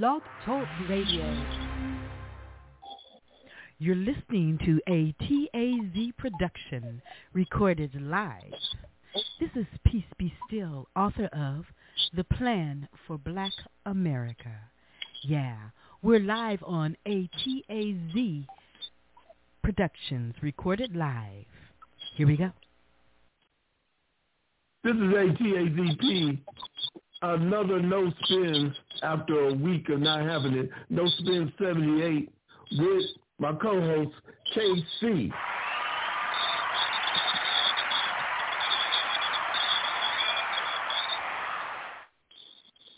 Blog 0.00 0.22
Talk 0.46 0.66
Radio. 0.88 1.44
You're 3.78 3.94
listening 3.94 4.58
to 4.64 4.80
a 4.88 5.14
TAZ 5.20 6.12
production 6.16 7.02
recorded 7.34 7.90
live. 8.00 8.54
This 9.38 9.50
is 9.54 9.66
Peace 9.84 10.02
Be 10.18 10.32
Still, 10.48 10.88
author 10.96 11.26
of 11.26 11.66
The 12.16 12.24
Plan 12.24 12.88
for 13.06 13.18
Black 13.18 13.52
America. 13.84 14.54
Yeah, 15.24 15.58
we're 16.02 16.20
live 16.20 16.62
on 16.64 16.96
ATAZ 17.06 18.46
Productions, 19.62 20.34
recorded 20.40 20.96
live. 20.96 21.44
Here 22.16 22.26
we 22.26 22.38
go. 22.38 22.50
This 24.84 24.94
is 24.94 25.02
ATAZP. 25.02 26.38
Another 27.22 27.80
no 27.80 28.10
spins 28.24 28.74
after 29.04 29.48
a 29.48 29.54
week 29.54 29.88
of 29.90 30.00
not 30.00 30.28
having 30.28 30.54
it. 30.54 30.70
No 30.90 31.06
spin 31.18 31.52
78 31.56 32.28
with 32.78 33.02
my 33.38 33.52
co-host 33.52 34.10
KC. 34.56 35.30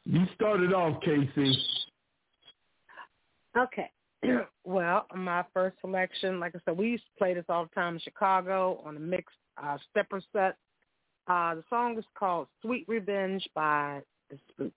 You 0.06 0.26
started 0.34 0.72
off, 0.72 1.02
KC. 1.02 1.54
Okay. 3.58 3.90
well, 4.64 5.06
my 5.14 5.44
first 5.52 5.76
selection, 5.82 6.40
like 6.40 6.54
I 6.54 6.60
said, 6.64 6.78
we 6.78 6.88
used 6.88 7.04
to 7.04 7.18
play 7.18 7.34
this 7.34 7.44
all 7.50 7.64
the 7.64 7.74
time 7.74 7.94
in 7.94 8.00
Chicago 8.00 8.80
on 8.86 8.96
a 8.96 9.00
mixed 9.00 9.36
uh, 9.62 9.76
stepper 9.90 10.22
set. 10.32 10.56
Uh, 11.26 11.56
the 11.56 11.64
song 11.68 11.98
is 11.98 12.04
called 12.18 12.48
Sweet 12.62 12.84
Revenge 12.86 13.46
by 13.54 14.02
The 14.30 14.38
Spooks. 14.48 14.74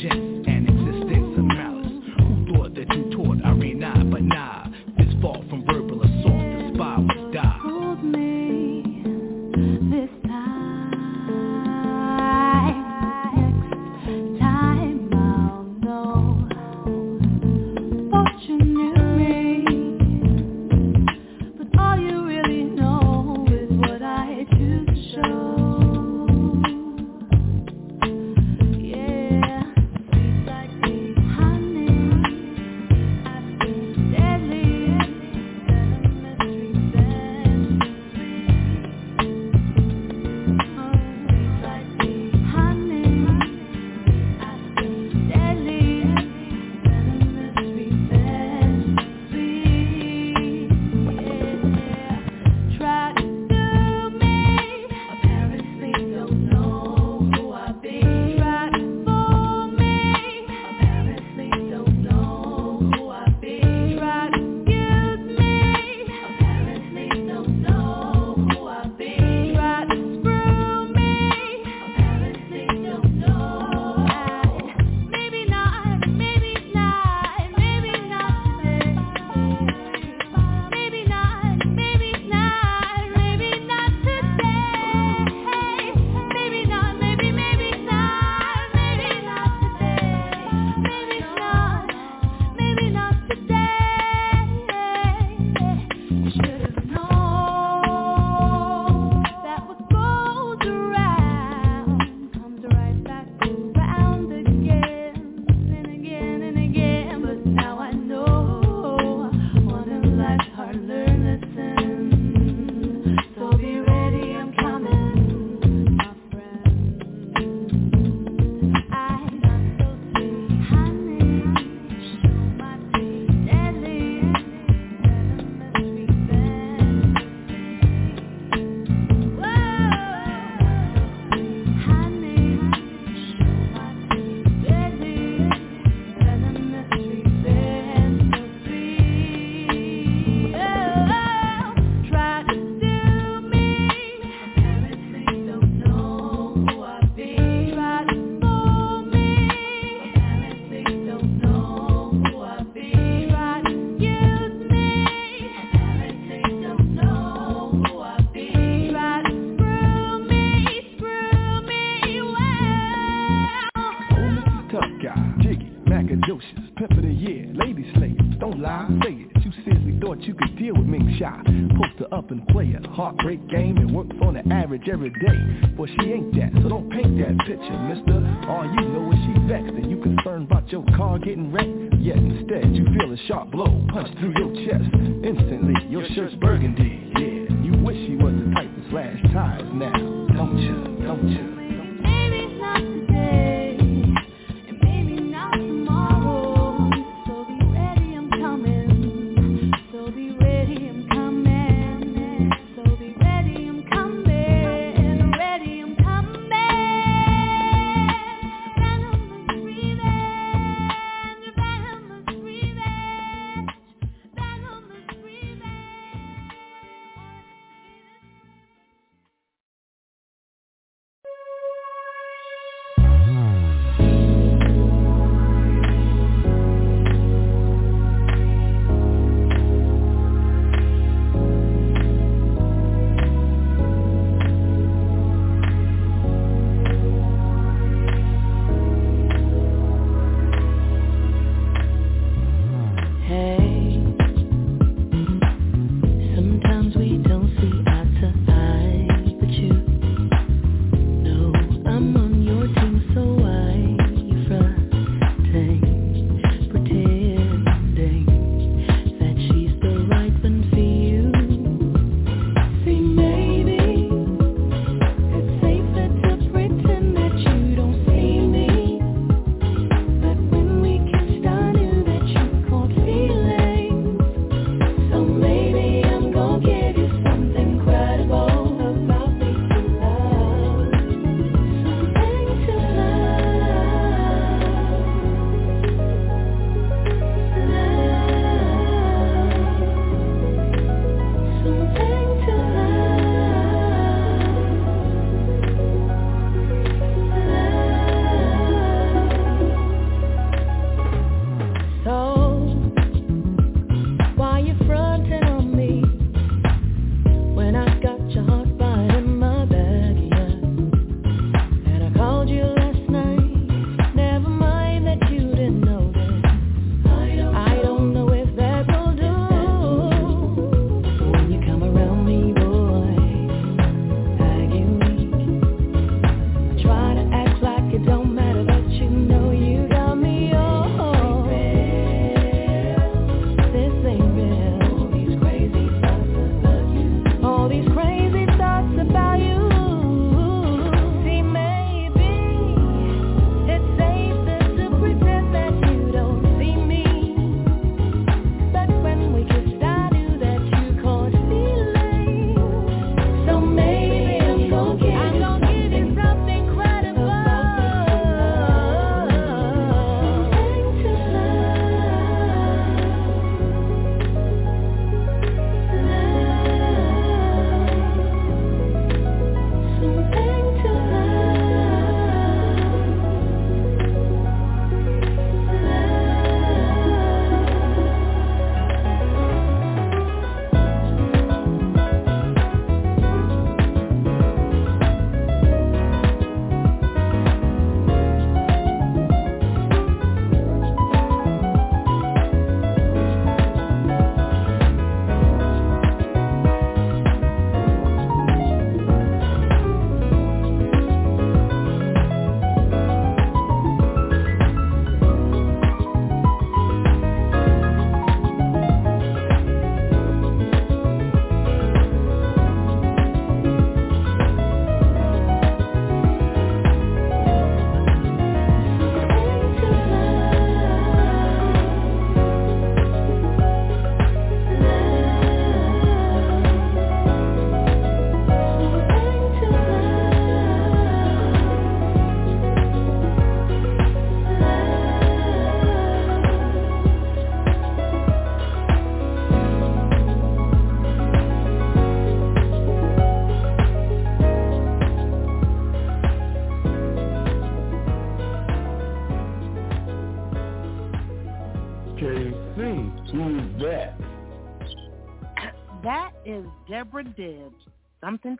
Yeah. 0.00 0.27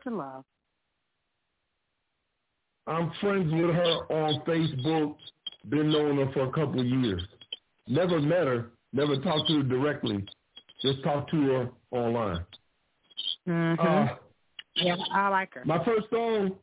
To 0.04 0.10
love. 0.14 0.44
I'm 2.86 3.10
friends 3.20 3.52
with 3.52 3.74
her 3.74 4.12
on 4.12 4.40
Facebook. 4.46 5.16
Been 5.68 5.90
knowing 5.90 6.18
her 6.18 6.32
for 6.32 6.44
a 6.44 6.52
couple 6.52 6.80
of 6.80 6.86
years. 6.86 7.22
Never 7.88 8.20
met 8.20 8.46
her. 8.46 8.70
Never 8.92 9.16
talked 9.16 9.48
to 9.48 9.56
her 9.56 9.62
directly. 9.62 10.24
Just 10.82 11.02
talked 11.02 11.30
to 11.32 11.42
her 11.42 11.70
online. 11.90 12.44
Mm-hmm. 13.46 13.86
Uh, 13.86 14.14
yeah, 14.76 14.96
I 15.12 15.28
like 15.28 15.54
her. 15.54 15.64
My 15.64 15.84
first 15.84 16.08
song, 16.10 16.54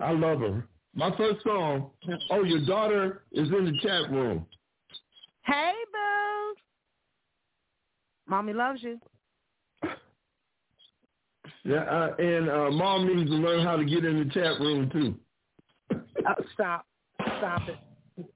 I 0.00 0.12
love 0.12 0.40
her. 0.40 0.66
My 0.94 1.14
first 1.16 1.42
song, 1.44 1.90
oh, 2.30 2.44
your 2.44 2.64
daughter 2.64 3.22
is 3.32 3.48
in 3.48 3.66
the 3.66 3.78
chat 3.82 4.10
room. 4.10 4.46
Hey, 5.44 5.72
boo. 5.92 6.54
Mommy 8.26 8.54
loves 8.54 8.82
you. 8.82 8.98
Yeah, 11.66 11.82
uh, 11.82 12.14
and 12.18 12.48
uh, 12.48 12.70
mom 12.70 13.08
needs 13.08 13.28
to 13.28 13.36
learn 13.36 13.64
how 13.66 13.76
to 13.76 13.84
get 13.84 14.04
in 14.04 14.20
the 14.20 14.32
chat 14.32 14.60
room 14.60 14.88
too. 14.90 15.16
oh, 15.92 16.44
stop, 16.54 16.86
stop 17.38 17.62
it. 17.68 17.76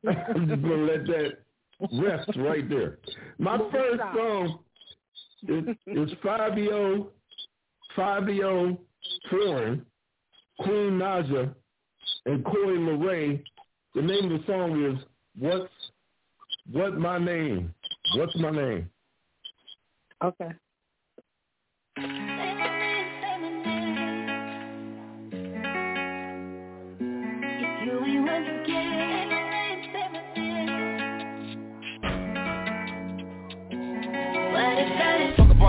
I'm 0.35 0.49
just 0.49 0.63
gonna 0.63 0.75
let 0.83 1.07
that 1.07 1.33
rest 1.93 2.31
right 2.37 2.69
there. 2.69 2.99
My 3.39 3.59
first 3.71 4.01
stop. 4.01 4.15
song 4.17 4.59
is, 5.49 5.65
is 5.87 6.11
Fabio, 6.23 7.09
Fivio 7.97 8.77
Foreign, 9.31 9.87
Queen 10.59 10.99
Naija, 10.99 11.55
and 12.27 12.45
Coi 12.45 12.53
Leray. 12.53 13.43
The 13.95 14.03
name 14.03 14.33
of 14.33 14.41
the 14.41 14.47
song 14.47 14.85
is 14.85 15.05
"What's 15.39 15.73
What 16.73 16.99
My 16.99 17.19
Name." 17.19 17.73
What's 18.17 18.37
my 18.37 18.51
name? 18.51 18.91
Okay. 20.23 20.51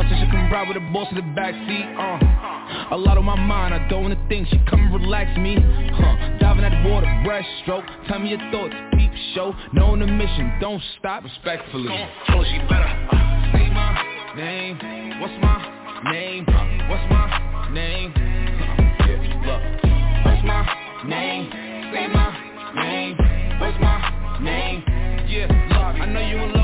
Politician 0.01 0.31
come 0.31 0.51
ride 0.51 0.67
with 0.67 0.77
a 0.77 0.91
boss 0.91 1.05
in 1.11 1.15
the 1.15 1.21
backseat, 1.37 1.85
uh 1.93 2.95
A 2.95 2.97
lot 2.97 3.19
on 3.19 3.25
my 3.25 3.35
mind, 3.35 3.71
I 3.71 3.87
don't 3.87 4.01
wanna 4.01 4.17
think 4.27 4.47
She 4.47 4.57
come 4.67 4.79
and 4.81 4.91
relax 4.91 5.29
me, 5.37 5.57
huh 5.61 6.39
Diving 6.39 6.63
at 6.63 6.73
the 6.81 6.89
water, 6.89 7.05
breaststroke 7.23 7.85
Tell 8.07 8.17
me 8.17 8.29
your 8.29 8.39
thoughts, 8.51 8.73
peep 8.93 9.11
show 9.35 9.53
Knowing 9.73 9.99
the 9.99 10.07
mission, 10.07 10.57
don't 10.59 10.81
stop 10.97 11.23
Respectfully 11.23 11.93
Oh, 11.93 12.43
she 12.49 12.57
better 12.65 12.89
uh, 13.13 13.53
Say 13.53 13.69
my 13.69 14.33
name 14.35 15.21
What's 15.21 15.37
my 15.37 16.11
name? 16.11 16.45
Uh, 16.49 16.89
what's 16.89 17.05
my 17.13 17.69
name? 17.71 18.11
Uh, 18.17 19.05
yeah, 19.05 19.21
look 19.45 19.61
What's 20.25 20.41
my 20.43 20.65
name? 21.05 21.45
Say 21.93 22.07
my 22.07 22.73
name 22.73 23.17
What's 23.61 23.77
my 23.79 24.41
name? 24.41 24.83
Yeah, 25.29 25.45
look 25.45 26.01
I 26.01 26.05
know 26.07 26.21
you 26.21 26.37
in 26.37 26.53
love 26.53 26.60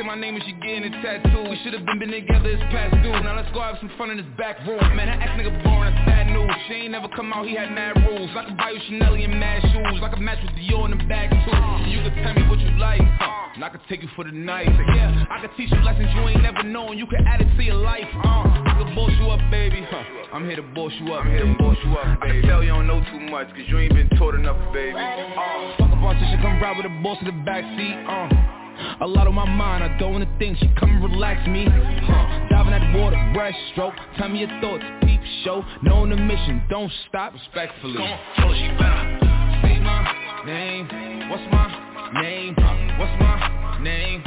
say 0.00 0.06
my 0.06 0.14
name 0.14 0.34
and 0.34 0.44
she 0.44 0.52
getting 0.52 0.84
a 0.84 1.02
tattoo. 1.02 1.44
We 1.48 1.58
should've 1.62 1.84
been 1.84 1.98
been 1.98 2.10
together, 2.10 2.48
it's 2.48 2.62
past 2.72 2.94
due 3.02 3.12
Now 3.12 3.36
let's 3.36 3.52
go 3.52 3.60
have 3.60 3.76
some 3.80 3.90
fun 3.98 4.10
in 4.10 4.16
this 4.16 4.26
back 4.38 4.56
room. 4.66 4.80
Man, 4.96 5.06
that 5.06 5.20
ex 5.20 5.30
nigga 5.36 5.52
boring, 5.62 5.92
that's 5.92 6.06
bad 6.08 6.26
news. 6.32 6.50
She 6.68 6.88
ain't 6.88 6.92
never 6.92 7.08
come 7.08 7.32
out, 7.32 7.46
he 7.46 7.54
had 7.54 7.70
mad 7.72 7.96
rules. 8.08 8.30
I 8.36 8.44
could 8.48 8.56
buy 8.56 8.70
you 8.70 8.80
Chanel 8.88 9.14
and 9.14 9.40
mad 9.40 9.60
shoes. 9.62 10.00
I 10.02 10.08
could 10.08 10.20
match 10.20 10.38
with 10.42 10.56
Dior 10.56 10.90
in 10.90 10.96
the 10.96 11.04
bag 11.04 11.28
too. 11.30 11.90
You 11.90 12.00
could 12.02 12.16
tell 12.22 12.34
me 12.34 12.48
what 12.48 12.60
you 12.60 12.70
like, 12.78 13.02
huh? 13.20 13.52
And 13.54 13.64
I 13.64 13.68
could 13.68 13.82
take 13.88 14.02
you 14.02 14.08
for 14.16 14.24
the 14.24 14.32
night. 14.32 14.68
Yeah, 14.68 15.24
I 15.28 15.40
could 15.40 15.50
teach 15.56 15.70
you 15.70 15.80
lessons 15.84 16.08
you 16.14 16.28
ain't 16.28 16.42
never 16.42 16.62
known. 16.62 16.96
You 16.96 17.06
could 17.06 17.20
add 17.26 17.40
it 17.40 17.48
to 17.56 17.62
your 17.62 17.76
life, 17.76 18.08
uh 18.24 18.48
I 18.48 18.80
could 18.80 18.94
boss 18.94 19.12
you 19.20 19.28
up, 19.28 19.40
baby, 19.50 19.84
huh? 19.90 20.32
I'm 20.32 20.46
here 20.46 20.56
to 20.56 20.66
boss 20.72 20.92
you 21.00 21.12
up, 21.12 21.24
I'm 21.24 21.30
here 21.30 21.44
to 21.44 21.54
boss 21.58 21.76
you 21.84 21.92
up, 21.92 22.20
baby. 22.20 22.38
I 22.38 22.40
can 22.40 22.48
tell 22.48 22.62
you 22.62 22.70
don't 22.70 22.86
know 22.86 23.04
too 23.12 23.20
much, 23.28 23.48
cause 23.48 23.68
you 23.68 23.78
ain't 23.78 23.94
been 23.94 24.08
taught 24.16 24.34
enough, 24.34 24.56
baby. 24.72 24.96
Uh, 24.96 25.76
Fuck 25.76 25.92
a 25.92 25.96
boss, 26.00 26.16
she 26.16 26.36
come 26.40 26.56
ride 26.62 26.76
with 26.76 26.86
a 26.86 27.02
boss 27.02 27.18
in 27.20 27.26
the 27.26 27.36
backseat, 27.44 27.96
uh 28.08 28.59
a 29.00 29.06
lot 29.06 29.26
on 29.26 29.34
my 29.34 29.44
mind, 29.48 29.84
I 29.84 29.98
don't 29.98 30.12
wanna 30.12 30.30
think 30.38 30.58
She 30.58 30.68
come 30.78 30.90
and 30.90 31.02
relax 31.02 31.46
me 31.48 31.66
huh. 31.66 32.48
Diving 32.50 32.72
at 32.72 32.92
the 32.92 32.98
water, 32.98 33.16
breaststroke 33.34 33.94
Tell 34.18 34.28
me 34.28 34.40
your 34.40 34.60
thoughts, 34.60 34.84
peep 35.02 35.20
show 35.44 35.64
Knowing 35.82 36.10
the 36.10 36.16
mission, 36.16 36.62
don't 36.68 36.90
stop 37.08 37.32
Respectfully 37.32 37.94
Come 37.94 38.02
on, 38.02 38.18
tell 38.36 38.54
she 38.54 38.68
better 38.78 39.18
Say 39.62 39.78
my 39.80 40.00
name 40.46 41.30
What's 41.30 41.42
my 41.52 41.66
name? 42.22 42.54
What's 42.98 43.16
my 43.20 43.78
name? 43.82 44.22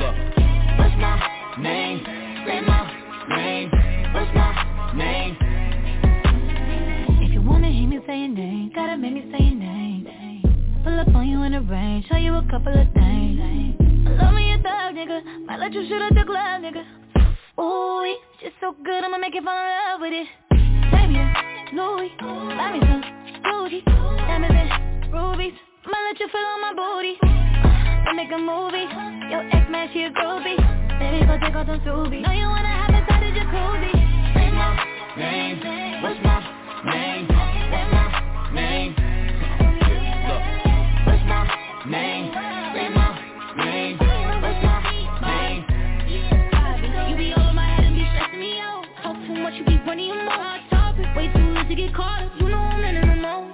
Look 0.00 0.14
What's 0.78 0.96
my 0.98 1.54
name? 1.60 2.04
Say 2.46 2.60
my 2.60 2.80
name 3.36 3.70
What's 4.14 4.34
my 4.34 4.92
name? 4.94 5.36
If 7.22 7.32
you 7.32 7.42
wanna 7.42 7.70
hear 7.70 7.88
me 7.88 7.98
say 8.06 8.18
your 8.20 8.28
name 8.28 8.72
Gotta 8.74 8.96
make 8.96 9.12
me 9.14 9.22
say 9.32 9.44
your 9.44 9.54
name 9.54 9.93
Pull 10.84 11.00
up 11.00 11.08
on 11.14 11.26
you 11.26 11.42
in 11.42 11.52
the 11.52 11.62
rain, 11.62 12.04
show 12.08 12.16
you 12.16 12.34
a 12.34 12.42
couple 12.50 12.72
of 12.72 12.86
things. 12.92 13.40
Love 14.20 14.34
me 14.34 14.52
a 14.52 14.58
thug, 14.58 14.94
nigga. 14.94 15.46
Might 15.46 15.58
let 15.58 15.72
you 15.72 15.88
shoot 15.88 16.02
at 16.02 16.14
the 16.14 16.24
club, 16.24 16.60
nigga. 16.60 16.84
Ooh, 17.58 18.04
just 18.40 18.54
so 18.60 18.76
good, 18.84 19.02
I'ma 19.02 19.18
make 19.18 19.34
you 19.34 19.42
fall 19.42 19.56
in 19.56 19.64
love 19.64 20.00
with 20.00 20.12
it. 20.12 20.28
Baby, 20.92 21.16
Louis, 21.74 22.12
buy 22.20 22.72
me 22.72 22.80
some 22.84 23.02
Gucci. 23.48 23.80
Diamonds 23.84 24.56
and 24.60 25.12
rubies. 25.12 25.54
Might 25.86 26.04
let 26.12 26.20
you 26.20 26.28
feel 26.28 26.40
on 26.40 26.60
my 26.60 26.72
booty. 26.76 27.16
Uh, 27.22 28.12
make 28.14 28.30
a 28.30 28.38
movie. 28.38 28.84
Your 29.30 29.40
ex 29.56 29.70
man, 29.70 29.88
she 29.92 30.02
a 30.02 30.10
groovy 30.10 30.56
Baby, 30.98 31.26
go 31.26 31.38
take 31.40 31.56
off 31.56 31.66
them 31.66 31.80
Subies 31.80 32.22
Know 32.22 32.32
you 32.32 32.46
wanna 32.46 32.68
have 32.68 32.90
inside 32.90 33.22
the 33.22 33.40
jacuzzi. 33.40 33.92
Say 34.34 34.50
my 34.52 34.84
name, 35.16 35.83
running 49.94 50.08
your. 50.08 50.24
Topic, 50.70 51.06
way 51.14 51.30
too 51.32 51.54
late 51.54 51.68
to 51.68 51.74
get 51.74 51.94
caught 51.94 52.22
up. 52.22 52.32
You 52.40 52.48
know 52.48 52.58
I'm 52.58 52.82
in 52.82 53.00
the 53.00 53.16
mode. 53.16 53.52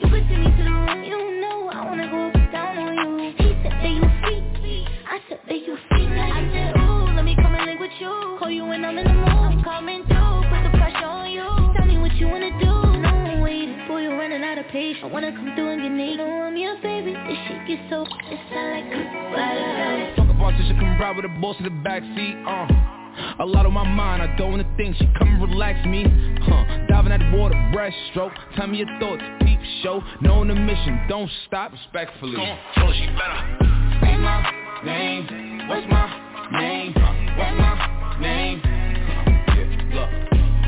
You 0.00 0.08
could 0.08 0.24
send 0.30 0.44
me 0.44 0.50
to 0.56 0.62
the 0.62 0.70
room. 0.70 1.02
You 1.02 1.40
know 1.40 1.68
I 1.68 1.84
wanna 1.84 2.06
go 2.06 2.30
down 2.52 2.78
on 2.78 2.94
you. 2.94 3.32
He 3.38 3.48
said 3.62 3.72
that 3.72 3.90
you 3.90 4.02
freak. 4.22 4.86
I 5.08 5.18
said 5.28 5.40
that 5.48 5.58
you 5.66 5.76
freak. 5.88 6.08
I 6.10 6.46
said, 6.52 6.76
ooh, 6.78 7.14
let 7.16 7.24
me 7.24 7.34
come 7.34 7.54
and 7.54 7.66
link 7.66 7.80
with 7.80 7.90
you. 7.98 8.36
Call 8.38 8.50
you 8.50 8.66
when 8.66 8.84
I'm 8.84 8.98
in 8.98 9.04
the 9.06 9.14
mood. 9.14 9.28
I'm 9.28 9.64
coming 9.64 10.04
through. 10.06 10.46
Put 10.46 10.62
the 10.62 10.78
pressure 10.78 11.10
on 11.10 11.30
you. 11.30 11.48
Tell 11.74 11.86
me 11.86 11.98
what 11.98 12.14
you 12.14 12.28
wanna 12.28 12.50
do. 12.60 12.72
No, 13.02 13.10
I'm 13.10 13.40
waiting 13.40 13.82
for 13.88 14.00
you, 14.00 14.10
running 14.10 14.44
out 14.44 14.58
of 14.58 14.66
patience. 14.66 15.02
I 15.02 15.06
wanna 15.06 15.32
come 15.32 15.52
through 15.56 15.70
and 15.70 15.82
get 15.82 15.90
naked. 15.90 16.20
You 16.20 16.26
know 16.26 16.42
I'm 16.46 16.56
your 16.56 16.76
baby. 16.82 17.14
This 17.14 17.38
shit 17.48 17.66
gets 17.66 17.82
so 17.90 18.06
it 18.06 18.38
sound 18.54 18.70
like 18.78 20.16
Fuck 20.16 20.30
a 20.30 20.34
politician, 20.38 20.78
come 20.78 21.00
ride 21.00 21.16
with 21.16 21.24
a 21.24 21.34
boss 21.40 21.56
in 21.58 21.64
the 21.64 21.70
backseat, 21.70 22.46
uh 22.46 22.99
A 23.40 23.46
lot 23.46 23.66
on 23.66 23.72
my 23.72 23.84
mind, 23.84 24.22
I 24.22 24.36
don't 24.36 24.50
wanna 24.50 24.74
think 24.76 24.96
She 24.96 25.08
come 25.18 25.28
and 25.28 25.42
relax 25.42 25.84
me, 25.86 26.04
huh 26.42 26.86
Diving 26.88 27.12
at 27.12 27.20
the 27.20 27.36
water, 27.36 27.54
breaststroke 27.74 28.32
Tell 28.56 28.66
me 28.66 28.78
your 28.78 28.98
thoughts, 28.98 29.22
peep 29.40 29.58
show 29.82 30.02
Knowing 30.20 30.48
the 30.48 30.54
mission, 30.54 31.00
don't 31.08 31.30
stop 31.46 31.72
Respectfully 31.72 32.36
Come 32.36 32.48
on, 32.48 32.58
tell 32.74 32.92
she 32.92 33.06
better 33.06 33.40
Say 34.02 34.16
my 34.16 34.52
name 34.84 35.68
What's 35.68 35.86
my 35.88 36.06
name? 36.52 36.94
What's 36.94 37.58
my 37.58 38.18
name? 38.20 38.62
Look 39.94 40.10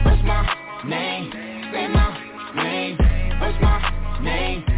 What's 0.05 0.23
my 0.25 0.57
name? 0.87 1.33
Say 1.73 1.89
my 1.89 2.63
name 2.63 2.99
What's 3.41 3.61
my 3.61 4.21
name? 4.23 4.72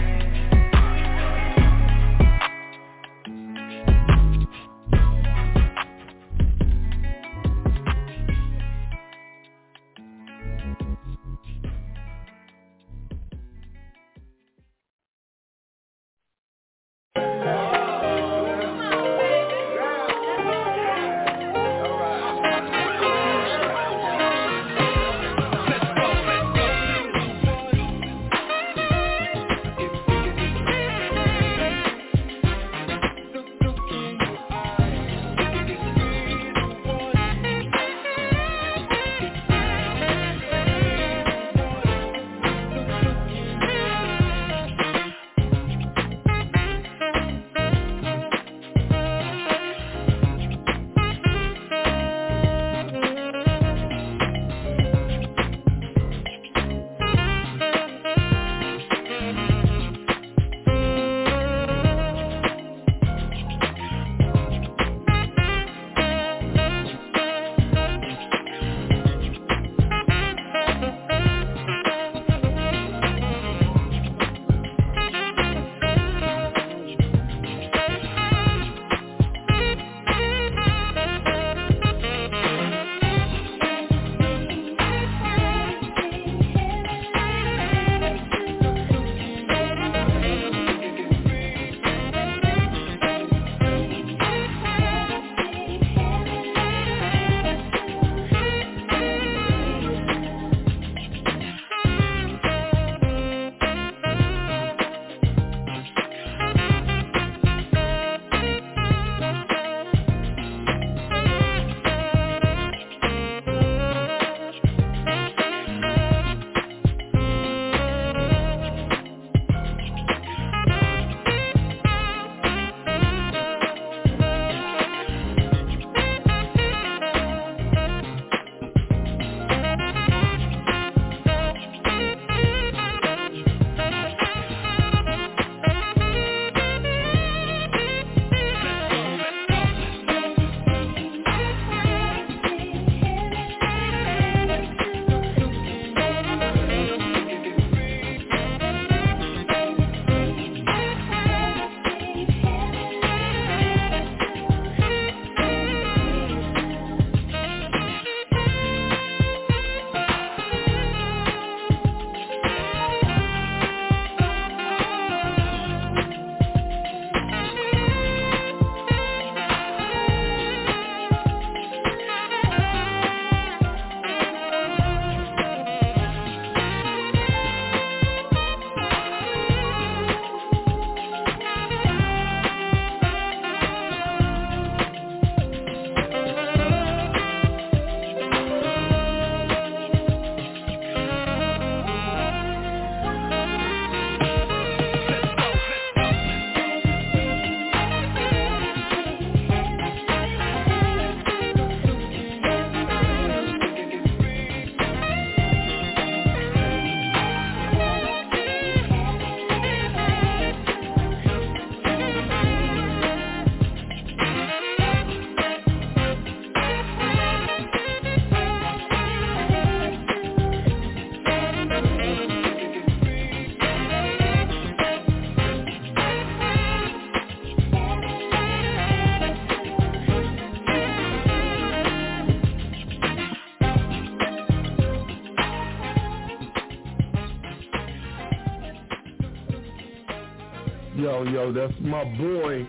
That's 241.53 241.73
my 241.81 242.05
boy, 242.17 242.67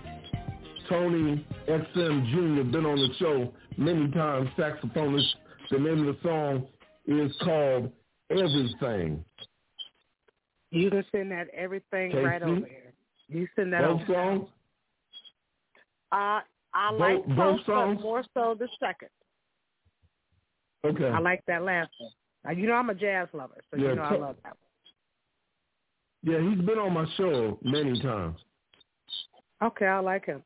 Tony 0.90 1.46
Exum 1.68 2.26
Jr. 2.32 2.70
Been 2.72 2.86
on 2.86 2.98
the 2.98 3.10
show 3.20 3.54
many 3.78 4.10
times, 4.12 4.50
saxophonist. 4.58 5.26
The 5.72 5.80
name 5.80 6.08
of 6.08 6.16
the 6.16 6.22
song 6.22 6.68
is 7.08 7.32
called 7.44 7.92
Everything. 8.30 9.24
You 10.72 10.90
can 10.90 11.06
send 11.12 11.32
that 11.32 11.48
everything 11.56 12.12
KC? 12.12 12.24
right 12.26 12.42
over 12.44 12.56
here. 12.66 12.94
You 13.28 13.48
send 13.56 13.72
that 13.74 13.82
Both 13.82 14.02
over. 14.02 14.14
songs? 14.14 14.50
Uh, 16.12 16.42
I 16.74 16.92
Both- 16.92 17.00
like 17.00 17.26
both 17.28 17.36
both, 17.38 17.58
but 17.60 17.66
songs? 17.66 18.02
more 18.02 18.24
so 18.34 18.56
the 18.60 18.68
second. 18.80 19.10
Okay. 20.86 21.06
I 21.08 21.20
like 21.20 21.44
that 21.48 21.64
last 21.64 21.90
one. 22.00 22.12
Now, 22.44 22.52
you 22.52 22.68
know 22.68 22.74
I'm 22.74 22.90
a 22.90 22.96
jazz 22.96 23.28
lover, 23.34 23.56
so 23.72 23.78
Yeah, 23.78 23.90
you 23.90 23.96
know 23.96 24.02
I 24.04 24.16
love 24.18 24.36
that 24.44 24.54
one. 24.54 24.58
Yeah, 26.24 26.50
he's 26.50 26.64
been 26.66 26.78
on 26.78 26.94
my 26.94 27.06
show 27.18 27.58
many 27.64 28.00
times. 28.02 28.40
Okay, 29.66 29.88
I 29.88 29.98
like 30.00 30.28
him. 30.28 30.44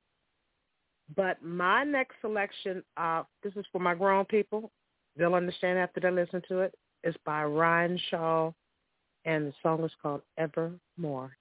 But 1.14 1.44
my 1.44 1.84
next 1.84 2.16
selection, 2.22 2.82
uh, 2.96 3.24
this 3.44 3.52
is 3.58 3.66
for 3.70 3.80
my 3.80 3.94
grown 3.94 4.24
people. 4.24 4.72
They'll 5.18 5.36
understand 5.36 5.78
after 5.78 6.00
they 6.00 6.10
listen 6.10 6.42
to 6.48 6.60
it. 6.60 6.74
It's 7.04 7.18
by 7.26 7.44
Ryan 7.44 8.00
Shaw, 8.10 8.52
and 9.26 9.48
the 9.48 9.54
song 9.62 9.84
is 9.84 9.92
called 10.02 10.22
Evermore. 10.38 11.36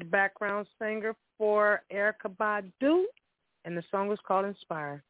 The 0.00 0.06
background 0.06 0.66
singer 0.80 1.14
for 1.36 1.82
Erykah 1.92 2.34
Badu, 2.40 3.02
and 3.66 3.76
the 3.76 3.84
song 3.90 4.08
was 4.08 4.18
called 4.26 4.46
Inspire. 4.46 5.04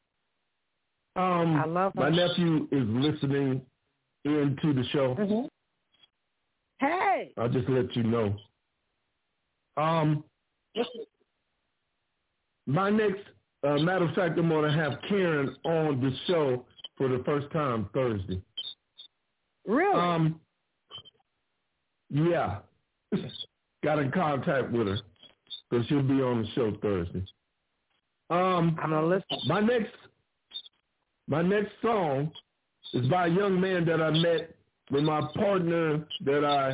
Um, 1.14 1.54
I 1.54 1.64
love 1.64 1.92
her. 1.94 2.00
My 2.00 2.10
nephew 2.10 2.66
is 2.72 2.82
listening 2.88 3.62
into 4.24 4.74
the 4.74 4.82
show. 4.92 5.14
Mm-hmm. 5.14 5.46
Hey. 6.80 7.30
I'll 7.38 7.48
just 7.48 7.68
let 7.68 7.94
you 7.94 8.02
know. 8.02 8.34
Um, 9.76 10.24
my 12.66 12.90
next, 12.90 13.22
uh, 13.62 13.78
matter 13.78 14.08
of 14.08 14.14
fact, 14.16 14.36
I'm 14.40 14.48
going 14.48 14.72
to 14.72 14.76
have 14.76 14.98
Karen 15.08 15.54
on 15.64 16.00
the 16.00 16.12
show 16.26 16.66
for 16.98 17.08
the 17.08 17.22
first 17.24 17.48
time 17.52 17.88
Thursday. 17.94 18.42
Really? 19.68 19.94
Um, 19.94 20.40
yeah. 22.08 22.58
Got 23.82 23.98
in 23.98 24.10
contact 24.12 24.70
with 24.72 24.88
her, 24.88 24.98
because 25.70 25.86
she'll 25.86 26.02
be 26.02 26.20
on 26.20 26.42
the 26.42 26.48
show 26.54 26.76
Thursday. 26.82 27.24
Um, 28.28 28.78
I'm 28.82 28.90
gonna 28.90 29.06
listen. 29.06 29.38
My 29.46 29.60
next, 29.60 29.94
my 31.26 31.42
next 31.42 31.72
song 31.80 32.30
is 32.92 33.08
by 33.08 33.26
a 33.26 33.30
young 33.30 33.60
man 33.60 33.84
that 33.86 34.02
I 34.02 34.10
met 34.10 34.54
with 34.90 35.04
my 35.04 35.22
partner 35.34 36.06
that 36.24 36.44
I 36.44 36.72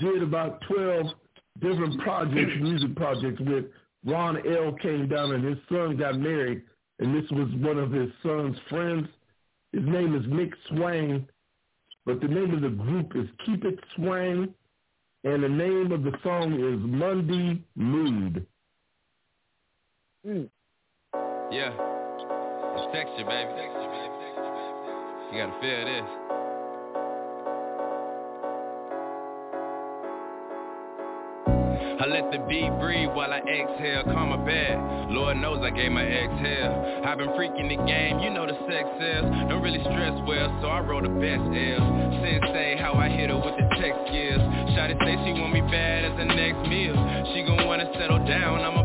did 0.00 0.22
about 0.22 0.60
twelve 0.62 1.06
different 1.60 2.00
projects, 2.00 2.52
music 2.60 2.96
projects 2.96 3.40
with. 3.40 3.66
Ron 4.04 4.38
L 4.46 4.72
came 4.80 5.08
down 5.08 5.32
and 5.32 5.44
his 5.44 5.58
son 5.68 5.96
got 5.96 6.18
married, 6.18 6.62
and 6.98 7.14
this 7.14 7.28
was 7.30 7.48
one 7.56 7.78
of 7.78 7.90
his 7.90 8.10
son's 8.22 8.56
friends. 8.68 9.08
His 9.72 9.84
name 9.84 10.14
is 10.14 10.24
Mick 10.26 10.52
Swain, 10.68 11.28
but 12.06 12.20
the 12.20 12.28
name 12.28 12.54
of 12.54 12.62
the 12.62 12.70
group 12.70 13.16
is 13.16 13.28
Keep 13.44 13.64
It 13.64 13.78
Swang, 13.96 14.54
and 15.24 15.42
the 15.42 15.48
name 15.48 15.92
of 15.92 16.02
the 16.04 16.12
song 16.22 16.52
is 16.54 16.78
Monday 16.80 17.60
Mood. 17.74 18.46
Mm. 20.26 20.48
Yeah. 21.50 21.72
It's 22.76 22.92
texture, 22.92 23.24
baby. 23.24 23.62
You 25.32 25.38
gotta 25.38 25.60
feel 25.60 25.84
this. 25.84 26.28
I 31.98 32.06
let 32.06 32.30
the 32.30 32.38
beat 32.46 32.70
breathe 32.78 33.10
while 33.10 33.32
I 33.32 33.38
exhale, 33.38 34.04
calm 34.04 34.30
my 34.30 34.38
bed. 34.46 34.78
Lord 35.10 35.36
knows 35.38 35.58
I 35.66 35.70
gave 35.70 35.90
my 35.90 36.06
exhale. 36.06 37.02
I've 37.04 37.18
been 37.18 37.34
freaking 37.34 37.66
the 37.66 37.82
game, 37.90 38.20
you 38.20 38.30
know 38.30 38.46
the 38.46 38.54
sex 38.70 38.86
sells. 39.02 39.26
Don't 39.50 39.62
really 39.66 39.82
stress 39.82 40.14
well, 40.22 40.46
so 40.62 40.68
I 40.70 40.78
roll 40.78 41.02
the 41.02 41.10
best 41.18 41.42
L's. 41.42 42.22
Sensei, 42.22 42.78
how 42.78 42.94
I 42.94 43.08
hit 43.10 43.30
her 43.30 43.36
with 43.36 43.58
the 43.58 43.66
text 43.82 43.98
skills. 44.06 44.38
Shotty 44.78 44.94
say 45.02 45.18
she 45.26 45.40
want 45.40 45.52
me 45.52 45.60
bad 45.60 46.04
as 46.04 46.16
the 46.16 46.24
next 46.24 46.62
meal. 46.70 46.94
She 47.34 47.42
gon' 47.42 47.66
wanna 47.66 47.90
settle 47.98 48.24
down, 48.24 48.62
I'm 48.62 48.77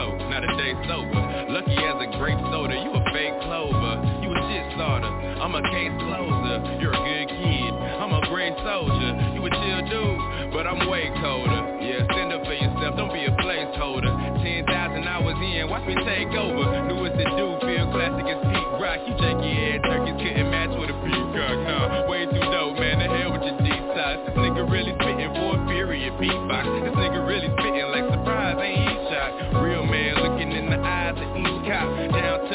flow, 0.00 0.16
not 0.28 0.44
a 0.44 0.56
day 0.56 0.72
sober. 0.88 1.20
Lucky 1.50 1.76
as 1.76 1.96
a 2.00 2.08
grape 2.18 2.40
soda, 2.50 2.74
you 2.74 2.90
a 2.92 3.02
fake 3.12 3.36
clover. 3.44 3.94
You 4.22 4.30
a 4.32 4.40
shit 4.48 4.64
starter, 4.74 5.08
I'm 5.08 5.54
a 5.54 5.62
case 5.62 5.94
closer. 6.00 6.56
You're 6.80 6.94
a 6.94 7.02
good 7.04 7.28
kid, 7.28 7.72
I'm 8.00 8.12
a 8.12 8.22
great 8.28 8.54
soldier. 8.64 9.10
You 9.34 9.44
a 9.44 9.50
chill 9.50 9.80
dude, 9.88 10.52
but 10.52 10.66
I'm 10.66 10.88
way 10.88 11.10
colder. 11.20 11.60
Yeah, 11.80 12.04
stand 12.12 12.32
up 12.32 12.44
for 12.44 12.54
yourself, 12.54 12.96
don't 12.96 13.12
be 13.12 13.24
a 13.24 13.32
placeholder. 13.42 14.12
10,000 14.42 15.08
hours 15.08 15.36
in, 15.36 15.68
watch 15.68 15.86
me 15.86 15.94
take 16.04 16.32
over. 16.32 16.64
Knew 16.88 17.00
what 17.00 17.12
to 17.16 17.24
do, 17.36 17.46
feel 17.60 17.86
classic 17.92 18.26
as 18.26 18.40
Pete 18.40 18.72
Rock. 18.80 19.00
You 19.04 19.14
janky 19.20 19.52
ass 19.76 19.80
turkeys 19.84 20.16
couldn't 20.16 20.49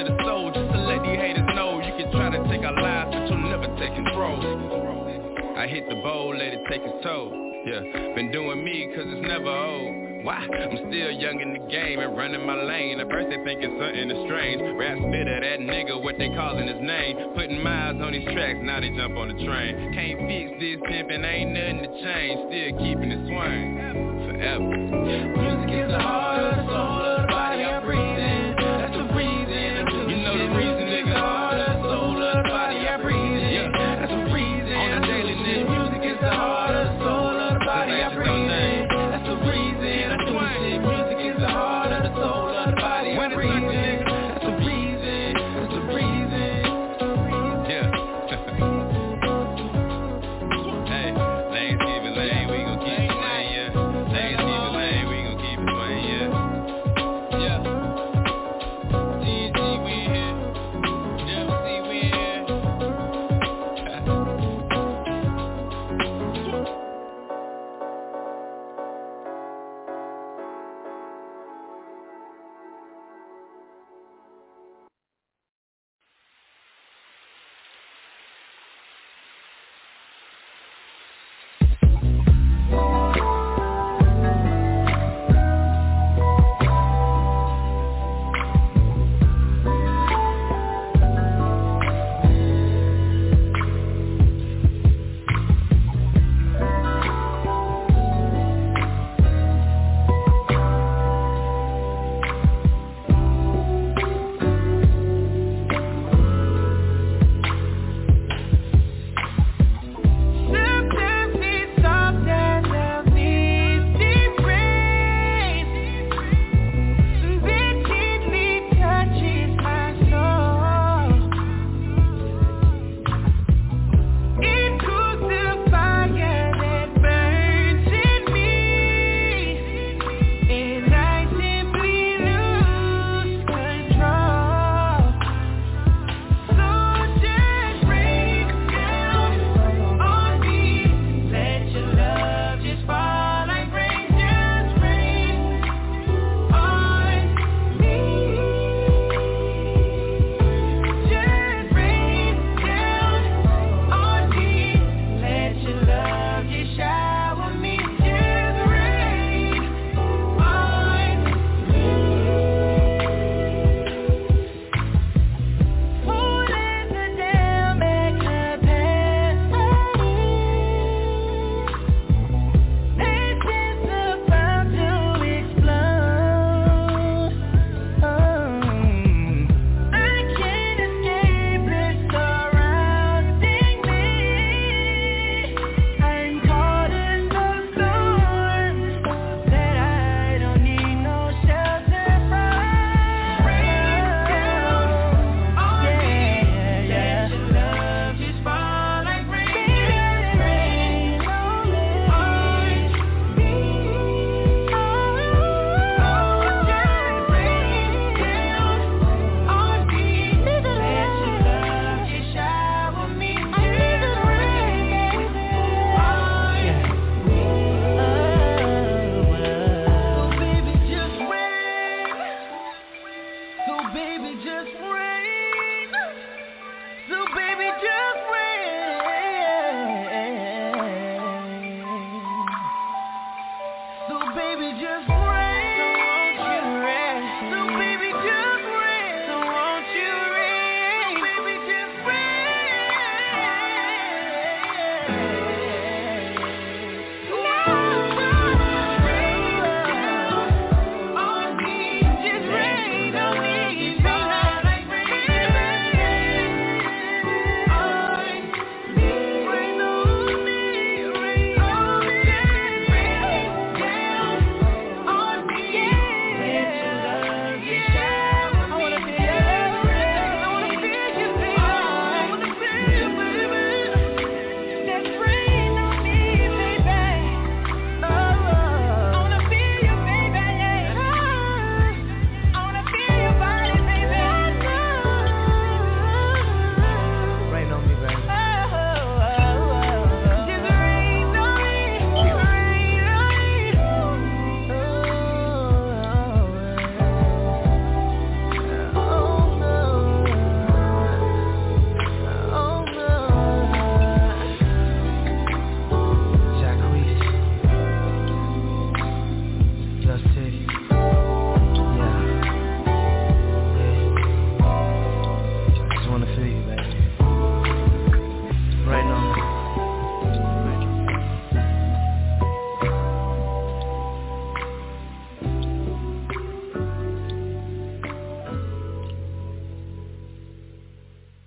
the 0.06 0.13
soul, 0.24 0.54
just 0.54 0.70
to 0.72 0.80
let 0.86 1.02
these 1.02 1.18
haters 1.18 1.50
know 1.58 1.82
you 1.82 1.94
can 1.98 2.12
try 2.13 2.30
to 2.30 2.41
take 2.48 2.62
our 2.62 2.78
lives, 2.78 3.10
but 3.10 3.26
you'll 3.26 3.50
never 3.50 3.68
take 3.82 3.94
control. 3.98 4.38
I 5.58 5.68
hit 5.68 5.89
the 5.89 5.96
bowl, 5.96 6.36
let 6.38 6.54
it 6.54 6.62
take 6.70 6.82
its 6.86 7.04
toll. 7.04 7.34
Yeah, 7.65 7.82
been 8.13 8.32
doing 8.32 8.63
me 8.63 8.94
cause 8.94 9.06
it's 9.10 9.26
never 9.26 9.50
old. 9.50 10.06
Why? 10.22 10.41
I'm 10.41 10.78
still 10.89 11.12
young 11.12 11.41
in 11.41 11.54
the 11.54 11.65
game 11.70 12.00
and 12.00 12.18
running 12.18 12.46
my 12.46 12.56
lane. 12.62 13.00
At 13.00 13.10
first 13.10 13.30
they 13.30 13.41
think 13.41 13.62
it's 13.62 13.74
something 13.74 14.10
that's 14.10 14.26
strange. 14.26 14.62
Rap 14.78 14.98
spit 14.98 15.10
spitter, 15.10 15.39
that 15.41 15.60
nigga, 15.62 16.02
what 16.02 16.18
they 16.18 16.30
calling 16.30 16.68
his 16.68 16.82
name. 16.82 17.34
Putting 17.34 17.62
miles 17.62 18.02
on 18.02 18.13
these 18.13 18.26
tracks, 18.26 18.60
now 18.62 18.82
they 18.82 18.89
jump 18.94 19.18
on 19.18 19.30
the 19.34 19.38
train. 19.46 19.94
Can't 19.94 20.20
fix 20.30 20.46
this 20.62 20.78
pimpin', 20.86 21.26
ain't 21.26 21.54
nothing 21.54 21.78
to 21.82 21.89
change. 22.06 22.38
Still 22.50 22.72
keeping 22.82 23.10
it 23.10 23.22
swing 23.26 23.82
forever. 24.30 24.70
Music 24.70 25.70
is 25.74 25.89
the 25.89 26.00
heart 26.02 26.41
of 26.41 26.58
the 26.58 26.74
soul 26.74 27.14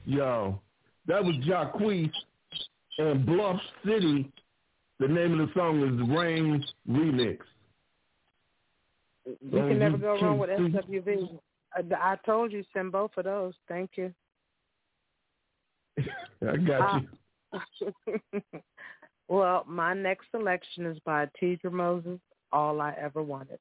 Yo, 0.08 0.58
that 1.06 1.22
was 1.22 1.36
Jacquees 1.46 2.10
and 2.96 3.26
Bluff 3.26 3.60
City. 3.84 4.32
The 5.00 5.06
name 5.06 5.38
of 5.38 5.46
the 5.46 5.54
song 5.54 5.82
is 5.82 6.16
Rain 6.16 6.64
Remix. 6.88 7.40
You 9.26 9.50
can 9.50 9.78
never 9.78 9.98
go 9.98 10.18
wrong 10.18 10.38
with 10.38 10.48
SWV. 10.48 11.38
I, 11.76 11.80
uh, 11.80 11.98
I 12.00 12.16
told 12.24 12.52
you 12.52 12.64
send 12.72 12.90
both 12.90 13.10
of 13.18 13.26
those. 13.26 13.52
Thank 13.68 13.90
you. 13.96 14.14
I 15.98 16.56
got 16.56 16.80
ah. 17.52 17.62
you. 17.78 17.92
well, 19.28 19.66
my 19.68 19.92
next 19.92 20.30
selection 20.30 20.86
is 20.86 20.98
by 21.04 21.28
Teedra 21.38 21.70
Moses, 21.70 22.18
All 22.50 22.80
I 22.80 22.94
Ever 22.98 23.22
Wanted. 23.22 23.58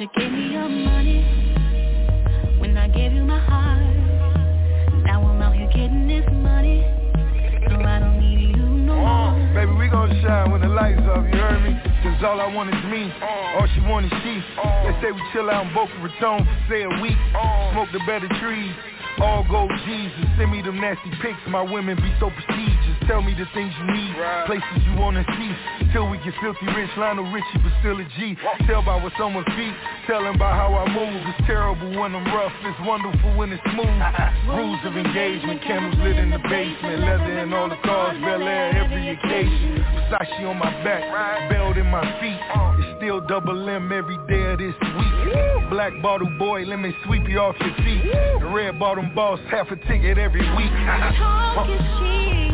You 0.00 0.08
gave 0.18 0.32
me 0.32 0.50
your 0.50 0.68
money 0.68 1.22
when 2.58 2.76
I 2.76 2.88
gave 2.88 3.12
you 3.12 3.22
my 3.22 3.38
heart. 3.38 3.78
Now 5.04 5.22
I'm 5.22 5.40
out 5.40 5.54
here 5.54 5.68
getting 5.68 6.08
this 6.08 6.24
money, 6.32 6.82
so 7.68 7.76
I 7.76 8.00
don't 8.00 8.18
need 8.18 8.56
you 8.56 8.66
no 8.66 8.96
more. 8.96 9.54
Baby, 9.54 9.72
we 9.78 9.88
gon' 9.88 10.10
shine 10.20 10.50
when 10.50 10.62
the 10.62 10.68
lights 10.68 10.98
off, 11.06 11.24
you 11.30 11.38
heard 11.38 11.62
me? 11.62 11.78
Cause 12.02 12.24
all 12.24 12.40
I 12.40 12.52
want 12.52 12.74
is 12.74 12.84
me, 12.90 13.12
oh. 13.22 13.60
all 13.60 13.68
she 13.74 13.80
want 13.86 14.06
is 14.06 14.12
she. 14.24 14.42
They 14.82 14.98
say 15.00 15.12
we 15.12 15.22
chill 15.32 15.48
out 15.48 15.66
in 15.66 15.74
Boca 15.74 15.94
Raton 16.02 16.44
for 16.44 16.58
say 16.68 16.82
a 16.82 16.90
week, 17.00 17.16
oh. 17.36 17.70
smoke 17.72 17.88
the 17.92 18.00
better 18.06 18.28
trees. 18.40 18.74
All 19.20 19.46
gold 19.48 19.70
Jesus, 19.86 20.26
send 20.36 20.50
me 20.50 20.60
them 20.62 20.80
nasty 20.80 21.10
pics. 21.22 21.38
My 21.46 21.62
women 21.62 21.96
be 21.96 22.10
so 22.18 22.30
prestigious. 22.30 22.98
Tell 23.06 23.22
me 23.22 23.34
the 23.34 23.46
things 23.54 23.70
you 23.78 23.86
need, 23.92 24.12
places 24.46 24.80
you 24.88 24.98
wanna 24.98 25.24
see. 25.36 25.50
Till 25.92 26.08
we 26.10 26.18
get 26.18 26.34
filthy 26.40 26.66
rich, 26.66 26.90
Lionel 26.96 27.30
Richie, 27.30 27.60
but 27.62 27.72
still 27.80 28.00
a 28.00 28.06
G. 28.18 28.36
Tell 28.66 28.82
by 28.82 28.96
what 29.02 29.12
someone 29.18 29.44
feet, 29.54 29.74
tell 30.06 30.22
them 30.22 30.38
by 30.38 30.50
how 30.50 30.74
I 30.74 30.88
move. 30.90 31.20
It's 31.30 31.46
terrible 31.46 31.90
when 31.94 32.14
I'm 32.14 32.26
rough, 32.34 32.52
it's 32.64 32.80
wonderful 32.82 33.36
when 33.36 33.52
it's 33.52 33.62
smooth. 33.70 34.00
Rules 34.56 34.80
of 34.84 34.96
engagement, 34.96 35.62
candles 35.62 35.94
lit 36.02 36.16
in 36.16 36.30
the 36.30 36.42
basement, 36.50 37.00
leather 37.04 37.38
in 37.38 37.52
all 37.52 37.68
the 37.68 37.78
cars, 37.84 38.18
Bel 38.18 38.42
Air 38.42 38.74
every 38.82 39.10
occasion. 39.10 39.84
Versace 40.10 40.48
on 40.48 40.58
my 40.58 40.72
back, 40.82 41.04
belt 41.50 41.76
in 41.76 41.86
my 41.86 42.02
feet. 42.20 42.40
It's 42.80 42.96
still 42.98 43.20
double 43.20 43.68
M 43.68 43.92
every 43.92 44.18
day 44.26 44.42
of 44.52 44.58
this 44.58 44.74
week. 44.80 45.70
Black 45.70 45.92
bottle 46.02 46.30
boy, 46.38 46.64
let 46.64 46.78
me 46.78 46.94
sweep 47.04 47.28
you 47.28 47.38
off 47.38 47.56
your 47.60 47.74
feet. 47.84 48.02
The 48.40 48.50
red 48.52 48.78
bottom 49.04 49.14
boss, 49.14 49.40
half 49.50 49.70
a 49.70 49.76
ticket 49.88 50.18
every 50.18 50.40
week. 50.40 50.70
Talk 51.18 51.68
is 51.68 51.80
cheap, 51.98 52.52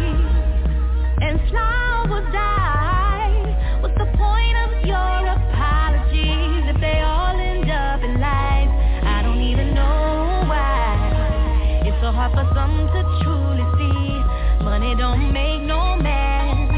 and 1.23 1.41
flowers 1.51 2.33
die. 2.33 3.79
What's 3.81 3.95
the 3.99 4.07
point 4.17 4.57
of 4.65 4.87
your 4.87 5.27
apologies 5.27 6.65
if 6.75 6.81
they 6.81 7.01
all 7.01 7.39
end 7.39 7.71
up 7.71 8.03
in 8.03 8.21
lies? 8.21 8.69
I 9.05 9.23
don't 9.23 9.41
even 9.41 9.75
know 9.75 10.45
why. 10.49 11.83
It's 11.87 12.01
so 12.03 12.13
hard 12.13 12.33
for 12.33 12.49
some 12.55 12.89
to 12.89 13.03
truly 13.23 13.65
see. 13.79 14.65
Money 14.65 14.95
don't 14.97 15.33
make 15.33 15.63
no 15.63 15.97
man, 15.97 16.71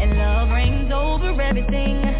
and 0.00 0.18
love 0.18 0.48
reigns 0.50 0.92
over 0.92 1.40
everything. 1.40 2.11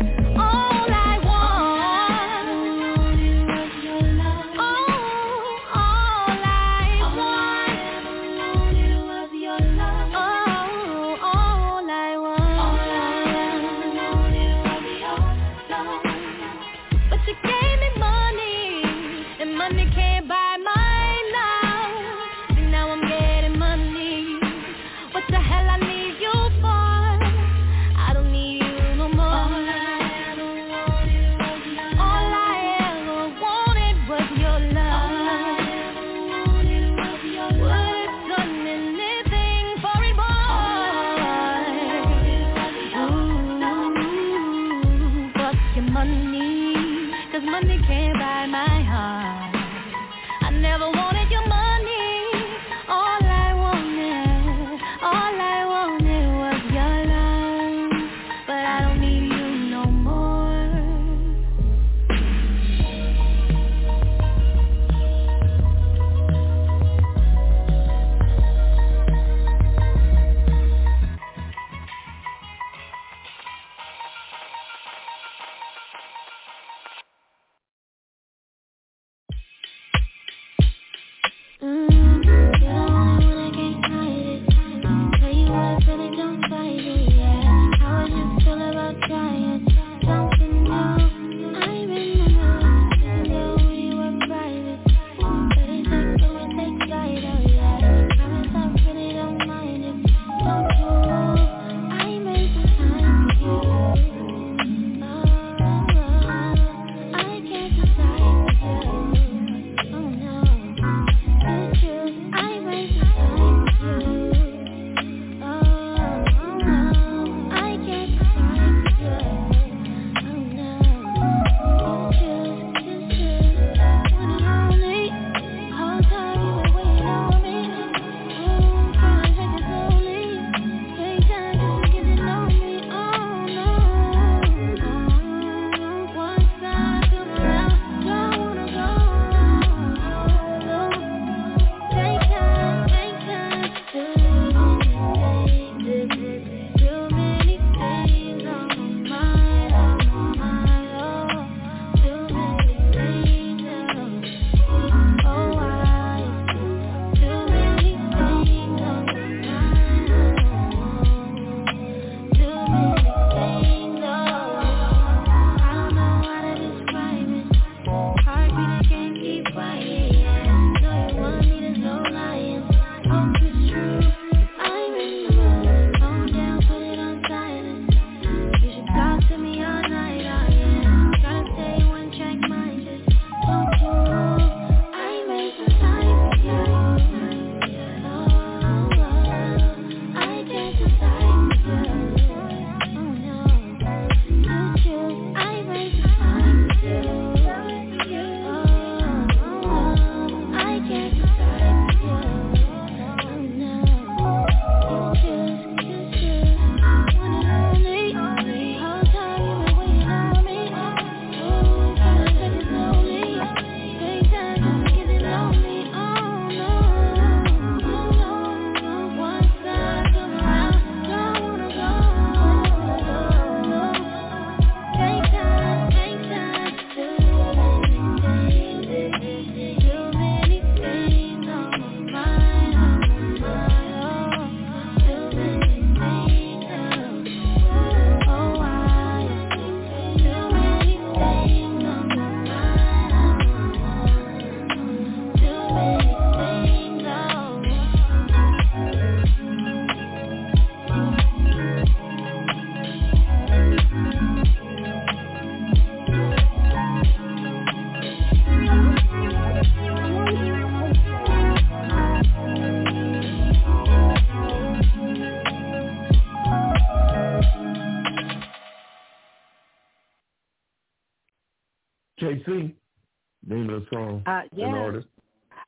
Song, 273.90 274.22
uh, 274.26 274.42
yeah. 274.54 274.66
artist. 274.66 275.06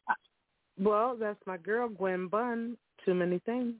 Uh, 0.08 0.14
well, 0.78 1.16
that's 1.18 1.38
my 1.46 1.56
girl 1.56 1.88
Gwen 1.88 2.28
Bunn. 2.28 2.76
Too 3.04 3.14
many 3.14 3.38
things. 3.40 3.74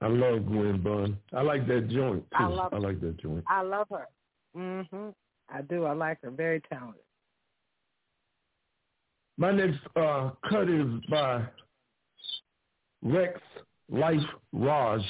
I 0.00 0.08
love 0.08 0.46
Gwen 0.46 0.82
Bunn. 0.82 1.16
I 1.32 1.42
like 1.42 1.66
that 1.68 1.88
joint 1.88 2.24
too. 2.30 2.44
I, 2.44 2.46
love 2.46 2.74
I 2.74 2.78
like 2.78 3.00
that 3.00 3.18
joint. 3.18 3.44
I 3.48 3.62
love 3.62 3.86
her. 3.90 4.06
Mhm. 4.56 5.14
I 5.48 5.62
do. 5.62 5.84
I 5.84 5.92
like 5.92 6.20
her. 6.22 6.30
Very 6.30 6.60
talented. 6.68 7.02
My 9.38 9.52
next 9.52 9.78
uh, 9.96 10.30
cut 10.48 10.68
is 10.68 10.86
by 11.10 11.44
Rex 13.02 13.40
Life 13.90 14.20
Raj. 14.52 15.02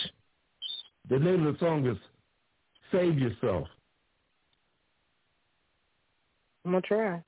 The 1.09 1.19
name 1.19 1.47
of 1.47 1.55
the 1.55 1.61
song 1.61 1.87
is 1.87 1.97
Save 2.93 3.19
Yourself. 3.19 3.69
I'm 6.67 6.73
gonna 6.73 6.83
try. 6.83 7.23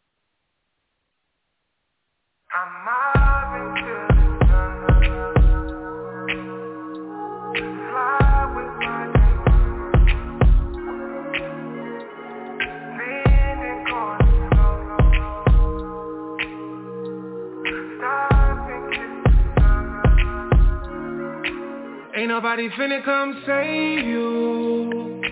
Ain't 22.16 22.28
nobody 22.28 22.68
finna 22.70 23.04
come 23.04 23.40
save 23.46 24.04
you. 24.04 25.22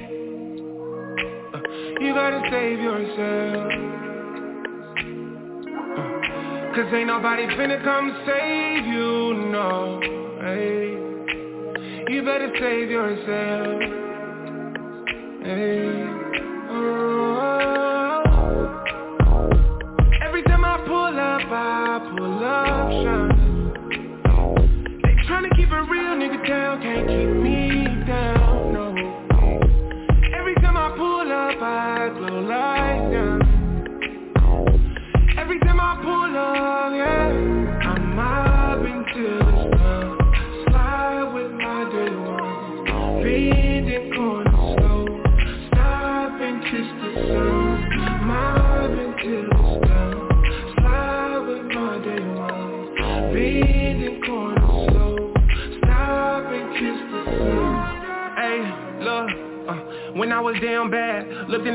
Uh, 1.52 1.60
you 2.00 2.14
gotta 2.14 2.40
save 2.48 2.78
yourself. 2.78 3.75
Cause 6.76 6.92
ain't 6.92 7.06
nobody 7.06 7.46
finna 7.46 7.82
come 7.82 8.22
save 8.26 8.84
you, 8.84 9.32
no. 9.50 9.98
Hey, 10.42 12.12
you 12.12 12.22
better 12.22 12.52
save 12.60 12.90
yourself. 12.90 13.80
Hey, 15.42 16.04
oh. 16.68 17.45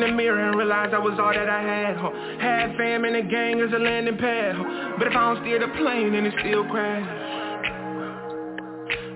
In 0.04 0.10
the 0.10 0.16
mirror 0.16 0.48
and 0.48 0.58
realized 0.58 0.94
I 0.94 1.00
was 1.00 1.18
all 1.20 1.34
that 1.34 1.50
I 1.50 1.62
had. 1.62 1.98
Huh. 1.98 2.12
Had 2.40 2.78
fam 2.78 3.06
in 3.06 3.14
the 3.14 3.22
gang 3.22 3.62
as 3.62 3.72
a 3.74 3.78
landing 3.78 4.18
pad. 4.18 4.56
Huh. 4.56 4.96
But 4.98 5.08
if 5.08 5.16
I 5.16 5.34
don't 5.34 5.44
steer 5.44 5.60
the 5.60 5.72
plane, 5.78 6.14
then 6.14 6.26
it 6.26 6.34
still 6.40 6.66
crash. 6.66 7.06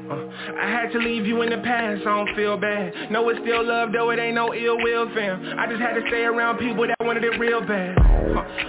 Uh, 0.05 0.21
I 0.61 0.69
had 0.69 0.91
to 0.93 0.99
leave 0.99 1.25
you 1.25 1.41
in 1.41 1.49
the 1.49 1.57
past, 1.57 2.01
I 2.01 2.23
don't 2.23 2.35
feel 2.35 2.57
bad 2.57 3.09
Know 3.09 3.27
it's 3.29 3.39
still 3.41 3.65
love 3.65 3.89
though 3.91 4.11
it 4.11 4.19
ain't 4.19 4.35
no 4.35 4.53
ill 4.53 4.77
will 4.77 5.09
fam 5.15 5.57
I 5.57 5.65
just 5.65 5.81
had 5.81 5.95
to 5.95 6.01
stay 6.09 6.21
around 6.21 6.59
people 6.59 6.85
that 6.85 6.95
wanted 7.01 7.23
it 7.23 7.39
real 7.39 7.59
bad 7.61 7.97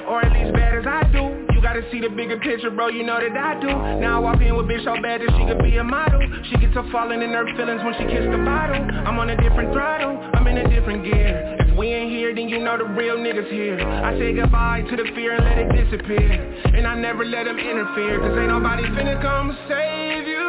Or 0.09 0.25
at 0.25 0.33
least 0.33 0.55
bad 0.55 0.79
as 0.79 0.87
I 0.87 1.03
do 1.12 1.36
You 1.57 1.63
gotta 1.63 1.81
see 1.91 2.01
the 2.01 2.11
bigger 2.11 2.37
picture 2.39 2.69
bro, 2.69 2.89
you 2.89 3.03
know 3.03 3.17
that 3.17 3.33
I 3.33 3.59
do. 3.59 3.73
Now 3.97 4.19
I 4.19 4.21
walk 4.21 4.43
in 4.43 4.55
with 4.55 4.67
bitch 4.67 4.85
so 4.85 5.01
bad 5.01 5.23
that 5.25 5.33
she 5.41 5.47
could 5.49 5.65
be 5.65 5.79
a 5.79 5.83
model. 5.83 6.21
She 6.53 6.59
gets 6.61 6.75
to 6.75 6.85
falling 6.93 7.23
in 7.23 7.33
her 7.33 7.49
feelings 7.57 7.81
when 7.81 7.97
she 7.97 8.05
kiss 8.05 8.29
the 8.29 8.37
bottle. 8.45 8.77
I'm 8.77 9.17
on 9.19 9.31
a 9.31 9.37
different 9.41 9.73
throttle, 9.73 10.21
I'm 10.37 10.47
in 10.49 10.59
a 10.59 10.69
different 10.69 11.05
gear. 11.05 11.57
If 11.61 11.75
we 11.79 11.89
ain't 11.89 12.11
here 12.11 12.35
then 12.35 12.51
you 12.51 12.59
know 12.59 12.77
the 12.77 12.85
real 12.85 13.17
niggas 13.17 13.51
here. 13.51 13.81
I 13.81 14.13
say 14.19 14.35
goodbye 14.35 14.85
to 14.85 14.97
the 14.97 15.09
fear 15.17 15.33
and 15.33 15.45
let 15.49 15.57
it 15.57 15.73
disappear. 15.73 16.29
And 16.77 16.87
I 16.87 16.95
never 16.95 17.25
let 17.25 17.45
them 17.45 17.59
interfere 17.59 18.21
Cause 18.21 18.37
ain't 18.37 18.53
nobody 18.53 18.83
finna 18.93 19.17
come 19.23 19.57
save 19.67 20.29
you. 20.29 20.45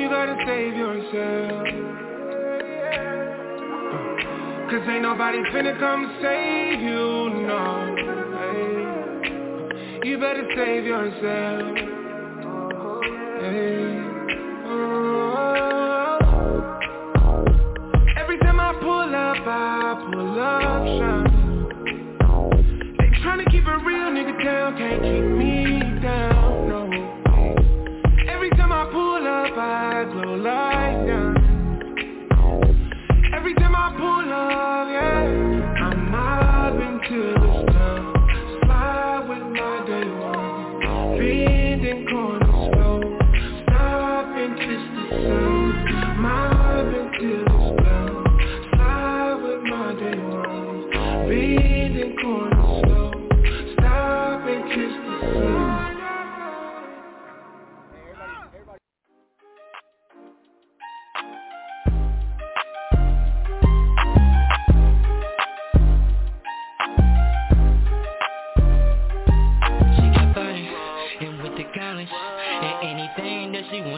You 0.00 0.08
gotta 0.08 0.36
save 0.46 0.76
yourself 0.76 2.05
Cause 4.68 4.82
ain't 4.88 5.02
nobody 5.02 5.38
finna 5.54 5.78
come 5.78 6.18
save 6.20 6.80
you, 6.80 7.30
no 7.46 7.94
hey. 8.42 10.08
You 10.08 10.18
better 10.18 10.44
save 10.56 10.84
yourself 10.84 11.76
hey. 13.38 14.02
oh. 14.66 16.18
Every 18.16 18.38
time 18.40 18.58
I 18.58 18.72
pull 18.80 19.14
up, 19.14 19.46
I 19.46 19.94
pull 20.10 20.40
up 20.40 20.84
shine 20.98 21.30
They 22.98 23.08
tryna 23.22 23.46
keep 23.52 23.66
a 23.66 23.78
real 23.86 24.10
nigga 24.10 24.34
down, 24.44 24.76
can't 24.76 25.00
keep 25.00 25.24
me 25.24 25.78
down, 26.02 26.68
no 26.68 26.90
Every 28.28 28.50
time 28.50 28.72
I 28.72 28.84
pull 28.90 29.26
up, 29.28 29.56
I 29.56 30.04
glow 30.12 30.34
like. 30.34 31.05
Every 33.46 33.54
time 33.62 33.76
I 33.76 33.94
pull 33.96 34.32
up, 34.32 34.88
yeah, 34.90 35.84
I'm 35.84 36.10
mobbing 36.10 36.98
till 37.06 37.30
it's 37.30 37.72
done. 37.72 38.10
Slide 38.64 39.22
with 39.28 39.46
my 39.54 39.86
day 39.86 40.08
one, 40.18 41.16
bending 41.16 42.02
corners 42.08 42.45
slow. 42.45 42.45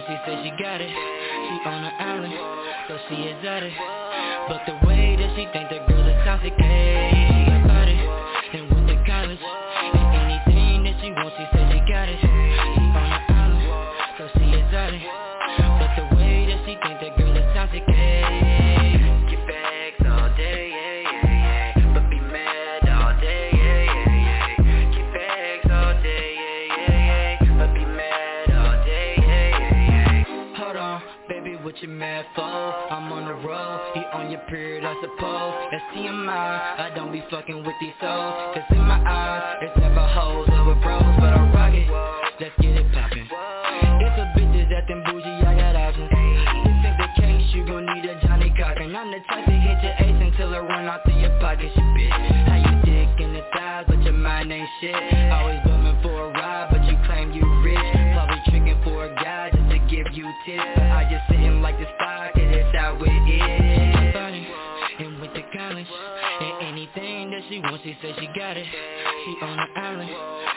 She 0.07 0.17
said 0.27 0.45
she 0.45 0.51
got 0.63 0.81
it. 0.81 0.91
She 0.91 1.69
on 1.69 1.83
the 1.83 1.93
island, 2.03 2.35
so 2.89 2.99
she 3.09 3.17
is 3.17 3.45
at 3.45 3.63
it. 3.63 3.73
But 4.49 4.63
the 4.67 4.87
way 4.87 5.17
that 5.17 5.31
she 5.37 5.47
think 5.53 5.69
the 5.71 5.85
girl 5.93 6.07
is 6.07 6.25
toxic, 6.25 6.53
hey 6.59 7.58
I 34.89 34.97
suppose 35.05 35.53
That's 35.69 35.85
TMI, 35.93 36.33
I 36.33 36.91
don't 36.97 37.13
be 37.13 37.23
fucking 37.31 37.61
with 37.61 37.77
these 37.79 37.93
souls. 38.01 38.57
Cause 38.57 38.65
in 38.71 38.81
my 38.81 38.97
eyes, 38.97 39.61
it's 39.61 39.77
never 39.77 40.01
hoes 40.01 40.49
over 40.49 40.81
bros 40.81 41.05
But 41.21 41.37
I 41.37 41.45
rock 41.53 41.77
it, 41.77 41.93
let's 42.41 42.57
get 42.57 42.73
it 42.73 42.89
poppin' 42.97 43.29
If 43.29 44.17
a 44.17 44.25
bitch 44.33 44.55
is 44.57 44.73
acting 44.73 45.05
bougie, 45.05 45.45
I 45.45 45.53
got 45.61 45.77
options 45.77 46.09
This 46.09 46.89
ain't 46.89 46.97
the 47.05 47.09
case, 47.21 47.53
you 47.53 47.67
gon' 47.69 47.85
need 47.85 48.09
a 48.09 48.17
Johnnie 48.25 48.49
Cochran 48.57 48.97
I'm 48.97 49.13
the 49.13 49.21
type 49.29 49.45
to 49.45 49.53
hit 49.53 49.77
your 49.85 49.93
ace 49.93 50.23
until 50.25 50.55
it 50.55 50.65
run 50.65 50.89
out 50.89 51.05
through 51.05 51.21
your 51.21 51.37
pockets, 51.37 51.77
you 51.77 51.85
bitch 51.93 52.49
How 52.49 52.57
you 52.57 52.75
dick 52.89 53.21
in 53.21 53.35
the 53.35 53.45
thighs, 53.53 53.85
but 53.89 54.01
your 54.01 54.15
mind 54.15 54.51
ain't 54.51 54.69
shit. 54.81 54.97
Always 55.37 55.68
she 67.89 67.97
said 68.03 68.15
she 68.21 68.27
got 68.39 68.55
it. 68.55 68.67
She 68.67 69.37
on 69.43 69.59
an 69.59 69.69
island, 69.77 70.11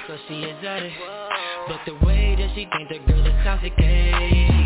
so 0.06 0.18
she 0.28 0.44
it. 0.84 0.92
But 1.66 1.80
the 1.86 1.94
way 2.06 2.36
that 2.36 2.50
she 2.56 2.68
think 2.76 2.90
the 2.90 3.00
girl 3.10 3.26
is 3.26 3.34
toxic, 3.46 3.72
hey 3.78 4.61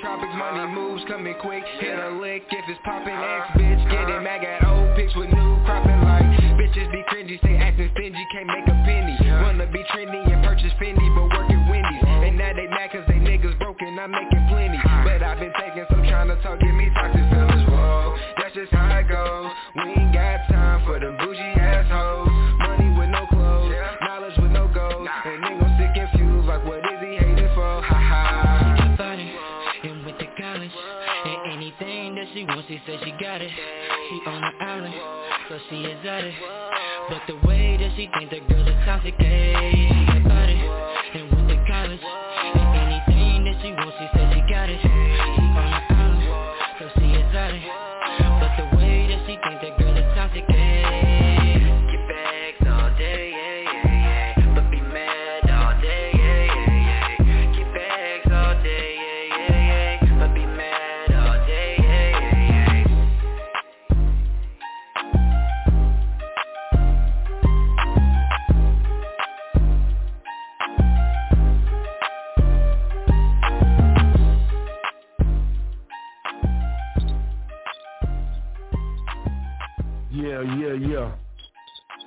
tropics 0.00 0.32
Money 0.36 0.60
uh-huh. 0.60 0.74
moves 0.74 1.02
coming 1.08 1.34
quick, 1.40 1.64
hit 1.80 1.98
a 1.98 2.10
lick. 2.20 2.44
If 2.50 2.64
it's 2.68 2.80
poppin' 2.84 3.12
X 3.12 3.22
uh-huh. 3.22 3.58
bitch 3.58 3.82
get 3.90 4.06
Getting 4.06 4.24
mad 4.24 4.44
at 4.44 4.64
old 4.66 4.96
pics 4.96 5.14
with 5.16 5.30
new 5.30 5.50
cropping 5.64 6.00
like 6.04 6.26
Bitches 6.56 6.90
be 6.92 7.02
cringy, 7.08 7.38
stay 7.40 7.56
acting 7.56 7.90
stingy, 7.96 8.24
can't 8.32 8.46
make 8.46 8.66
a 8.66 8.76
penny. 8.84 9.16
Wanna 9.42 9.66
be 9.66 9.82
trendy 9.92 10.20
and 10.32 10.44
purchase 10.44 10.72
Fendi 10.80 11.04
but 11.14 11.28
work 11.32 11.48
at 11.48 11.62
Wendy's. 11.70 12.02
Uh-huh. 12.02 12.26
And 12.26 12.36
now 12.36 12.52
they 12.52 12.66
mad 12.68 12.92
cause 12.92 13.04
they 13.08 13.20
niggas 13.20 13.56
broken, 13.58 13.98
I'm 13.98 14.10
making 14.10 14.44
plenty. 14.48 14.80
But 15.04 15.22
I've 15.22 15.40
been 15.40 15.52
taking 15.60 15.84
some 15.88 16.02
trying 16.08 16.28
to 16.28 16.36
talk, 16.42 16.60
give 16.60 16.74
me 16.74 16.88
got 33.20 33.40
it. 33.40 33.50
She 33.50 34.20
on 34.26 34.44
an 34.44 34.52
island, 34.60 34.94
is 35.84 36.06
at 36.06 36.24
it. 36.24 36.34
But 37.08 37.22
the 37.26 37.46
way 37.46 37.76
that 37.78 37.92
she 37.96 38.08
think 38.18 38.30
the 38.30 38.40
girl 38.52 38.66
is 38.66 38.74
toxic, 38.84 39.14
hey 39.18 40.05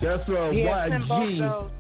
That's 0.02 0.28
uh, 0.30 0.50
Yeah, 0.52 0.88
send 0.90 1.08
both 1.08 1.20
YG. 1.30 1.72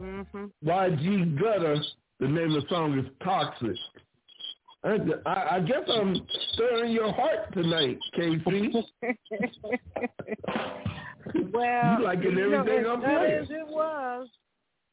Mhm. 0.00 0.50
YG 0.64 1.40
Gutter. 1.40 1.76
The 2.20 2.28
name 2.28 2.54
of 2.54 2.62
the 2.62 2.68
song 2.68 2.98
is 2.98 3.06
Toxic. 3.22 3.76
I, 4.84 4.98
I, 5.26 5.56
I 5.56 5.60
guess 5.60 5.82
I'm 5.88 6.14
stirring 6.52 6.92
your 6.92 7.12
heart 7.12 7.52
tonight, 7.54 7.98
KC. 8.16 8.84
well, 11.52 11.98
You 11.98 12.04
liking 12.04 12.34
know, 12.34 12.58
everything 12.60 12.80
as 12.80 12.86
I'm 12.90 13.00
playing. 13.00 13.32
as 13.42 13.50
it 13.50 13.66
was, 13.68 14.28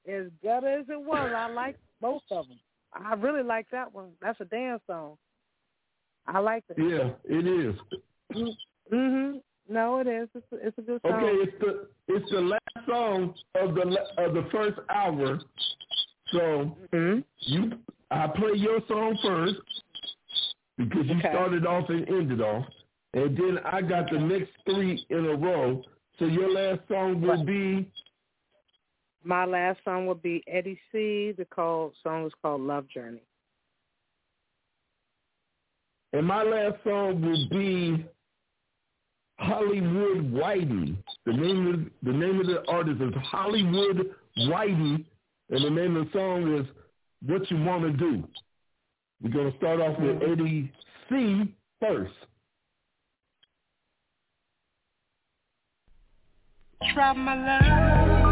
as 0.07 0.25
gutter 0.43 0.79
as 0.79 0.85
it 0.89 1.01
was, 1.01 1.31
I 1.35 1.49
like 1.51 1.77
both 1.99 2.21
of 2.31 2.47
them. 2.47 2.59
I 2.93 3.13
really 3.15 3.43
like 3.43 3.67
that 3.71 3.93
one. 3.93 4.11
That's 4.21 4.39
a 4.41 4.45
dance 4.45 4.81
song. 4.87 5.17
I 6.27 6.39
like 6.39 6.63
it. 6.69 6.77
Yeah, 6.77 7.11
it 7.25 7.47
is. 7.47 7.75
Mhm. 8.91 9.41
No, 9.71 9.99
it 9.99 10.07
is. 10.07 10.27
It's 10.35 10.45
a, 10.51 10.67
it's 10.67 10.77
a 10.77 10.81
good 10.81 11.01
song. 11.01 11.13
Okay, 11.13 11.31
it's 11.43 11.53
the 11.61 11.87
it's 12.09 12.29
the 12.29 12.41
last 12.41 12.85
song 12.85 13.33
of 13.55 13.73
the 13.73 13.97
of 14.17 14.33
the 14.33 14.45
first 14.51 14.77
hour. 14.93 15.39
So 16.33 16.75
mm-hmm. 16.93 17.19
you, 17.39 17.71
I 18.11 18.27
play 18.27 18.51
your 18.55 18.81
song 18.89 19.17
first 19.23 19.55
because 20.77 21.05
you 21.05 21.15
Okay. 21.19 21.29
started 21.31 21.65
off 21.65 21.87
and 21.87 22.05
ended 22.09 22.41
off, 22.41 22.65
and 23.13 23.37
then 23.37 23.59
I 23.63 23.81
got 23.81 24.11
the 24.11 24.19
next 24.19 24.51
three 24.65 25.05
in 25.09 25.25
a 25.25 25.35
row. 25.35 25.81
So 26.19 26.25
your 26.25 26.51
last 26.51 26.81
song 26.89 27.21
will 27.21 27.45
be 27.45 27.89
My 29.23 29.45
last 29.45 29.79
song 29.85 30.05
will 30.05 30.15
be 30.15 30.43
Eddie 30.47 30.79
C. 30.91 31.31
The 31.37 31.45
called 31.45 31.93
song 32.03 32.25
is 32.25 32.33
called 32.41 32.59
Love 32.59 32.89
Journey. 32.89 33.23
And 36.11 36.27
my 36.27 36.43
last 36.43 36.83
song 36.83 37.21
will 37.21 37.47
be 37.49 38.05
Hollywood 39.41 40.31
Whitey. 40.31 40.95
The 41.25 41.33
name 41.33 41.67
of 41.67 42.05
the 42.05 42.17
name 42.17 42.39
of 42.39 42.45
the 42.45 42.63
artist 42.67 43.01
is 43.01 43.13
Hollywood 43.23 44.11
Whitey, 44.37 45.05
and 45.49 45.65
the 45.65 45.69
name 45.69 45.97
of 45.97 46.05
the 46.05 46.11
song 46.13 46.55
is 46.57 46.65
What 47.25 47.49
You 47.49 47.63
Want 47.63 47.83
to 47.83 47.91
Do. 47.91 48.23
We're 49.21 49.31
gonna 49.31 49.57
start 49.57 49.81
off 49.81 49.99
with 49.99 50.17
mm-hmm. 50.17 50.31
Eddie 50.31 50.71
C 51.09 51.53
first. 51.79 52.13
Try 56.93 57.13
my 57.13 57.35
love. 57.35 58.30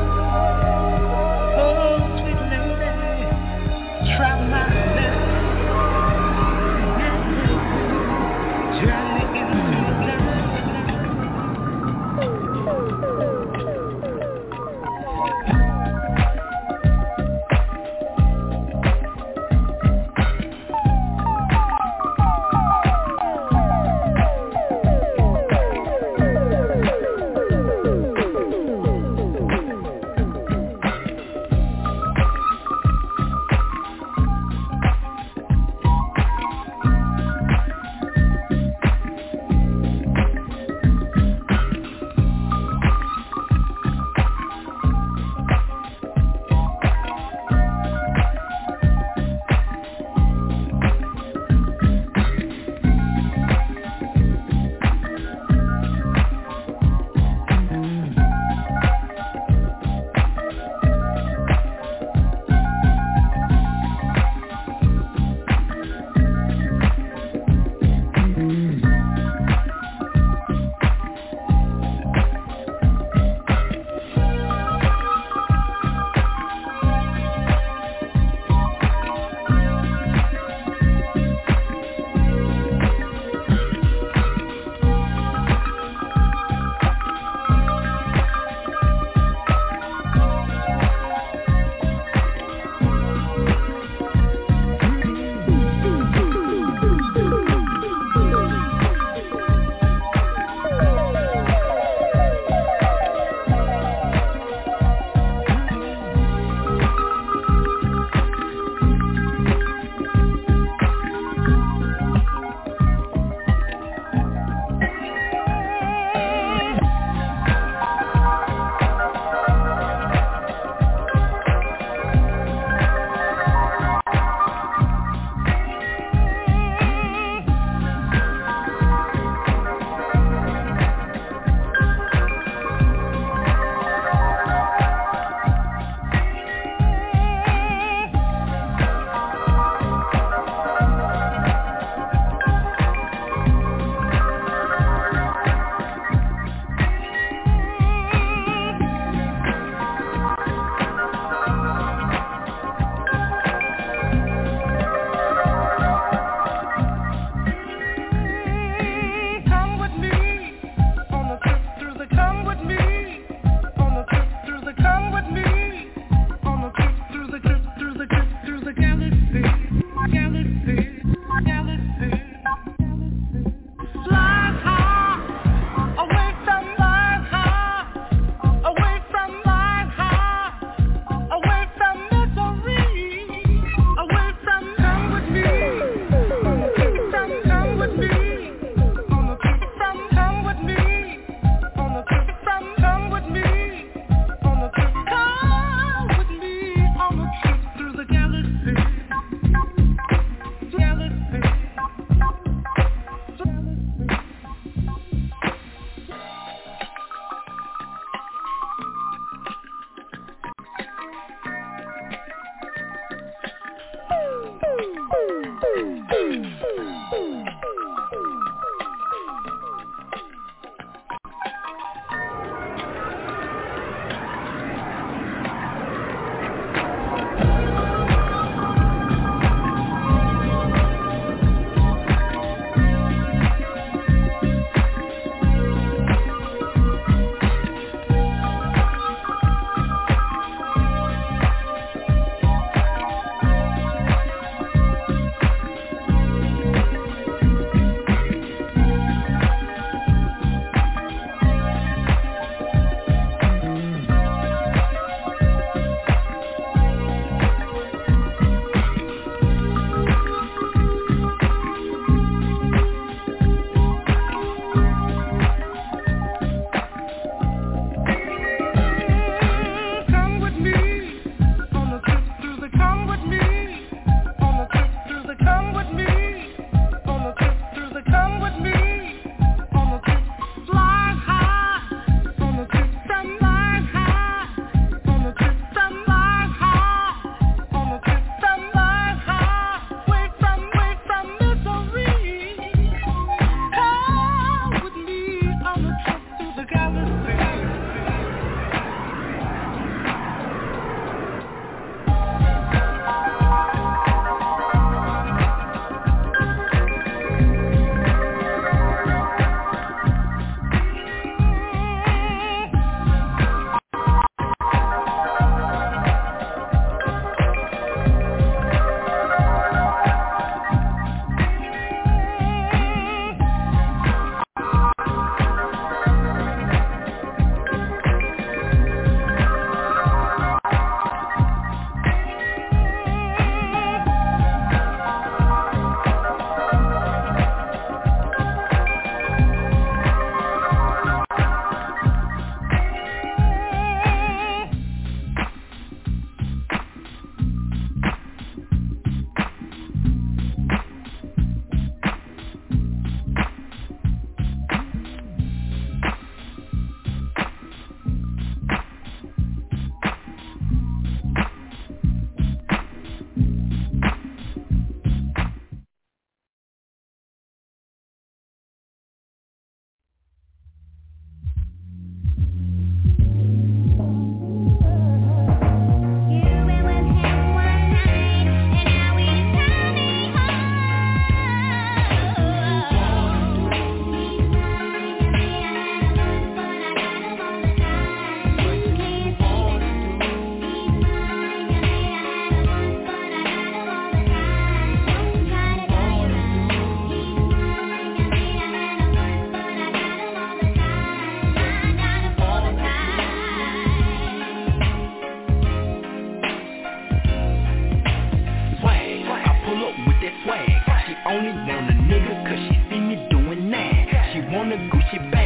Wanna 414.51 414.77
Gucci 414.89 415.19
back 415.31 415.38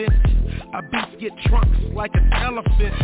relevant. 0.00 0.74
Our 0.74 0.82
beats 0.82 1.20
get 1.20 1.32
trunks 1.46 1.78
like 1.94 2.12
an 2.14 2.30
elephant. 2.32 2.94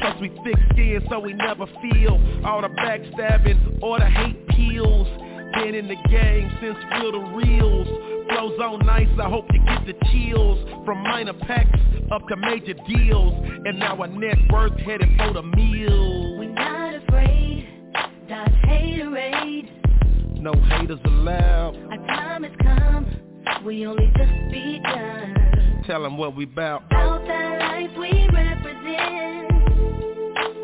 Plus 0.00 0.20
we 0.20 0.28
thick 0.44 0.56
skin 0.72 1.00
so 1.10 1.20
we 1.20 1.32
never 1.32 1.66
feel 1.80 2.20
all 2.44 2.62
the 2.62 2.68
backstabbing 2.68 3.82
or 3.82 3.98
the 3.98 4.06
hate 4.06 4.48
peels. 4.48 5.06
Been 5.54 5.74
in 5.74 5.86
the 5.86 5.96
game 6.08 6.50
since 6.60 6.76
real 6.92 7.12
to 7.12 7.18
reels. 7.36 7.86
Flows 8.28 8.58
on 8.60 8.86
nice, 8.86 9.08
I 9.20 9.28
hope 9.28 9.46
you 9.52 9.60
get 9.64 9.86
the 9.86 9.94
chills. 10.10 10.58
From 10.86 11.02
minor 11.02 11.34
packs 11.34 11.78
up 12.10 12.26
to 12.28 12.36
major 12.36 12.74
deals. 12.88 13.34
And 13.66 13.78
now 13.78 14.00
our 14.00 14.08
net 14.08 14.38
worth 14.50 14.78
headed 14.80 15.08
for 15.18 15.34
the 15.34 15.42
meal. 15.42 16.38
We're 16.38 16.52
not 16.52 16.94
afraid, 16.94 17.68
dodge 18.28 18.50
haterade. 18.64 20.40
No 20.40 20.52
haters 20.52 20.98
allowed. 21.04 21.76
Our 21.90 22.06
time 22.06 22.42
has 22.44 22.52
come, 22.62 23.64
we 23.64 23.86
only 23.86 24.10
just 24.16 24.32
begun. 24.50 25.61
Tell 25.86 26.02
them 26.02 26.16
what 26.16 26.36
we 26.36 26.44
bout. 26.44 26.84
About 26.86 27.26
that 27.26 27.58
life 27.58 27.90
we 27.98 28.28
represent. 28.32 29.50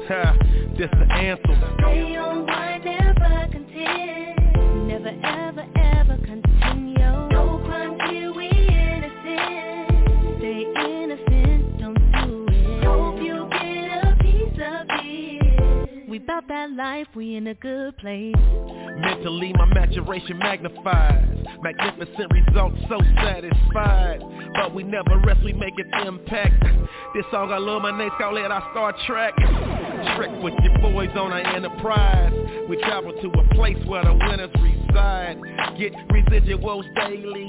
Ha, 0.09 0.37
this 0.79 0.89
the 0.93 1.13
anthem. 1.13 1.61
Stay 1.79 2.17
on 2.17 2.47
why 2.47 2.79
never 2.79 3.49
contend. 3.51 4.89
Never 4.89 5.09
ever 5.25 5.67
ever 5.77 6.17
continue. 6.25 6.58
We 16.39 16.47
that 16.47 16.71
life, 16.71 17.09
we 17.17 17.35
in 17.35 17.49
a 17.49 17.55
good 17.55 17.97
place. 17.97 18.37
Mentally 18.37 19.53
my 19.55 19.65
maturation 19.75 20.39
magnifies. 20.39 21.37
Magnificent 21.61 22.31
results 22.31 22.79
so 22.89 23.01
satisfied. 23.17 24.21
But 24.55 24.73
we 24.73 24.85
never 24.85 25.19
rest, 25.27 25.41
we 25.45 25.53
make 25.53 25.75
an 25.79 26.07
impact. 26.07 26.63
This 27.13 27.25
song 27.33 27.51
illuminates, 27.51 28.15
call 28.19 28.37
it 28.37 28.53
our 28.53 28.71
Star 28.71 28.95
Trek. 29.07 29.35
Trek 30.15 30.31
with 30.41 30.55
your 30.63 30.79
boys 30.79 31.11
on 31.17 31.33
our 31.33 31.41
enterprise. 31.41 32.33
We 32.69 32.77
travel 32.83 33.13
to 33.13 33.29
a 33.41 33.55
place 33.55 33.85
where 33.87 34.05
the 34.05 34.15
winners 34.15 34.51
reside. 34.63 35.41
Get 35.77 35.93
residuals 36.09 36.85
daily 36.95 37.49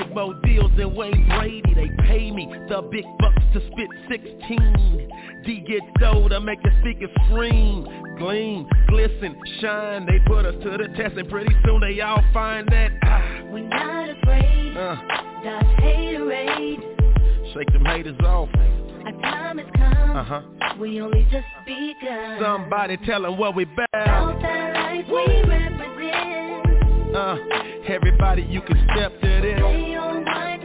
Make 0.00 0.14
more 0.14 0.34
deals 0.44 0.70
than 0.76 0.94
Wayne 0.94 1.26
Brady. 1.28 1.74
They 1.74 1.90
pay 2.04 2.30
me 2.30 2.46
the 2.68 2.82
big 2.90 3.04
bucks 3.18 3.42
to 3.54 3.60
spit 3.72 3.88
16 4.10 5.42
D 5.44 5.64
get 5.66 5.80
dough 6.00 6.28
to 6.28 6.40
make 6.40 6.62
the 6.62 6.70
speakers 6.80 7.10
scream. 7.26 7.86
Gleam, 8.18 8.66
glisten, 8.88 9.36
shine. 9.60 10.06
They 10.06 10.18
put 10.26 10.44
us 10.44 10.54
to 10.64 10.70
the 10.70 10.88
test 10.96 11.16
and 11.16 11.28
pretty 11.28 11.54
soon 11.64 11.80
they 11.80 12.00
all 12.00 12.22
find 12.32 12.66
that 12.68 12.90
ah, 13.04 13.40
We're 13.50 13.68
not 13.68 14.10
afraid, 14.10 14.76
uh, 14.76 14.96
dodge 15.44 15.64
haterade. 15.80 17.54
Shake 17.54 17.72
them 17.72 17.84
haters 17.84 18.18
off. 18.20 18.48
Our 19.06 19.12
time 19.22 19.58
has 19.58 19.66
come, 19.76 20.16
Uh-huh. 20.16 20.42
We 20.80 21.00
only 21.00 21.22
just 21.30 21.46
begun. 21.64 22.38
Somebody 22.42 22.96
tell 23.06 23.22
them 23.22 23.38
what 23.38 23.54
we 23.54 23.62
About 23.64 23.86
bout 23.92 24.42
that 24.42 24.74
life 24.74 25.06
we 25.08 25.42
represent. 25.48 26.65
Uh, 27.16 27.36
Everybody 27.88 28.42
you 28.42 28.60
can 28.62 28.76
step 28.94 29.12
to 29.20 29.40
this 29.40 30.55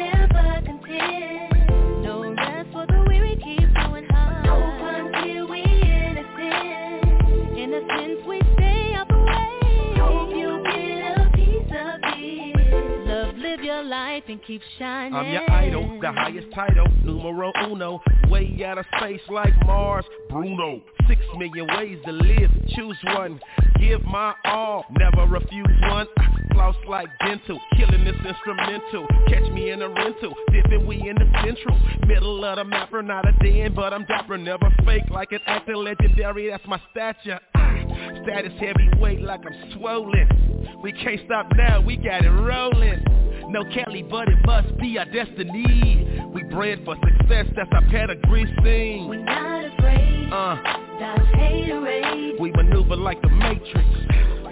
life 13.91 14.23
and 14.29 14.41
keep 14.47 14.61
shining. 14.79 15.13
I'm 15.13 15.29
your 15.29 15.51
idol, 15.51 15.99
the 16.01 16.13
highest 16.13 16.47
title, 16.55 16.87
numero 17.03 17.51
uno 17.69 18.01
Way 18.29 18.63
out 18.65 18.77
of 18.77 18.85
space 18.97 19.19
like 19.29 19.53
Mars, 19.65 20.05
Bruno 20.29 20.81
Six 21.09 21.19
million 21.37 21.67
ways 21.75 21.99
to 22.05 22.13
live, 22.13 22.49
choose 22.69 22.97
one 23.03 23.37
Give 23.81 24.01
my 24.05 24.33
all, 24.45 24.85
never 24.97 25.29
refuse 25.29 25.67
one 25.81 26.07
floss 26.53 26.75
like 26.87 27.07
dental, 27.25 27.59
killing 27.77 28.03
this 28.03 28.15
instrumental. 28.25 29.07
Catch 29.27 29.51
me 29.53 29.71
in 29.71 29.81
a 29.81 29.87
rental, 29.87 30.33
dipping 30.51 30.85
we 30.85 30.97
in 30.97 31.15
the 31.15 31.25
central. 31.45 31.79
Middle 32.05 32.43
of 32.43 32.57
the 32.57 32.65
mapper, 32.65 33.01
not 33.01 33.25
a 33.25 33.31
den, 33.43 33.73
but 33.73 33.93
I'm 33.93 34.05
dapper. 34.05 34.37
Never 34.37 34.69
fake 34.85 35.09
like 35.09 35.31
an 35.31 35.39
actor 35.47 35.77
legendary, 35.77 36.49
that's 36.49 36.65
my 36.67 36.79
stature. 36.91 37.39
Ah, 37.55 37.75
status 38.23 38.51
heavyweight 38.59 39.21
like 39.21 39.41
I'm 39.45 39.73
swollen. 39.77 40.79
We 40.83 40.91
can't 40.91 41.21
stop 41.25 41.47
now, 41.55 41.81
we 41.81 41.95
got 41.95 42.25
it 42.25 42.29
rolling. 42.29 43.20
No 43.51 43.63
Kelly, 43.65 44.01
but 44.09 44.29
it 44.29 44.37
must 44.45 44.77
be 44.77 44.97
our 44.97 45.03
destiny. 45.05 46.07
We 46.33 46.43
bred 46.43 46.85
for 46.85 46.95
success, 46.95 47.47
that's 47.55 47.69
our 47.73 47.81
pedigree 47.89 48.45
scene. 48.63 49.09
We're 49.09 49.23
not 49.25 49.65
afraid. 49.65 50.29
Uh, 50.31 50.55
God's 50.97 51.21
haterade. 51.35 52.39
we 52.39 52.51
maneuver 52.51 52.95
like 52.95 53.21
the 53.21 53.27
Matrix. 53.29 53.75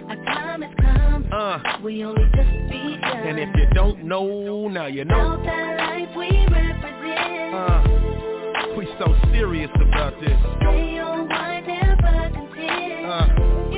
Our 0.10 0.16
time 0.26 0.62
has 0.64 0.76
come. 0.82 1.30
Uh, 1.32 1.60
We 1.82 2.04
only 2.04 2.26
just 2.36 2.50
begun. 2.70 3.04
and 3.04 3.39
if 3.39 3.50
you 3.56 3.68
don't 3.74 4.04
know, 4.04 4.68
now 4.68 4.88
you 4.88 5.06
know. 5.06 5.38
Know 5.38 5.43
that 5.45 5.78
life 5.78 6.10
we 6.18 6.28
represent. 6.54 7.56
Uh, 7.56 8.76
we 8.78 8.86
so 9.00 9.16
serious 9.32 9.72
about 9.76 10.20
this. 10.20 10.38
Stay 10.58 11.00
on 11.00 11.30
one, 11.30 11.66
never 11.66 12.32
content. 12.34 13.06
Uh, 13.06 13.69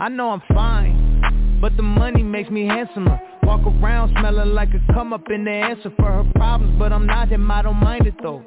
I 0.00 0.08
know 0.08 0.30
I'm 0.30 0.40
fine, 0.54 1.58
but 1.60 1.76
the 1.76 1.82
money 1.82 2.22
makes 2.22 2.48
me 2.48 2.66
handsomer. 2.66 3.20
Walk 3.42 3.60
around 3.66 4.16
smelling 4.18 4.54
like 4.54 4.70
a 4.70 4.94
come 4.94 5.12
up 5.12 5.28
in 5.28 5.44
the 5.44 5.50
answer 5.50 5.92
for 5.94 6.10
her 6.10 6.24
problems, 6.36 6.78
but 6.78 6.90
I'm 6.90 7.04
not 7.04 7.28
him, 7.28 7.50
I 7.50 7.60
don't 7.60 7.76
mind 7.76 8.06
it 8.06 8.14
though. 8.22 8.42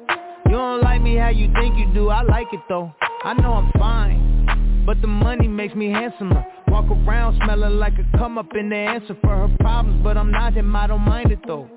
You 0.46 0.56
don't 0.56 0.82
like 0.82 1.00
me 1.00 1.14
how 1.14 1.28
you 1.28 1.52
think 1.60 1.78
you 1.78 1.86
do, 1.94 2.08
I 2.08 2.22
like 2.22 2.48
it 2.52 2.58
though. 2.68 2.92
I 3.22 3.34
know 3.34 3.52
I'm 3.52 3.70
fine, 3.78 4.82
but 4.84 5.00
the 5.00 5.06
money 5.06 5.46
makes 5.46 5.76
me 5.76 5.92
handsomer. 5.92 6.44
Walk 6.66 6.86
around 6.90 7.40
smelling 7.44 7.78
like 7.78 7.94
a 8.00 8.18
come 8.18 8.36
up 8.36 8.48
in 8.58 8.70
the 8.70 8.76
answer 8.76 9.16
for 9.20 9.46
her 9.46 9.56
problems, 9.60 10.02
but 10.02 10.16
I'm 10.16 10.32
not 10.32 10.54
him, 10.54 10.74
I 10.74 10.88
don't 10.88 11.02
mind 11.02 11.30
it 11.30 11.38
though. 11.46 11.68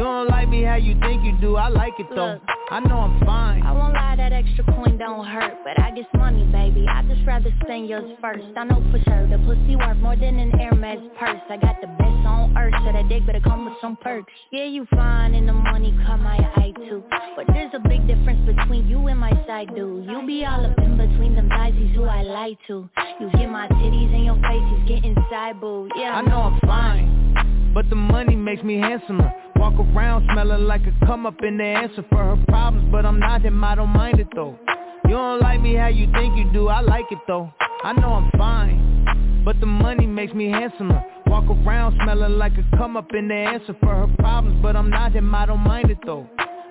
You 0.00 0.06
don't 0.06 0.28
like 0.28 0.48
me 0.48 0.62
how 0.62 0.76
you 0.76 0.98
think 0.98 1.22
you 1.24 1.36
do, 1.42 1.56
I 1.56 1.68
like 1.68 1.92
it 1.98 2.06
though. 2.08 2.32
Look. 2.32 2.42
I 2.70 2.80
know 2.80 3.00
I'm 3.00 3.20
fine. 3.20 3.60
I 3.60 3.72
won't 3.72 3.92
lie, 3.92 4.16
that 4.16 4.32
extra 4.32 4.64
coin 4.64 4.96
don't 4.96 5.26
hurt, 5.26 5.58
but 5.62 5.78
I 5.78 5.90
get 5.90 6.06
money, 6.14 6.44
baby. 6.44 6.86
I 6.88 7.02
just 7.02 7.20
rather 7.26 7.52
spend 7.62 7.86
yours 7.86 8.10
first. 8.18 8.46
I 8.56 8.64
know 8.64 8.82
for 8.90 8.98
sure 9.04 9.28
the 9.28 9.36
pussy 9.44 9.76
worth 9.76 9.98
more 9.98 10.16
than 10.16 10.38
an 10.38 10.52
Hermes 10.52 11.06
purse. 11.18 11.42
I 11.50 11.58
got 11.58 11.82
the 11.82 11.88
best 11.88 12.24
on 12.24 12.56
earth, 12.56 12.72
so 12.82 12.92
that 12.92 13.10
dick 13.10 13.26
better 13.26 13.40
come 13.40 13.66
with 13.66 13.74
some 13.82 13.98
perks. 14.00 14.32
Yeah, 14.50 14.64
you 14.64 14.86
fine 14.90 15.34
and 15.34 15.46
the 15.46 15.52
money 15.52 15.94
come 16.06 16.22
my 16.22 16.38
eye 16.56 16.72
too, 16.88 17.04
but 17.36 17.44
there's 17.48 17.74
a 17.74 17.80
big 17.86 18.06
difference 18.06 18.40
between 18.46 18.88
you 18.88 19.06
and 19.08 19.20
my 19.20 19.32
side 19.46 19.68
dude. 19.74 20.06
You 20.06 20.26
be 20.26 20.46
all 20.46 20.64
up 20.64 20.78
in 20.78 20.96
between 20.96 21.34
them 21.34 21.50
thighs, 21.50 21.74
he's 21.76 21.94
who 21.94 22.04
I 22.04 22.22
lie 22.22 22.56
to. 22.68 22.88
You 23.20 23.30
get 23.32 23.50
my 23.50 23.68
titties 23.68 24.14
in 24.14 24.24
your 24.24 24.36
face, 24.36 24.64
he's 24.78 24.96
getting 24.96 25.14
side 25.28 25.60
boo. 25.60 25.90
Yeah, 25.94 26.14
I 26.16 26.22
know 26.22 26.40
I'm 26.40 26.60
fine, 26.60 27.59
but 27.74 27.88
the 27.88 27.96
money 27.96 28.36
makes 28.36 28.62
me 28.62 28.78
handsomer. 28.78 29.32
Walk 29.56 29.74
around 29.78 30.28
smelling 30.32 30.66
like 30.66 30.82
a 30.86 31.06
come 31.06 31.26
up 31.26 31.42
in 31.42 31.58
the 31.58 31.64
answer 31.64 32.04
for 32.08 32.18
her 32.18 32.44
problems, 32.48 32.88
but 32.90 33.04
I'm 33.04 33.20
not 33.20 33.42
him, 33.42 33.62
I 33.62 33.74
don't 33.74 33.90
mind 33.90 34.20
it 34.20 34.28
though. 34.34 34.58
You 35.04 35.10
don't 35.10 35.40
like 35.40 35.60
me 35.60 35.74
how 35.74 35.88
you 35.88 36.10
think 36.12 36.36
you 36.36 36.50
do, 36.52 36.68
I 36.68 36.80
like 36.80 37.06
it 37.10 37.18
though. 37.26 37.52
I 37.84 37.92
know 37.92 38.14
I'm 38.14 38.30
fine, 38.38 39.42
but 39.44 39.58
the 39.60 39.66
money 39.66 40.06
makes 40.06 40.32
me 40.34 40.50
handsomer. 40.50 41.02
Walk 41.26 41.44
around 41.48 41.98
smelling 42.02 42.38
like 42.38 42.52
a 42.58 42.76
come 42.76 42.96
up 42.96 43.12
in 43.14 43.28
the 43.28 43.34
answer 43.34 43.76
for 43.80 43.94
her 43.94 44.08
problems, 44.18 44.60
but 44.62 44.76
I'm 44.76 44.90
not 44.90 45.12
him, 45.12 45.34
I 45.34 45.46
don't 45.46 45.60
mind 45.60 45.90
it 45.90 45.98
though. 46.04 46.26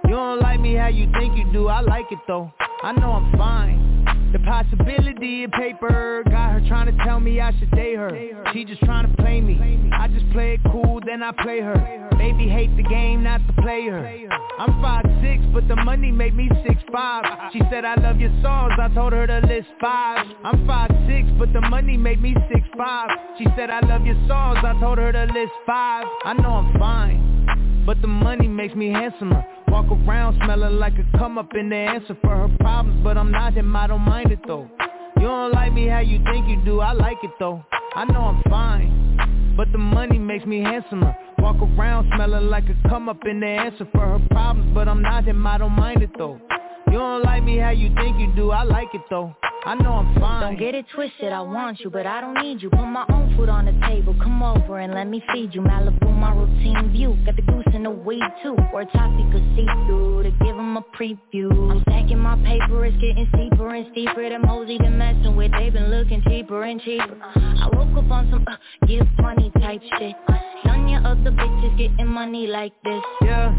You 0.06 0.12
don't 0.12 0.40
like 0.40 0.60
me 0.60 0.76
how 0.76 0.88
you 0.88 1.10
think 1.20 1.38
you 1.38 1.52
do, 1.54 1.68
I 1.68 1.82
like 1.82 2.06
it 2.12 2.20
though. 2.28 2.52
I 2.84 2.92
know 2.94 3.12
I'm 3.12 3.38
fine. 3.38 3.99
The 4.32 4.40
possibility 4.40 5.44
of 5.44 5.52
paper 5.52 6.24
got 6.30 6.54
her 6.54 6.62
trying 6.68 6.96
to 6.96 7.04
tell 7.04 7.20
me 7.20 7.42
I 7.42 7.52
should 7.58 7.72
date 7.72 7.96
her. 7.96 8.52
She 8.54 8.64
just 8.64 8.80
trying 8.82 9.10
to 9.10 9.22
play 9.22 9.42
me. 9.42 9.90
I 9.92 10.08
just 10.08 10.30
play 10.32 10.54
it 10.54 10.62
cool, 10.72 11.00
then 11.04 11.24
I 11.24 11.32
play 11.32 11.62
her. 11.62 12.10
Baby 12.18 12.48
hate 12.48 12.76
the 12.78 12.84
game, 12.84 13.24
not 13.24 13.42
the 13.48 13.54
player. 13.62 14.28
I'm 14.60 14.82
five 14.82 15.06
six, 15.24 15.42
but 15.52 15.68
the 15.68 15.76
money 15.78 16.12
made 16.12 16.36
me 16.36 16.50
six 16.68 16.82
five. 16.92 17.24
She 17.54 17.62
said 17.72 17.86
I 17.86 17.96
love 17.96 18.20
your 18.20 18.32
songs, 18.44 18.74
I 18.80 18.90
told 18.94 19.14
her 19.14 19.26
to 19.26 19.40
list 19.48 19.70
five. 19.82 20.28
I'm 20.44 20.68
five 20.68 20.92
six, 21.08 21.28
but 21.40 21.52
the 21.52 21.62
money 21.62 21.98
made 21.98 22.22
me 22.22 22.36
six 22.54 22.68
five. 22.78 23.10
She 23.38 23.46
said 23.58 23.72
I 23.72 23.80
love 23.88 24.06
your 24.06 24.20
songs, 24.28 24.60
I 24.64 24.78
told 24.80 25.00
her 25.00 25.12
to 25.12 25.24
list 25.34 25.54
five. 25.66 26.06
I 26.26 26.34
know 26.34 26.52
I'm 26.52 26.78
fine, 26.78 27.69
but 27.86 28.02
the 28.02 28.08
money 28.08 28.48
makes 28.48 28.76
me 28.76 28.90
handsomer. 28.90 29.44
Walk 29.68 29.86
around 29.92 30.40
smelling 30.44 30.80
like 30.80 30.94
a 30.94 31.18
come 31.18 31.38
up 31.38 31.54
in 31.56 31.70
the 31.70 31.76
answer 31.76 32.18
for 32.22 32.36
her 32.36 32.58
problems, 32.60 33.04
but 33.04 33.18
I'm 33.18 33.32
not 33.32 33.54
him, 33.54 33.76
I 33.76 33.88
don't 33.88 34.02
mind 34.02 34.32
it 34.32 34.40
though. 34.48 34.70
You 35.18 35.24
don't 35.24 35.52
like 35.52 35.74
me 35.74 35.88
how 35.88 36.00
you 36.00 36.24
think 36.32 36.48
you 36.48 36.62
do, 36.64 36.80
I 36.80 36.94
like 36.94 37.18
it 37.24 37.32
though. 37.40 37.64
I 37.96 38.06
know 38.06 38.22
I'm 38.22 38.44
fine, 38.50 39.54
but 39.58 39.72
the 39.72 39.78
money 39.78 40.18
makes 40.18 40.46
me 40.46 40.62
handsomer. 40.62 41.16
Walk 41.40 41.58
around 41.62 42.12
smelling 42.16 42.50
like 42.50 42.66
a 42.70 42.90
come 42.90 43.10
up 43.10 43.26
in 43.26 43.40
the 43.40 43.48
answer 43.48 43.88
for 43.92 44.00
her 44.00 44.20
problems, 44.32 44.74
but 44.74 44.88
I'm 44.88 45.02
not 45.02 45.26
him, 45.26 45.46
I 45.46 45.58
don't 45.58 45.74
mind 45.74 46.02
it 46.02 46.12
though. 46.18 46.40
You 46.88 46.94
don't 46.94 47.24
like 47.24 47.44
me 47.44 47.58
how 47.58 47.72
you 47.72 47.94
think 47.96 48.20
you 48.20 48.32
do, 48.36 48.52
I 48.52 48.64
like 48.64 48.90
it 48.94 49.02
though. 49.10 49.36
I 49.66 49.76
know 49.76 49.92
I'm 49.94 50.20
fine. 50.20 50.42
Don't 50.42 50.60
get 50.60 50.74
it 50.74 50.86
twisted, 50.94 51.32
I 51.34 51.42
want 51.42 51.80
you, 51.82 51.90
but 51.90 52.06
I 52.06 52.22
don't 52.22 52.36
need 52.36 52.62
you. 52.62 52.70
Put 52.70 52.86
my 52.86 53.06
own 53.12 53.36
food 53.36 53.50
on 53.50 53.66
the 53.66 53.74
table, 53.88 54.16
come 54.22 54.42
over 54.42 54.80
and 54.80 54.94
let 54.94 55.08
me 55.08 55.22
feed 55.34 55.54
you. 55.54 55.62
Malibu, 55.62 56.12
my 56.18 56.34
routine 56.34 56.92
view. 56.92 57.18
Got 57.26 57.36
the 57.36 57.42
goose 57.42 57.66
and 57.74 57.86
the 57.86 57.92
weed 57.92 58.24
too. 58.42 58.56
Or 58.74 58.86
top 58.86 59.12
you 59.20 59.30
could 59.32 59.44
see 59.56 59.66
through 59.86 60.24
to 60.24 60.32
give 60.44 60.58
'em 60.58 60.78
a 60.78 60.82
preview. 60.98 61.52
I'm 61.72 61.82
stacking 61.82 62.20
my 62.20 62.38
paper, 62.38 62.86
it's 62.86 62.98
getting 62.98 63.28
steeper 63.36 63.74
and 63.76 63.88
steeper. 63.92 64.30
Them 64.30 64.44
hoes 64.44 64.70
even 64.70 64.98
messing 64.98 65.36
with, 65.36 65.52
they 65.52 65.70
been 65.70 65.90
looking 65.90 66.22
cheaper 66.24 66.64
and 66.64 66.82
cheaper. 66.82 67.18
I 67.22 67.70
woke 67.74 67.98
up 67.98 68.12
on 68.12 68.30
some 68.32 68.46
uh, 68.48 68.56
give 68.88 69.06
money 69.20 69.52
type 69.60 69.82
shit. 70.00 70.16
None 70.66 70.86
of 70.86 70.90
your 70.90 71.06
other 71.06 71.32
bitches 71.32 71.78
getting 71.78 72.08
money 72.08 72.48
like 72.48 72.74
this. 72.84 73.04
Yeah, 73.24 73.54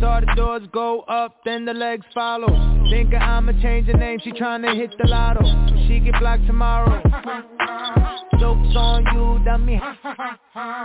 saw 0.00 0.20
the 0.20 0.32
doors 0.36 0.62
go 0.72 1.00
up, 1.02 1.36
then 1.44 1.64
the 1.64 1.74
legs 1.74 2.04
follow. 2.14 2.48
Thinking 2.90 3.18
I'ma 3.18 3.52
change 3.62 3.86
the 3.86 3.94
name, 3.94 4.18
she 4.22 4.32
tryna 4.32 4.74
hit 4.76 4.90
the 4.98 5.08
lotto. 5.08 5.42
She 5.86 6.00
get 6.00 6.14
blocked 6.20 6.46
tomorrow. 6.46 7.02
Jokes 8.38 8.76
on 8.76 9.04
you, 9.14 9.44
dummy. 9.44 9.80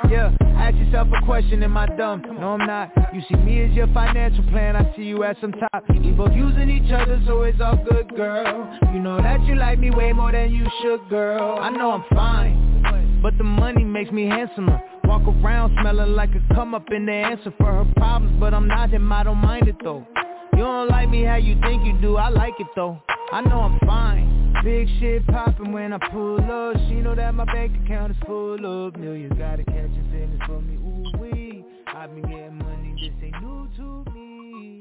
Yeah, 0.10 0.36
ask 0.56 0.76
yourself 0.78 1.10
a 1.12 1.26
question, 1.26 1.64
am 1.64 1.76
I 1.78 1.88
dumb? 1.88 2.24
No, 2.40 2.54
I'm 2.54 2.66
not. 2.66 2.92
You 3.14 3.22
see 3.30 3.36
me 3.36 3.64
as 3.64 3.72
your 3.72 3.88
financial 3.94 4.44
plan, 4.46 4.76
I 4.76 4.96
see 4.96 5.04
you 5.04 5.24
at 5.24 5.38
some 5.42 5.52
top. 5.52 5.84
We 5.90 6.12
both 6.12 6.34
using 6.34 6.70
each 6.70 6.92
other, 6.92 7.22
so 7.28 7.42
it's 7.44 7.60
all 7.60 7.78
good, 7.90 8.16
girl. 8.16 8.80
You 8.94 9.00
know 9.00 9.18
that 9.18 9.44
you 9.46 9.56
like 9.56 9.80
me 9.80 9.92
way 9.92 10.14
more 10.14 10.32
than 10.32 10.54
you 10.54 10.66
should, 10.82 11.10
girl. 11.10 11.60
I 11.60 11.70
know 11.70 11.92
I'm 11.92 12.04
fine, 12.16 13.20
but 13.22 13.38
the 13.38 13.44
money 13.44 13.84
makes 13.84 14.12
me 14.12 14.28
handsomer. 14.28 14.82
Walk 15.12 15.28
around 15.44 15.78
smelling 15.82 16.14
like 16.16 16.30
a 16.36 16.54
come 16.56 16.74
up 16.74 16.90
in 16.90 17.06
the 17.06 17.12
answer 17.12 17.54
for 17.58 17.66
her 17.66 17.86
problems, 17.98 18.40
but 18.40 18.54
I'm 18.54 18.66
not 18.66 18.92
him, 18.92 19.12
I 19.12 19.24
don't 19.24 19.40
mind 19.40 19.68
it 19.68 19.76
though. 19.84 20.08
You 20.54 20.60
don't 20.60 20.88
like 20.88 21.10
me 21.10 21.24
how 21.24 21.36
you 21.36 21.60
think 21.60 21.86
you 21.86 22.00
do, 22.00 22.16
I 22.16 22.30
like 22.30 22.54
it 22.60 22.68
though. 22.78 22.98
I 23.34 23.42
know 23.42 23.60
I'm 23.60 23.78
fine. 23.86 24.54
Big 24.64 24.88
shit 25.02 25.28
poppin' 25.28 25.74
when 25.74 25.92
I 25.92 25.98
pull 26.12 26.40
up. 26.40 26.78
She 26.88 26.94
know 26.94 27.14
that 27.14 27.34
my 27.34 27.44
bank 27.44 27.74
account 27.84 28.12
is 28.14 28.18
full 28.26 28.88
of 28.88 28.96
millions. 28.96 29.38
Gotta 29.38 29.66
catch 29.66 29.92
a 29.92 30.12
feelings 30.12 30.40
for 30.48 30.62
me, 30.62 30.76
ooh 30.76 31.20
wee. 31.20 31.66
I've 31.88 32.16
been 32.16 32.22
getting 32.22 32.58
money, 32.60 32.94
this 32.94 33.12
ain't 33.22 33.44
new 33.44 33.70
to 33.76 34.12
me. 34.12 34.80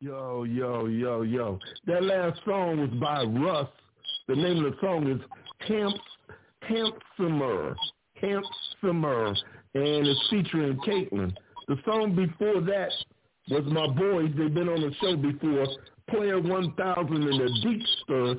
Yo, 0.00 0.42
yo, 0.42 0.86
yo, 0.86 1.22
yo. 1.22 1.60
That 1.86 2.02
last 2.02 2.40
song 2.44 2.80
was 2.80 2.90
by 3.00 3.22
Russ. 3.22 3.68
The 4.26 4.34
name 4.34 4.64
of 4.64 4.72
the 4.72 4.78
song 4.80 5.08
is 5.08 5.20
Camp 5.68 5.94
Handsomer. 6.68 7.76
Handsomer. 8.20 9.28
And 9.74 10.06
it's 10.06 10.28
featuring 10.30 10.78
Ktlyn. 10.78 11.34
The 11.68 11.76
song 11.84 12.14
before 12.14 12.60
that 12.62 12.90
was 13.50 13.64
my 13.66 13.86
boys. 13.88 14.30
They've 14.36 14.52
been 14.52 14.68
on 14.68 14.80
the 14.80 14.94
show 15.00 15.16
before. 15.16 15.66
Player 16.10 16.40
1000 16.40 17.16
and 17.16 17.24
the 17.24 17.60
Deep 17.62 17.82
Stir. 18.02 18.34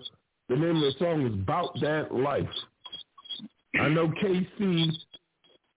The 0.49 0.55
name 0.55 0.75
of 0.77 0.81
the 0.81 0.93
song 0.99 1.25
is 1.25 1.33
About 1.33 1.73
That 1.81 2.13
Life. 2.13 2.47
I 3.79 3.89
know 3.89 4.07
KC 4.07 4.89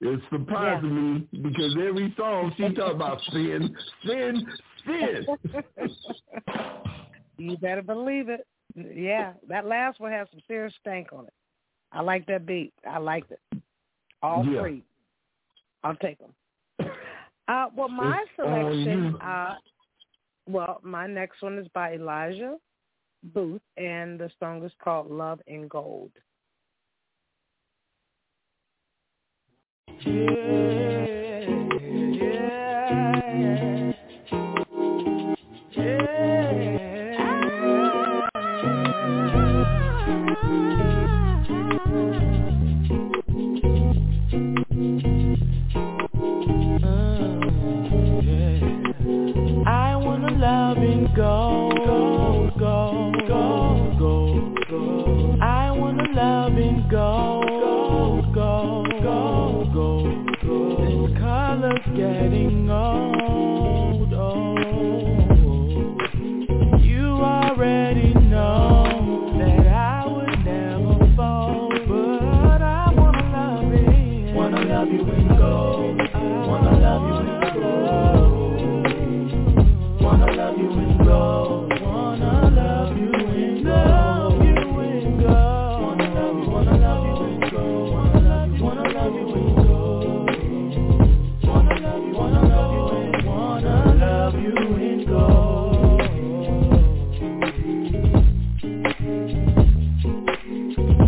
is 0.02 0.20
surprising 0.30 1.14
me 1.14 1.28
because 1.42 1.76
every 1.80 2.12
song 2.16 2.52
she 2.56 2.74
talk 2.74 2.94
about 2.94 3.20
sin, 3.32 3.74
sin, 4.04 4.46
sin. 4.86 5.26
You 7.38 7.56
better 7.58 7.82
believe 7.82 8.28
it. 8.28 8.46
Yeah, 8.74 9.32
that 9.48 9.66
last 9.66 10.00
one 10.00 10.12
has 10.12 10.28
some 10.30 10.40
serious 10.48 10.72
stank 10.80 11.08
on 11.12 11.26
it. 11.26 11.32
I 11.92 12.00
like 12.00 12.26
that 12.26 12.46
beat. 12.46 12.72
I 12.88 12.98
like 12.98 13.24
it. 13.30 13.62
All 14.22 14.44
Yeah. 14.44 14.60
three. 14.60 14.82
I'll 15.84 15.96
take 15.96 16.18
them. 16.18 16.34
Uh, 17.48 17.70
well, 17.76 17.88
my 17.88 18.22
It's 18.22 18.34
selection, 18.34 19.12
you. 19.12 19.18
uh, 19.18 19.56
well, 20.48 20.80
my 20.82 21.06
next 21.06 21.42
one 21.42 21.58
is 21.58 21.68
by 21.68 21.94
Elijah 21.94 22.58
Booth, 23.22 23.62
and 23.76 24.18
the 24.18 24.30
song 24.40 24.64
is 24.64 24.72
called 24.82 25.10
Love 25.10 25.40
in 25.46 25.68
Gold. 25.68 26.10
Yeah. 30.00 30.65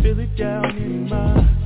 Feel 0.09 0.21
it 0.21 0.35
down 0.35 0.75
in 0.75 1.07
my 1.07 1.58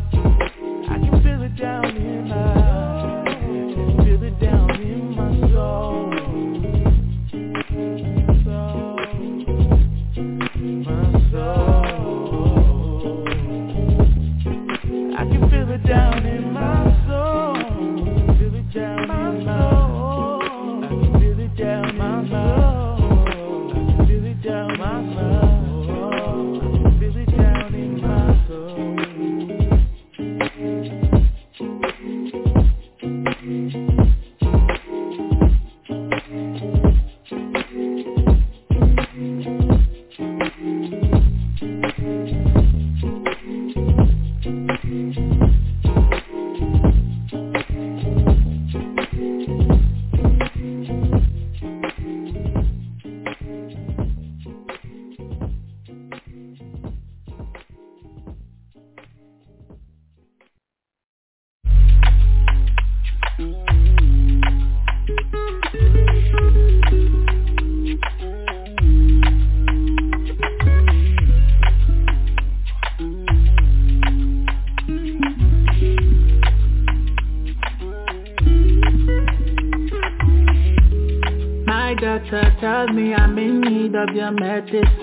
need 84.32 84.44
at 84.44 84.70
your 84.70 85.03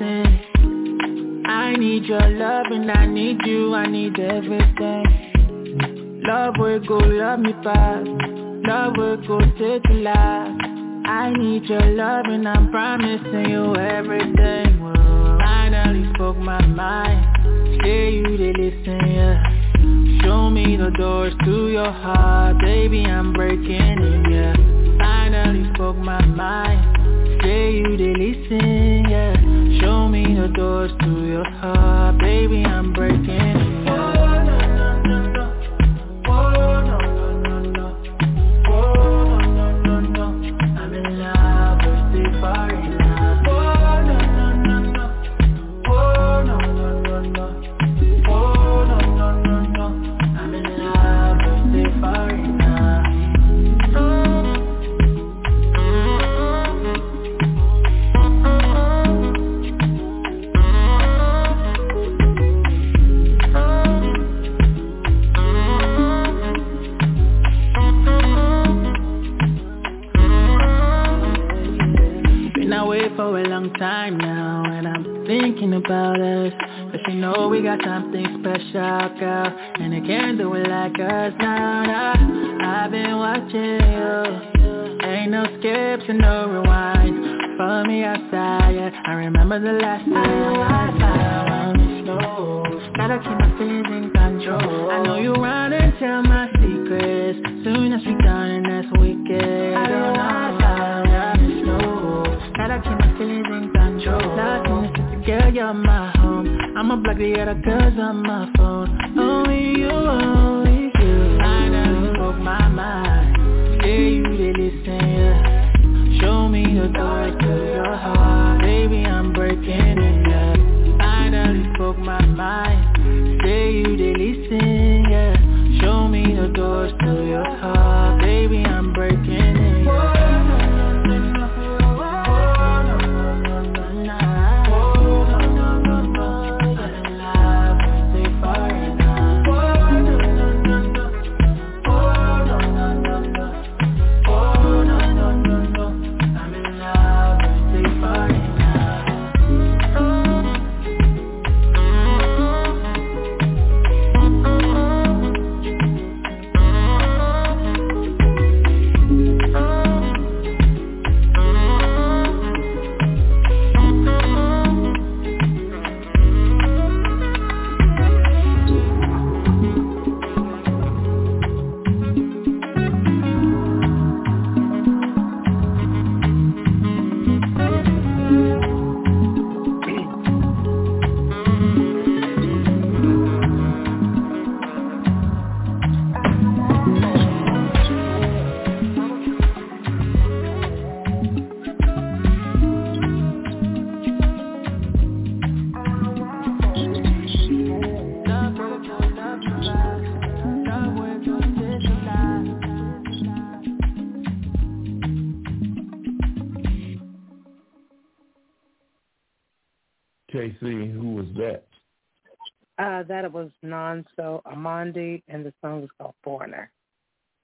Alfonso 214.19 214.43
Amandi, 214.47 215.23
and 215.29 215.45
the 215.45 215.53
song 215.61 215.83
was 215.83 215.91
called 215.99 216.15
Foreigner. 216.23 216.71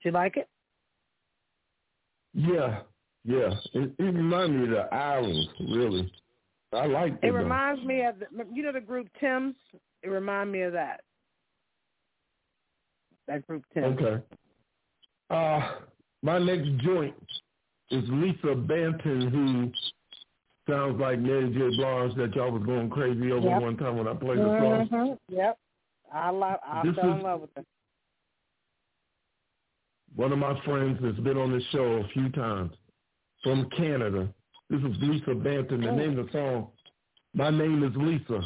Do 0.02 0.08
you 0.08 0.12
like 0.12 0.36
it? 0.36 0.48
Yeah, 2.34 2.80
yeah. 3.24 3.54
It, 3.74 3.92
it 3.98 4.02
reminds 4.02 4.52
me 4.52 4.64
of 4.64 4.70
the 4.70 4.94
islands, 4.94 5.48
really. 5.60 6.12
I 6.72 6.86
like 6.86 7.14
it. 7.14 7.28
It 7.28 7.30
reminds 7.30 7.82
me 7.84 8.04
of, 8.04 8.18
the, 8.18 8.26
you 8.52 8.62
know 8.62 8.72
the 8.72 8.80
group 8.80 9.08
Tim's? 9.20 9.54
It 10.02 10.08
reminds 10.08 10.52
me 10.52 10.62
of 10.62 10.72
that. 10.72 11.00
That 13.28 13.46
group 13.46 13.64
Tim. 13.72 13.84
Okay. 13.84 14.22
Uh, 15.30 15.70
my 16.22 16.38
next 16.38 16.68
joint 16.84 17.14
is 17.90 18.04
Lisa 18.08 18.54
Banton, 18.54 19.30
who 19.30 19.72
sounds 20.68 21.00
like 21.00 21.18
Mary 21.18 21.50
J. 21.50 21.76
Blige 21.76 22.14
that 22.16 22.34
y'all 22.34 22.52
was 22.52 22.62
going 22.64 22.90
crazy 22.90 23.32
over 23.32 23.48
yep. 23.48 23.62
one 23.62 23.76
time 23.76 23.96
when 23.96 24.06
I 24.06 24.14
played 24.14 24.38
the 24.38 24.42
mm-hmm. 24.42 24.94
song. 24.94 25.18
Yep. 25.28 25.58
I 26.16 26.30
love. 26.30 26.58
I 26.66 26.82
this 26.84 26.94
fell 26.94 27.12
in 27.12 27.22
love 27.22 27.40
with 27.42 27.50
her. 27.56 27.64
One 30.14 30.32
of 30.32 30.38
my 30.38 30.58
friends 30.64 30.98
that's 31.02 31.18
been 31.18 31.36
on 31.36 31.52
this 31.52 31.62
show 31.72 31.84
a 31.84 32.08
few 32.08 32.30
times 32.30 32.72
from 33.42 33.68
Canada. 33.76 34.28
This 34.70 34.80
is 34.80 34.96
Lisa 35.00 35.30
Banton. 35.30 35.84
The 35.84 35.92
name 35.92 36.18
of 36.18 36.26
the 36.26 36.32
song, 36.32 36.68
My 37.34 37.50
Name 37.50 37.84
is 37.84 37.92
Lisa. 37.96 38.40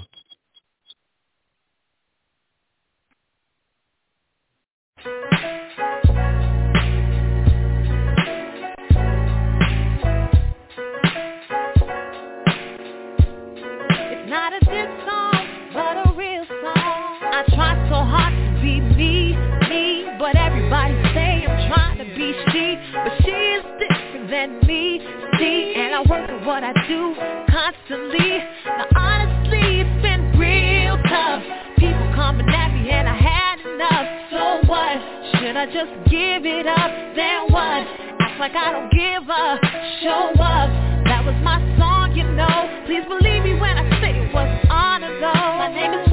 let 24.41 24.67
me 24.67 25.01
see 25.39 25.75
And 25.77 25.95
I 25.95 26.01
work 26.09 26.31
at 26.31 26.47
what 26.47 26.65
I 26.65 26.73
do 26.89 27.15
constantly 27.53 28.41
Now 28.65 28.87
honestly, 28.97 29.85
it's 29.85 29.97
been 30.01 30.33
real 30.39 30.97
tough 31.13 31.45
People 31.77 32.09
coming 32.17 32.49
at 32.49 32.73
me 32.73 32.89
and 32.89 33.07
I 33.07 33.17
had 33.21 33.61
enough 33.61 34.07
So 34.33 34.69
what? 34.69 34.97
Should 35.37 35.57
I 35.57 35.67
just 35.67 35.93
give 36.09 36.47
it 36.49 36.67
up? 36.67 36.91
Then 37.15 37.53
what? 37.53 37.85
Act 38.25 38.41
like 38.41 38.57
I 38.57 38.73
don't 38.73 38.89
give 38.89 39.29
a 39.29 39.61
Show 40.01 40.33
up 40.41 40.71
That 41.05 41.21
was 41.21 41.37
my 41.45 41.61
song, 41.77 42.17
you 42.17 42.25
know 42.25 42.65
Please 42.87 43.05
believe 43.05 43.45
me 43.45 43.61
when 43.61 43.77
I 43.77 43.85
say 44.01 44.17
it 44.25 44.33
was 44.33 44.49
on 44.71 45.05
and 45.05 45.21
low 45.21 45.37
My 45.61 45.69
name 45.69 45.93
is 46.01 46.10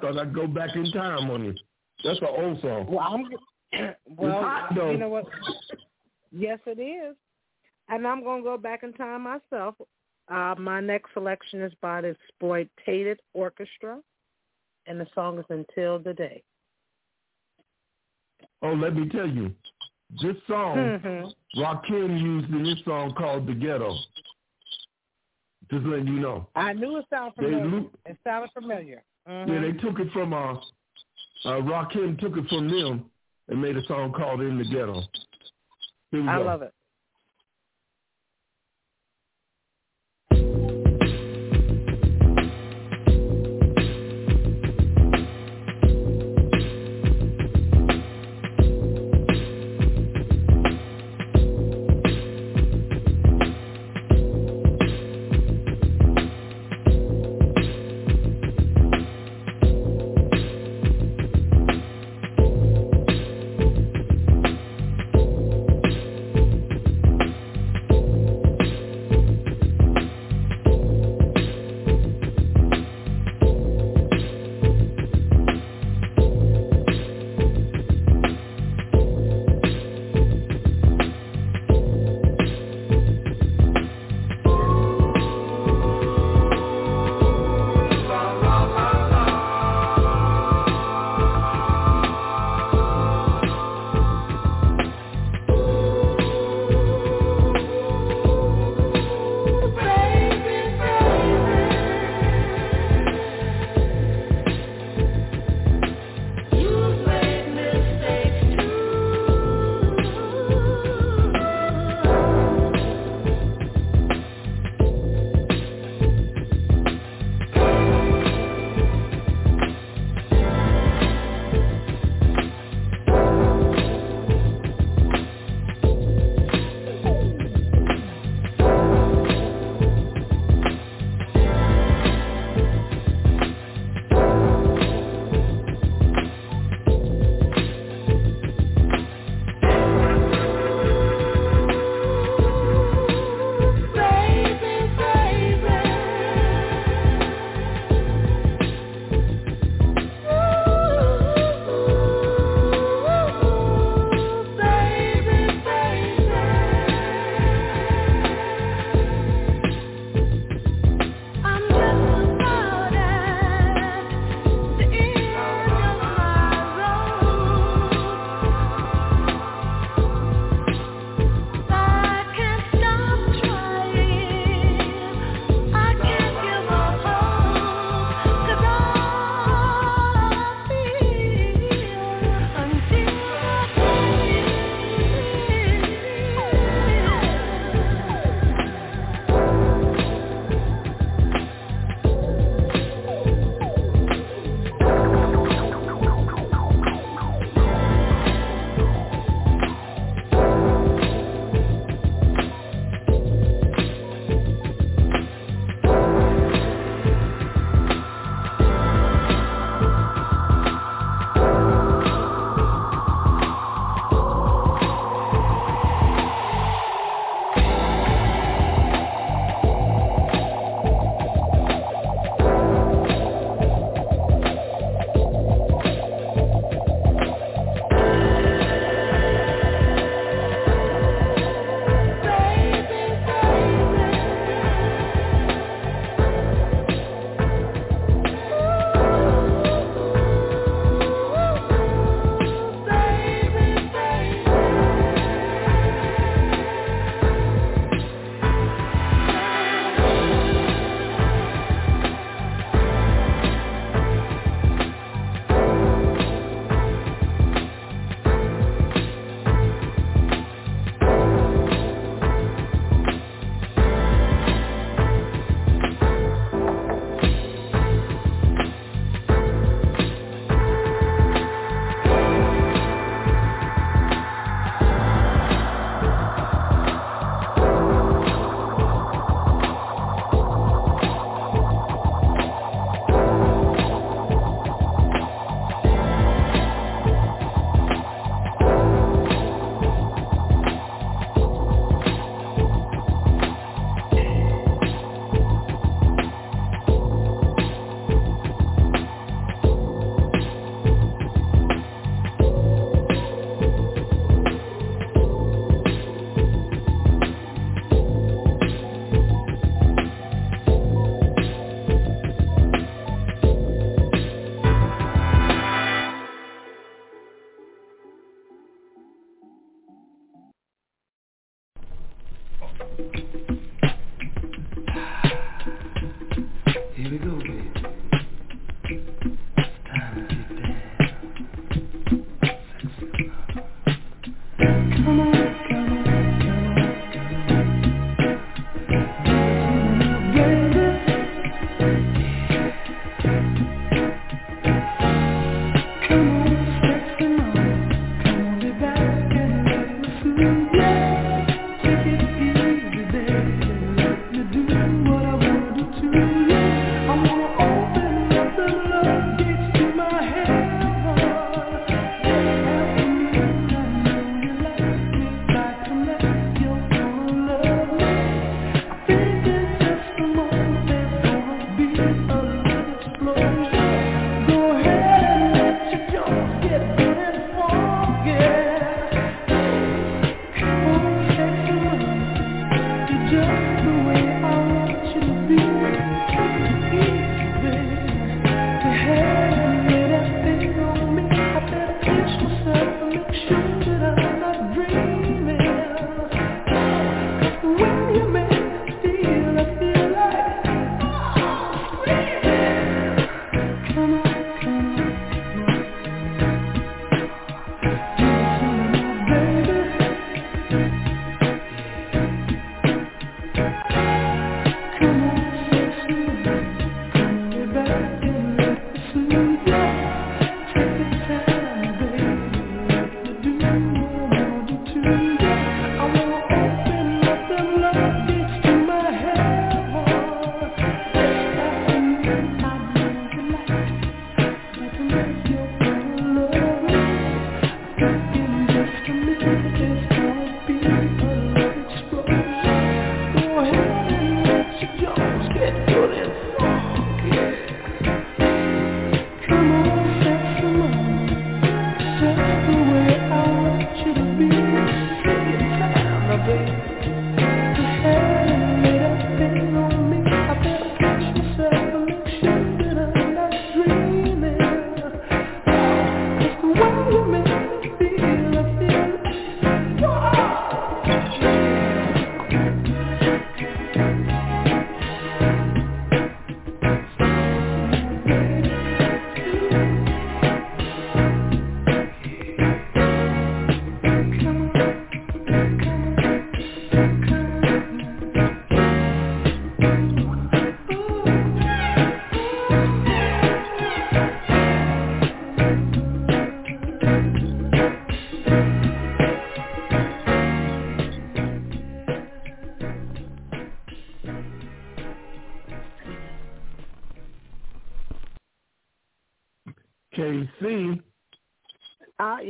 thought 0.00 0.18
I'd 0.18 0.34
go 0.34 0.46
back 0.46 0.74
in 0.74 0.90
time 0.92 1.30
on 1.30 1.44
you. 1.44 1.54
That's 2.04 2.20
an 2.20 2.28
old 2.28 2.60
song. 2.60 2.86
Well, 2.88 3.00
I'm, 3.00 3.94
well 4.16 4.66
you 4.74 4.98
know 4.98 5.08
what? 5.08 5.26
Yes, 6.32 6.58
it 6.66 6.80
is. 6.80 7.16
And 7.88 8.06
I'm 8.06 8.22
going 8.22 8.42
to 8.42 8.44
go 8.44 8.56
back 8.56 8.82
in 8.82 8.92
time 8.92 9.22
myself. 9.22 9.74
Uh, 10.28 10.54
my 10.58 10.80
next 10.80 11.12
selection 11.12 11.60
is 11.60 11.72
by 11.82 12.00
the 12.00 12.08
Exploitated 12.08 13.20
Orchestra, 13.34 13.98
and 14.86 15.00
the 15.00 15.06
song 15.14 15.38
is 15.38 15.44
Until 15.48 15.98
the 15.98 16.14
Day. 16.14 16.42
Oh, 18.62 18.72
let 18.72 18.94
me 18.94 19.08
tell 19.08 19.28
you, 19.28 19.52
this 20.22 20.36
song, 20.46 20.76
mm-hmm. 20.76 21.60
Rakim 21.60 22.20
used 22.20 22.52
in 22.52 22.62
this 22.62 22.78
song 22.84 23.14
called 23.14 23.46
The 23.46 23.54
Ghetto. 23.54 23.96
Just 25.70 25.86
letting 25.86 26.08
you 26.08 26.20
know. 26.20 26.48
I 26.54 26.72
knew 26.72 26.98
it 26.98 27.06
sounded 27.10 27.34
familiar. 27.36 27.66
Lo- 27.66 27.90
it 28.06 28.16
sounded 28.24 28.50
familiar. 28.52 29.02
Mm-hmm. 29.30 29.52
Yeah, 29.52 29.60
they 29.60 29.72
took 29.78 30.00
it 30.00 30.12
from 30.12 30.32
uh, 30.32 30.54
uh, 30.54 31.60
Rakim 31.62 32.18
took 32.18 32.36
it 32.36 32.48
from 32.48 32.68
them 32.68 33.04
and 33.48 33.62
made 33.62 33.76
a 33.76 33.84
song 33.86 34.12
called 34.12 34.40
"In 34.40 34.58
the 34.58 34.64
Ghetto." 34.64 35.02
I 36.12 36.38
go. 36.38 36.44
love 36.44 36.62
it. 36.62 36.74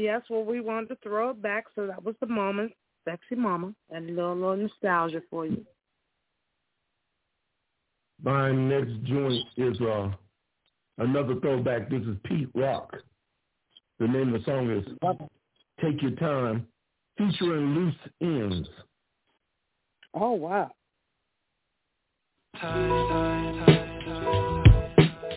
Yes, 0.01 0.23
well, 0.31 0.45
we 0.45 0.61
wanted 0.61 0.89
to 0.89 0.97
throw 1.03 1.31
it 1.31 1.43
back, 1.43 1.65
so 1.75 1.87
that 1.87 2.05
was 2.05 2.15
the 2.21 2.27
moment. 2.27 2.73
Sexy 3.05 3.35
Mama, 3.35 3.75
and 3.91 4.11
a 4.11 4.13
little, 4.13 4.37
little 4.37 4.57
nostalgia 4.57 5.23
for 5.31 5.47
you. 5.47 5.65
My 8.23 8.53
next 8.53 9.03
joint 9.05 9.43
is 9.57 9.81
uh, 9.81 10.11
another 10.99 11.35
throwback. 11.41 11.89
This 11.89 12.03
is 12.03 12.17
Pete 12.25 12.51
Rock. 12.55 12.95
The 13.99 14.07
name 14.07 14.35
of 14.35 14.41
the 14.41 14.45
song 14.45 14.71
is 14.71 14.85
Take 15.83 16.03
Your 16.03 16.11
Time, 16.13 16.67
featuring 17.17 17.75
Loose 17.75 17.95
Ends. 18.21 18.69
Oh, 20.13 20.33
wow. 20.33 20.71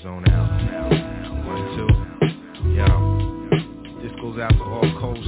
Zone 0.03 0.25
goes 4.33 4.41
out 4.41 4.51
to 4.51 4.63
all 4.63 4.81
coasts. 4.99 5.27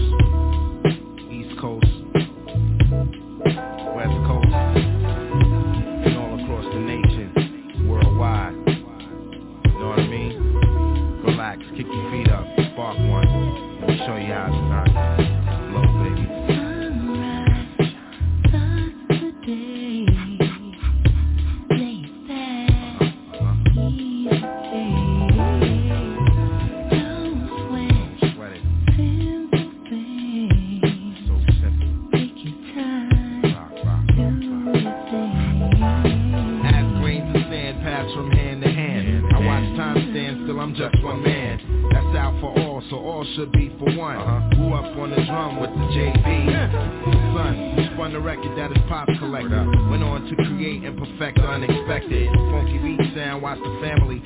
East 1.31 1.59
Coast. 1.59 1.85
West 3.95 4.17
Coast. 4.25 4.53
And 6.05 6.17
all 6.17 6.33
across 6.41 6.65
the 6.73 6.79
nation. 6.79 7.87
Worldwide. 7.87 8.53
You 8.55 9.79
know 9.79 9.89
what 9.89 9.99
I 9.99 10.07
mean? 10.07 11.21
Relax. 11.23 11.61
Kick 11.77 11.85
your 11.85 12.11
feet 12.11 12.29
up. 12.31 12.45
Spark 12.73 12.97
one. 12.97 13.81
Let 13.81 13.89
me 13.89 13.97
show 14.05 14.15
you 14.15 14.33
how 14.33 14.47
it's 14.47 14.93
done. 14.93 15.14
Pass 38.05 38.13
from 38.13 38.31
hand 38.31 38.61
to 38.61 38.69
hand. 38.69 39.25
I 39.33 39.39
watch 39.39 39.77
time 39.77 40.11
stand 40.11 40.41
still, 40.43 40.59
I'm 40.59 40.73
just 40.75 41.03
one 41.03 41.23
man. 41.23 41.34
So 42.95 43.03
all 43.03 43.25
should 43.35 43.51
be 43.51 43.75
for 43.77 43.91
one. 43.97 44.49
Grew 44.55 44.73
up 44.73 44.85
on 44.97 45.09
the 45.09 45.19
drum 45.27 45.59
with 45.59 45.69
the 45.69 45.85
JB. 45.91 46.25
Son, 47.35 47.53
who 47.75 47.93
spun 47.93 48.13
the 48.13 48.19
record 48.19 48.57
that 48.57 48.71
his 48.71 48.83
pops 48.87 49.11
collected. 49.19 49.51
Went 49.91 50.03
on 50.03 50.23
to 50.31 50.35
create 50.47 50.83
and 50.83 50.97
perfect 50.97 51.37
the 51.37 51.43
unexpected. 51.43 52.29
Funky 52.51 52.77
beat 52.79 52.99
sound, 53.13 53.43
watch 53.43 53.59
the 53.59 53.73
family. 53.83 54.23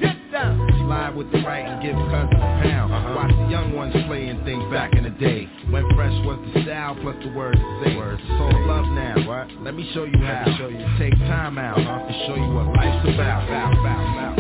Slide 0.86 1.14
with 1.16 1.32
the 1.32 1.42
right 1.42 1.66
and 1.66 1.82
give 1.82 1.98
cousins 2.14 2.38
a 2.38 2.50
pound. 2.62 2.94
Watch 3.16 3.32
the 3.32 3.50
young 3.50 3.74
ones 3.74 3.94
playing 4.06 4.44
things 4.46 4.64
back 4.72 4.94
in 4.94 5.04
the 5.04 5.16
day. 5.18 5.50
When 5.70 5.90
fresh 5.96 6.14
was 6.26 6.38
the 6.54 6.62
style 6.64 6.96
plus 7.02 7.18
the 7.26 7.34
words 7.34 7.58
to 7.58 7.74
say. 7.84 7.98
It's 7.98 8.30
all 8.30 8.68
love 8.68 8.86
now. 8.94 9.16
What? 9.26 9.50
Let 9.66 9.74
me 9.74 9.90
show 9.94 10.04
you 10.04 10.20
how. 10.22 10.46
Show 10.58 10.70
you. 10.70 10.86
Take 11.00 11.18
time 11.26 11.58
out 11.58 11.78
to 11.78 12.14
show 12.28 12.36
you 12.36 12.54
what 12.54 12.68
life's 12.78 13.10
about. 13.16 14.39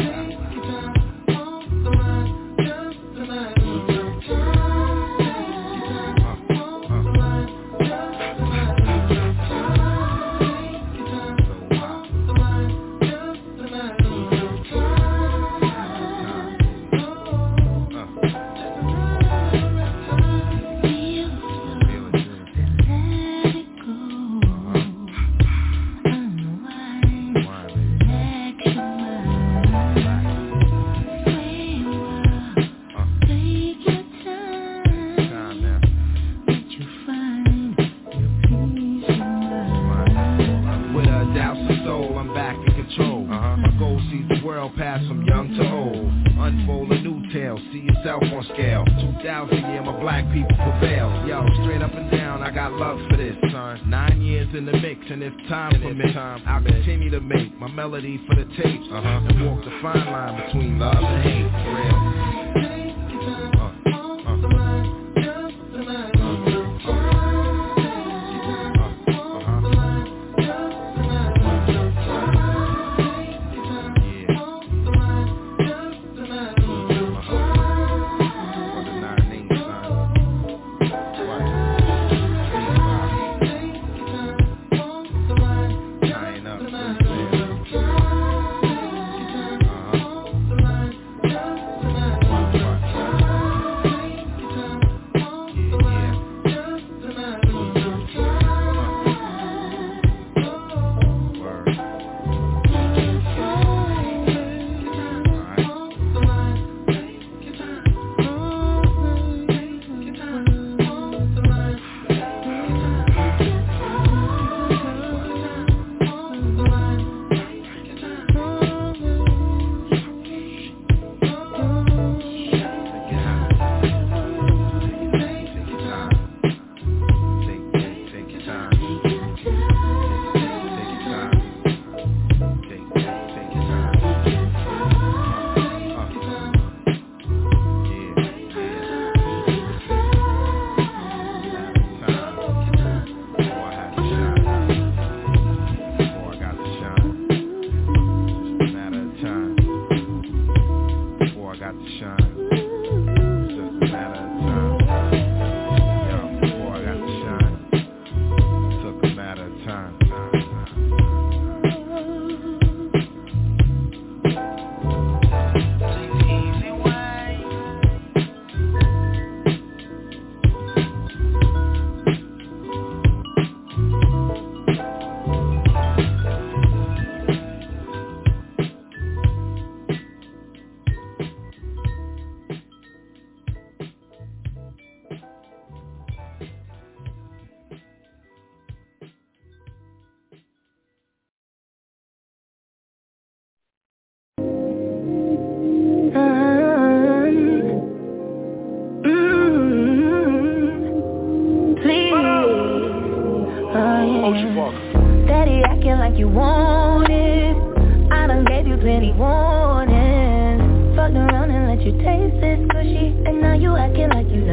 Make 58.01 58.21
for 58.27 58.38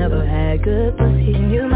never 0.08 0.24
had 0.24 0.62
good 0.62 0.96
pussy. 0.96 1.32
You 1.32 1.75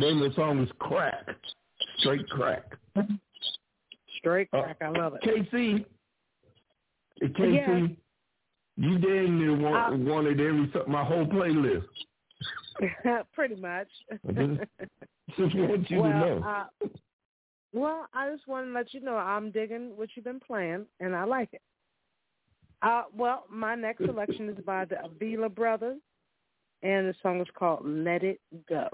Name 0.00 0.22
of 0.22 0.30
the 0.30 0.34
song 0.34 0.62
is 0.62 0.70
Crack. 0.78 1.28
Straight 1.98 2.26
Crack. 2.30 2.64
Straight 4.16 4.48
uh, 4.54 4.62
Crack. 4.62 4.76
Uh, 4.80 4.84
I 4.84 4.88
love 4.88 5.14
it. 5.14 5.22
KC. 5.52 5.84
KC. 7.22 7.54
Yeah. 7.54 7.86
You 8.76 8.98
damn 8.98 9.38
near 9.38 9.54
want, 9.54 9.92
uh, 9.92 9.96
wanted 10.10 10.40
every 10.40 10.72
my 10.88 11.04
whole 11.04 11.26
playlist. 11.26 11.84
pretty 13.34 13.56
much. 13.56 13.88
Mm-hmm. 14.26 14.62
just 15.36 15.54
want 15.54 15.90
you 15.90 16.00
well, 16.00 16.12
to 16.12 16.18
know. 16.18 16.42
Uh, 16.46 16.86
well, 17.74 18.06
I 18.14 18.30
just 18.30 18.48
want 18.48 18.68
to 18.68 18.72
let 18.72 18.94
you 18.94 19.00
know 19.00 19.16
I'm 19.16 19.50
digging 19.50 19.92
what 19.96 20.08
you've 20.14 20.24
been 20.24 20.40
playing, 20.40 20.86
and 21.00 21.14
I 21.14 21.24
like 21.24 21.50
it. 21.52 21.60
Uh, 22.80 23.02
well, 23.14 23.44
my 23.50 23.74
next 23.74 24.06
selection 24.06 24.48
is 24.48 24.64
by 24.64 24.86
the 24.86 25.04
Avila 25.04 25.50
Brothers, 25.50 26.00
and 26.82 27.06
the 27.06 27.14
song 27.22 27.42
is 27.42 27.48
called 27.54 27.82
"Let 27.84 28.24
It 28.24 28.40
Go." 28.66 28.88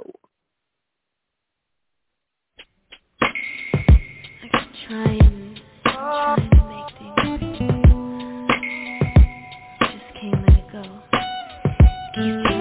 trying, 4.88 5.58
trying 5.84 6.50
to 6.50 6.56
make 6.68 6.90
things. 6.98 8.50
Just 9.80 10.08
can't 10.20 10.40
let 10.46 10.56
it 10.58 10.66
go. 10.72 12.55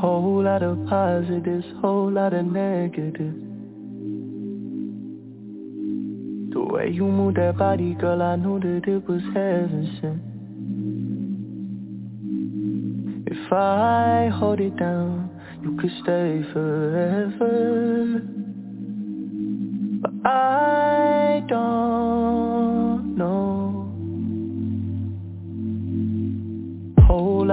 Whole 0.00 0.42
lot 0.44 0.62
of 0.62 0.86
positives, 0.86 1.64
whole 1.80 2.10
lot 2.12 2.34
of 2.34 2.44
negatives. 2.46 3.34
The 6.52 6.60
way 6.62 6.90
you 6.90 7.06
move 7.06 7.34
that 7.36 7.56
body, 7.56 7.94
girl, 7.94 8.20
I 8.20 8.36
knew 8.36 8.60
that 8.60 8.86
it 8.86 9.08
was 9.08 9.22
heaven 9.34 9.98
sent. 10.00 10.22
If 13.26 13.52
I 13.52 14.28
hold 14.38 14.60
it 14.60 14.76
down, 14.76 15.30
you 15.62 15.76
could 15.80 15.90
stay 16.02 16.42
forever. 16.52 18.20
But 20.02 20.12
I 20.28 21.42
don't 21.48 22.35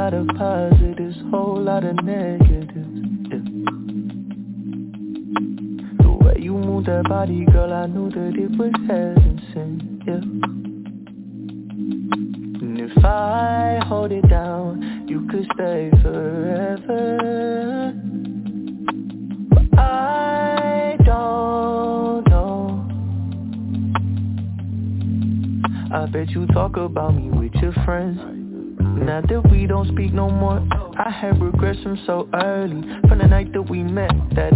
lot 0.04 0.14
of 0.14 0.28
positives, 0.36 1.16
whole 1.32 1.62
lot 1.62 1.86
of 1.86 1.96
negatives. 2.04 2.76
Yeah. 3.32 3.40
The 6.04 6.12
way 6.20 6.36
you 6.42 6.52
move 6.58 6.86
that 6.88 7.06
body, 7.08 7.46
girl, 7.46 7.72
I 7.72 7.86
knew 7.86 8.10
that 8.10 8.36
it 8.36 8.52
was 8.60 8.74
heaven 8.86 9.40
sent. 9.54 9.82
Yeah. 10.06 10.16
And 12.60 12.80
if 12.82 13.06
I 13.06 13.80
hold 13.88 14.12
it 14.12 14.28
down, 14.28 15.06
you 15.08 15.26
could 15.32 15.48
stay 15.54 15.90
forever. 16.02 17.94
But 19.52 19.80
I 19.80 20.98
don't 21.06 22.28
know. 22.28 22.86
I 25.94 26.06
bet 26.08 26.30
you 26.32 26.46
talk 26.48 26.76
about 26.76 27.16
me 27.16 27.30
with 27.30 27.54
your 27.62 27.72
friends. 27.86 28.33
Now 29.04 29.20
that 29.20 29.52
we 29.52 29.68
don't 29.68 29.88
speak 29.90 30.14
no 30.14 30.30
more, 30.30 30.66
I 30.98 31.10
had 31.10 31.42
regrets 31.42 31.82
from 31.84 32.00
so 32.06 32.30
early, 32.34 32.82
from 33.10 33.20
the 33.20 33.28
night 33.28 33.52
that 33.52 33.70
we 33.70 33.84
met. 33.84 34.12
That 34.34 34.54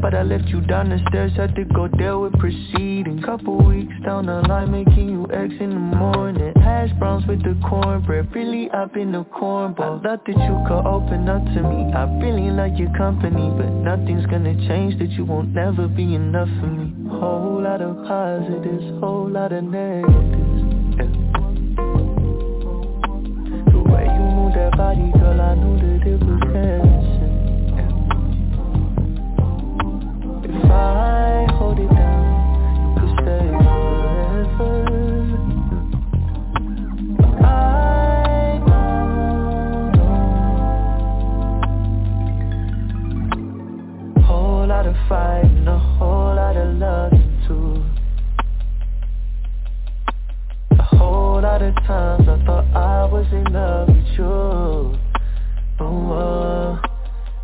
but 0.00 0.14
I 0.14 0.22
left 0.22 0.44
you 0.46 0.60
down 0.60 0.90
the 0.90 1.00
stairs, 1.08 1.32
had 1.36 1.56
to 1.56 1.64
go 1.64 1.88
there 1.98 2.18
with 2.18 2.32
proceeding. 2.38 3.20
Couple 3.24 3.56
weeks 3.66 3.92
down 4.04 4.26
the 4.26 4.42
line, 4.42 4.70
making 4.70 5.08
you 5.08 5.26
eggs 5.32 5.54
in 5.58 5.70
the 5.70 5.96
morning. 5.96 6.52
Hash 6.62 6.92
browns 7.00 7.26
with 7.26 7.42
the 7.42 7.60
cornbread, 7.68 8.32
really 8.32 8.70
up 8.70 8.96
in 8.96 9.10
the 9.10 9.24
cornball. 9.24 9.98
I 9.98 10.02
thought 10.02 10.26
that 10.26 10.36
you 10.36 10.64
could 10.68 10.86
open 10.86 11.28
up 11.28 11.44
to 11.44 11.62
me, 11.62 11.92
I 11.92 12.04
really 12.22 12.50
like 12.50 12.78
your 12.78 12.92
company 12.96 13.50
But 13.56 13.70
nothing's 13.70 14.26
gonna 14.26 14.54
change, 14.68 14.98
that 15.00 15.10
you 15.10 15.24
won't 15.24 15.48
never 15.48 15.88
be 15.88 16.14
enough 16.14 16.48
for 16.60 16.66
me. 16.66 16.92
Whole 17.10 17.60
lot 17.60 17.82
of 17.82 18.06
positives, 18.06 19.00
whole 19.00 19.28
lot 19.28 19.52
of 19.52 19.64
negatives 19.64 20.51
body, 24.82 25.12
girl, 25.12 25.40
I 25.40 25.54
knew 25.54 25.76
that 25.78 26.02
it 26.12 26.18
was 26.26 26.42
If 30.44 30.70
I 30.70 31.46
hold 31.56 31.78
it 31.78 31.88
down, 31.88 32.24
you 32.82 32.88
could 32.98 33.12
stay 33.18 33.46
forever. 34.56 34.74
Whole 44.26 44.66
lot 44.66 44.86
of 44.86 44.96
fighting, 45.08 45.68
a 45.68 45.78
whole 45.78 46.34
lot 46.34 46.56
of 46.56 46.68
loving 46.82 47.32
too. 47.46 47.84
A 50.72 50.82
whole 50.96 51.40
lot 51.40 51.62
of 51.62 51.74
times 51.86 52.31
thought 52.44 52.64
I 52.74 53.04
was 53.04 53.26
in 53.32 53.44
love 53.52 53.88
with 53.88 54.06
you. 54.18 54.98
Oh, 55.80 56.12
uh, 56.12 56.82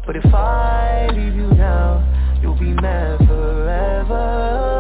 but 0.07 0.17
if 0.17 0.27
I 0.27 1.09
leave 1.13 1.35
you 1.35 1.51
now 1.55 2.39
you'll 2.43 2.59
be 2.59 2.73
mad 2.73 3.19
forever 3.27 4.78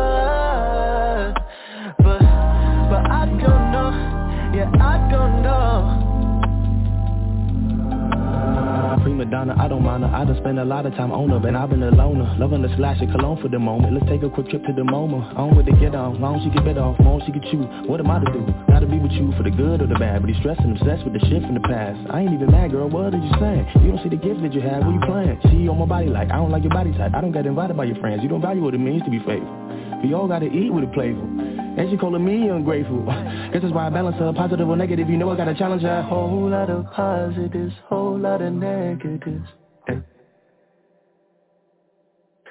Prima 9.28 9.44
donna, 9.44 9.62
I 9.62 9.68
don't 9.68 9.82
mind 9.82 10.05
her. 10.05 10.10
I 10.10 10.24
done 10.24 10.36
spent 10.40 10.59
a 10.59 10.64
lot 10.64 10.86
of 10.86 10.94
time 10.94 11.12
on 11.12 11.28
her 11.28 11.38
but 11.38 11.55
I've 11.55 11.68
been 11.68 11.82
a 11.82 11.90
loner. 11.90 12.34
Loving 12.38 12.62
the 12.62 12.72
slash 12.76 13.00
of 13.02 13.10
cologne 13.10 13.40
for 13.40 13.48
the 13.48 13.59
moment. 13.59 13.92
Let's 13.92 14.06
take 14.09 14.22
a 14.22 14.30
quick 14.30 14.48
trip 14.48 14.64
to 14.64 14.72
the 14.72 14.82
MoMA. 14.82 15.36
On 15.36 15.56
with 15.56 15.66
the 15.66 15.72
get 15.72 15.94
on 15.94 16.20
Long 16.20 16.40
she 16.40 16.50
get 16.50 16.64
bit 16.64 16.78
off 16.78 16.96
Long 17.00 17.20
she 17.26 17.32
get 17.32 17.44
you 17.52 17.60
What 17.84 18.00
am 18.00 18.10
I 18.10 18.20
to 18.24 18.30
do? 18.32 18.46
Gotta 18.68 18.86
be 18.86 18.98
with 18.98 19.12
you 19.12 19.32
for 19.36 19.42
the 19.42 19.50
good 19.50 19.82
or 19.82 19.86
the 19.86 19.98
bad. 19.98 20.22
But 20.22 20.30
he's 20.30 20.38
stressing, 20.40 20.72
obsessed 20.72 21.05
with 21.05 21.12
the 21.12 21.20
shit 21.28 21.42
from 21.42 21.55
the 21.55 21.64
past. 21.68 21.98
I 22.09 22.24
ain't 22.24 22.32
even 22.32 22.50
mad, 22.50 22.70
girl, 22.72 22.88
what 22.88 23.12
are 23.12 23.20
you 23.20 23.32
saying? 23.40 23.68
You 23.84 23.92
don't 23.92 24.02
see 24.02 24.09
the 24.09 24.20
gift 24.20 24.40
that 24.40 24.52
you 24.52 24.62
have, 24.62 24.84
what 24.84 24.96
you 24.96 25.02
playing? 25.05 25.36
You 25.52 25.70
on 25.70 25.78
my 25.78 25.86
body 25.86 26.09
like, 26.09 26.30
I 26.30 26.36
don't 26.40 26.50
like 26.50 26.62
your 26.62 26.72
body 26.72 26.92
type. 26.96 27.12
I 27.14 27.20
don't 27.20 27.32
get 27.32 27.44
invited 27.44 27.76
by 27.76 27.84
your 27.84 28.00
friends. 28.00 28.22
You 28.22 28.28
don't 28.28 28.40
value 28.40 28.62
what 28.62 28.74
it 28.74 28.80
means 28.80 29.02
to 29.05 29.10
be 29.10 29.18
faithful 29.20 29.68
We 30.03 30.15
all 30.15 30.29
gotta 30.29 30.47
eat 30.47 30.73
with 30.73 30.85
a 30.85 30.93
playful 30.93 31.59
and 31.79 31.91
she 31.91 31.97
calling 31.97 32.25
me 32.25 32.49
ungrateful. 32.49 33.05
Guess 33.53 33.62
that's 33.62 33.73
why 33.73 33.87
I 33.87 33.91
balance 33.91 34.16
her 34.19 34.33
Positive 34.33 34.69
or 34.69 34.77
negative, 34.77 35.09
you 35.09 35.16
know 35.16 35.31
I 35.31 35.37
gotta 35.37 35.55
challenge 35.55 35.83
her. 35.83 36.03
Whole 36.03 36.51
lot 36.51 36.69
of 36.70 36.91
positives, 36.93 37.73
whole 37.89 38.19
lot 38.19 38.43
of 38.43 38.53
negatives. 38.53 39.47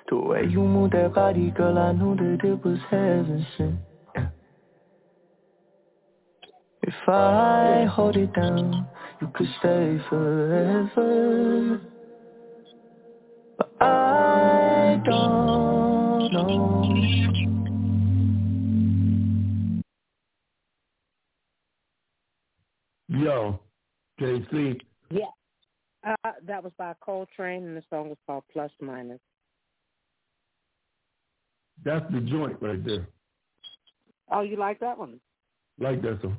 The 0.10 0.16
way 0.16 0.46
you 0.50 0.62
move 0.62 0.92
that 0.92 1.14
body, 1.14 1.52
girl, 1.52 1.78
I 1.78 1.92
knew 1.92 2.16
that 2.16 2.48
it 2.48 2.64
was 2.64 2.80
heaven 2.90 3.46
sent. 3.58 3.76
If 6.84 7.10
I 7.10 7.86
hold 7.92 8.16
it 8.16 8.34
down, 8.34 8.88
you 9.20 9.30
could 9.36 9.48
stay 9.60 10.00
forever. 10.10 11.82
But 13.58 13.70
I 13.82 15.02
don't 15.04 15.57
Yo, 23.10 23.60
KC. 24.20 24.80
Yeah. 25.10 25.26
Uh, 26.06 26.32
that 26.46 26.64
was 26.64 26.74
by 26.78 26.94
Coltrane, 27.04 27.66
and 27.66 27.76
the 27.78 27.84
song 27.90 28.10
was 28.10 28.18
called 28.26 28.44
Plus 28.52 28.72
Minus. 28.82 29.20
That's 31.84 32.06
the 32.12 32.22
joint 32.22 32.58
right 32.62 32.84
there. 32.84 33.08
Oh, 34.32 34.42
you 34.42 34.58
like 34.58 34.80
that 34.80 34.98
one? 34.98 35.20
Like 35.80 36.02
that 36.02 36.20
song. 36.22 36.38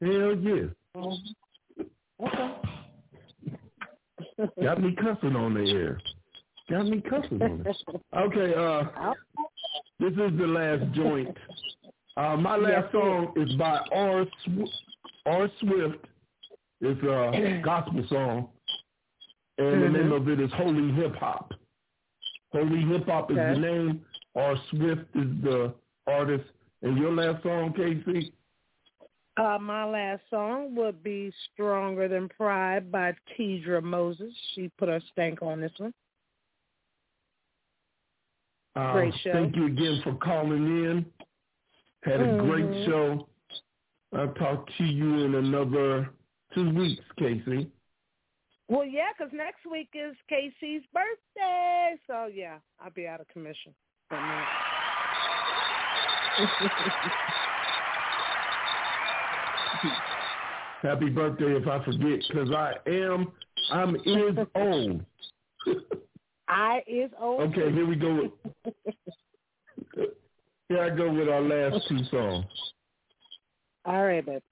Hell 0.00 0.36
yeah. 0.36 0.68
Mm-hmm. 0.96 2.26
Okay. 2.26 2.54
Got 4.62 4.82
me 4.82 4.94
cussing 4.96 5.36
on 5.36 5.54
the 5.54 5.70
air. 5.70 6.00
Got 6.70 6.86
me 6.86 7.00
cussing 7.08 7.42
on 7.42 7.64
it. 7.66 7.76
Okay, 8.16 8.54
uh, 8.54 9.12
this 10.00 10.12
is 10.12 10.38
the 10.38 10.46
last 10.46 10.92
joint. 10.94 11.36
Uh, 12.16 12.36
my 12.36 12.56
last 12.56 12.86
Yes, 12.86 12.92
song 12.92 13.32
is 13.36 13.52
by 13.54 13.78
R. 13.92 14.26
Sw- 14.44 14.91
R. 15.26 15.48
Swift. 15.60 16.04
It's 16.80 17.00
a 17.02 17.60
gospel 17.64 18.04
song, 18.08 18.48
and 19.58 19.82
the 19.82 19.86
Mhm. 19.86 19.92
name 19.92 20.12
of 20.12 20.28
it 20.28 20.40
is 20.40 20.50
Holy 20.52 20.90
Hip 20.92 21.14
Hop. 21.16 21.52
Holy 22.52 22.80
Hip 22.82 23.06
Hop 23.06 23.30
is 23.30 23.38
Okay. 23.38 23.54
the 23.54 23.60
name. 23.60 24.04
R. 24.34 24.56
Swift 24.70 25.04
is 25.14 25.42
the 25.42 25.74
artist. 26.06 26.44
And 26.82 26.98
your 26.98 27.12
last 27.12 27.42
song, 27.44 27.72
KC? 27.74 28.32
Uh, 29.36 29.58
my 29.58 29.84
last 29.84 30.22
song 30.28 30.74
would 30.74 31.02
be 31.02 31.32
Stronger 31.52 32.08
Than 32.08 32.28
Pride 32.28 32.90
by 32.90 33.14
Teedra 33.38 33.82
Moses. 33.82 34.34
She 34.54 34.68
put 34.78 34.88
her 34.88 35.00
stank 35.12 35.40
on 35.42 35.60
this 35.60 35.72
one. 35.78 35.94
Uh, 38.74 38.92
Great 38.92 39.14
show. 39.22 39.32
Thank 39.32 39.54
you 39.56 39.66
again 39.66 40.00
for 40.02 40.14
calling 40.16 40.66
in. 40.84 41.06
Had 42.02 42.20
a 42.20 42.38
great 42.38 42.64
Mhm. 42.64 42.86
show. 42.86 43.28
I'll 44.14 44.32
talk 44.34 44.68
to 44.78 44.84
you 44.84 45.24
in 45.24 45.34
another 45.34 46.10
two 46.54 46.70
weeks, 46.74 47.02
KC. 47.18 47.68
Well, 48.68 48.84
yeah, 48.84 49.08
because 49.16 49.32
next 49.34 49.66
week 49.70 49.88
is 49.94 50.14
KC's 50.30 50.84
birthday. 50.92 51.96
So, 52.06 52.26
yeah, 52.32 52.58
I'll 52.80 52.90
be 52.90 53.06
out 53.06 53.20
of 53.20 53.28
commission. 53.28 53.74
for 54.08 54.16
a 54.16 54.22
minute. 54.22 54.44
Happy 60.82 61.10
birthday 61.10 61.56
if 61.56 61.66
I 61.68 61.84
forget, 61.84 62.20
because 62.28 62.50
I 62.50 62.72
am, 62.88 63.32
I'm 63.70 63.94
is 63.96 64.38
old. 64.54 65.04
I 66.48 66.82
is 66.86 67.10
old. 67.20 67.40
Okay, 67.40 67.72
here 67.72 67.86
we 67.86 67.96
go. 67.96 68.32
Here 70.68 70.82
I 70.84 70.90
go 70.96 71.12
with 71.12 71.28
our 71.28 71.42
last 71.42 71.86
two 71.86 72.02
songs. 72.10 72.46
All 73.84 74.04
right, 74.04 74.24
babe. 74.24 74.42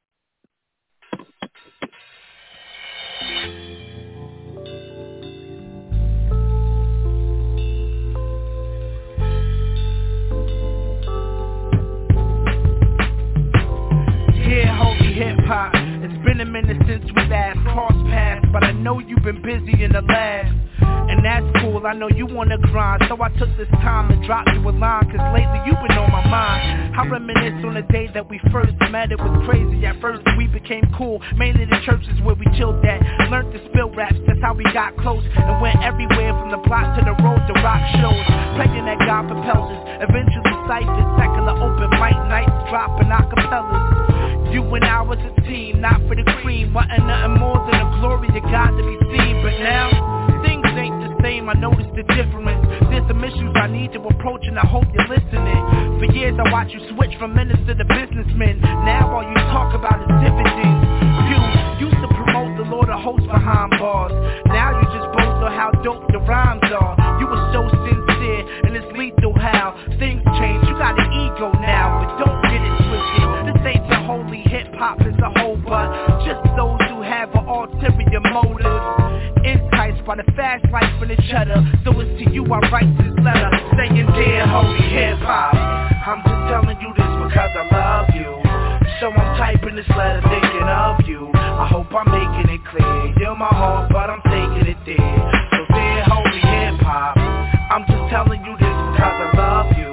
Been 16.25 16.41
a 16.41 16.45
minute 16.45 16.77
since 16.87 17.05
we 17.05 17.23
last 17.29 17.59
crossed 17.73 18.05
paths, 18.11 18.47
but 18.53 18.65
I 18.65 18.73
know 18.73 18.99
you 18.99 19.11
you've 19.11 19.25
been 19.25 19.43
busy 19.43 19.85
in 19.85 19.93
the 19.93 20.01
lab 20.01 20.47
and 21.11 21.25
that's 21.25 21.45
cool, 21.61 21.85
I 21.85 21.93
know 21.93 22.09
you 22.09 22.25
wanna 22.25 22.57
grind. 22.57 23.03
So 23.09 23.19
I 23.21 23.29
took 23.37 23.51
this 23.59 23.69
time 23.83 24.09
to 24.09 24.17
drop 24.27 24.47
you 24.55 24.63
a 24.63 24.71
line 24.71 25.11
Cause 25.11 25.21
lately 25.35 25.61
you've 25.67 25.81
been 25.83 25.99
on 25.99 26.11
my 26.13 26.25
mind. 26.25 26.95
I 26.97 27.05
reminisce 27.09 27.65
on 27.67 27.75
the 27.75 27.83
day 27.91 28.09
that 28.15 28.31
we 28.31 28.41
first 28.53 28.73
met 28.91 29.11
It 29.11 29.19
was 29.19 29.35
crazy, 29.45 29.85
at 29.85 30.01
first 30.01 30.23
we 30.39 30.47
became 30.47 30.87
cool 30.97 31.21
Mainly 31.37 31.67
the 31.67 31.83
churches 31.85 32.15
where 32.23 32.37
we 32.37 32.47
chilled 32.57 32.85
at. 32.87 33.03
Learned 33.29 33.53
to 33.53 33.61
spill 33.69 33.91
raps, 33.91 34.17
that's 34.27 34.41
how 34.41 34.55
we 34.55 34.65
got 34.73 34.97
close. 34.99 35.25
And 35.35 35.61
went 35.61 35.83
everywhere 35.83 36.33
from 36.39 36.51
the 36.51 36.63
block 36.65 36.97
to 36.97 37.05
the 37.05 37.13
road 37.21 37.43
to 37.45 37.55
rock 37.61 37.83
shows. 38.01 38.25
Playing 38.57 38.87
that 38.87 39.03
God 39.05 39.29
propels 39.29 39.67
us. 39.67 39.81
Eventually 40.07 40.55
cyphered, 40.71 41.09
secular 41.19 41.59
open 41.59 41.91
mic 41.99 42.17
nights 42.31 42.55
Dropping 42.71 43.11
acapellas 43.11 44.00
You 44.52 44.62
and 44.74 44.85
I 44.85 45.02
was 45.02 45.19
a 45.19 45.32
team, 45.43 45.81
not 45.81 46.01
for 46.09 46.15
the 46.15 46.27
cream. 46.43 46.74
Wanting 46.74 47.07
nothing 47.07 47.39
more 47.39 47.59
than 47.70 47.78
the 47.78 47.89
glory 48.01 48.28
of 48.28 48.44
God 48.51 48.70
to 48.74 48.82
be 48.82 48.97
seen. 49.11 49.35
But 49.43 49.57
now 49.62 50.40
things 50.43 50.66
ain't 50.74 50.98
the 51.01 51.12
same, 51.23 51.48
I 51.48 51.55
noticed 51.55 51.94
the 51.94 52.02
difference. 52.15 52.62
There's 52.90 53.07
some 53.09 53.23
issues 53.23 53.52
I 53.55 53.69
need 53.69 53.93
to 53.94 54.01
approach 54.01 54.47
and 54.47 54.59
I 54.59 54.66
hope 54.66 54.85
you're 54.93 55.09
listening. 55.09 55.61
For 55.98 56.07
years 56.12 56.35
I 56.39 56.51
watched 56.51 56.73
you 56.73 56.81
switch 56.97 57.15
from 57.19 57.35
minister 57.35 57.74
to 57.74 57.85
businessman. 57.85 58.61
Now 58.61 59.15
all 59.15 59.23
you 59.23 59.39
talk 59.52 59.74
about 59.74 60.01
is 60.02 60.11
dividends 60.23 61.50
promote 62.81 62.97
the 62.97 63.02
hosts 63.02 63.27
behind 63.27 63.70
bars. 63.78 64.12
Now 64.47 64.81
you 64.81 64.86
just 64.98 65.09
boast 65.12 65.44
on 65.44 65.52
how 65.52 65.70
dope 65.82 66.11
your 66.11 66.23
rhymes 66.23 66.62
are. 66.62 66.97
You 67.20 67.27
were 67.27 67.51
so 67.52 67.69
sincere 67.69 68.43
and 68.65 68.77
it's 68.77 68.86
lethal 68.97 69.35
how 69.39 69.77
Things 69.98 70.23
change, 70.39 70.65
you 70.69 70.74
got 70.78 70.98
an 70.98 71.12
ego 71.12 71.52
now 71.61 72.01
But 72.01 72.24
don't 72.24 72.43
get 72.43 72.61
it 72.61 72.77
twisted. 72.81 73.55
This 73.55 73.61
ain't 73.66 73.89
the 73.89 74.01
holy 74.07 74.43
hip-hop 74.48 75.01
as 75.01 75.15
a 75.19 75.40
whole 75.40 75.57
But 75.57 76.24
just 76.24 76.43
those 76.57 76.81
who 76.89 77.02
have 77.02 77.31
an 77.35 77.47
ulterior 77.47 78.20
motive. 78.32 78.66
Enticed 79.44 80.05
by 80.05 80.16
the 80.16 80.24
fast 80.36 80.65
life 80.73 80.85
and 81.01 81.11
the 81.11 81.16
cheddar. 81.28 81.61
So 81.85 81.93
it's 82.01 82.24
to 82.24 82.32
you 82.32 82.44
I 82.44 82.61
write 82.70 82.93
this 82.98 83.12
letter 83.24 83.51
Saying 83.77 84.07
dear 84.15 84.47
holy 84.47 84.89
hip 84.89 85.19
hop 85.20 85.55
I'm 86.01 86.23
just 86.24 86.43
telling 86.48 86.81
you 86.81 86.90
this 86.97 87.12
because 87.28 87.52
I 87.55 87.65
love 87.73 88.09
you. 88.15 88.31
So 89.01 89.12
I'm 89.12 89.36
typing 89.39 89.77
this 89.77 89.89
letter 89.97 90.23
thinking 90.28 90.69
of 90.69 91.07
you 91.07 91.40
I 91.61 91.69
hope 91.69 91.93
I'm 91.93 92.09
making 92.09 92.57
it 92.57 92.65
clear. 92.73 93.12
You're 93.20 93.37
my 93.37 93.53
heart 93.53 93.93
but 93.93 94.09
I'm 94.09 94.24
taking 94.32 94.65
it 94.65 94.81
there 94.89 94.97
So 95.53 95.61
dear 95.69 96.09
holy 96.09 96.41
hip 96.41 96.81
hop. 96.81 97.20
I'm 97.20 97.85
just 97.85 98.09
telling 98.09 98.41
you 98.49 98.57
this 98.57 98.77
because 98.97 99.16
I 99.20 99.28
love 99.37 99.69
you. 99.77 99.93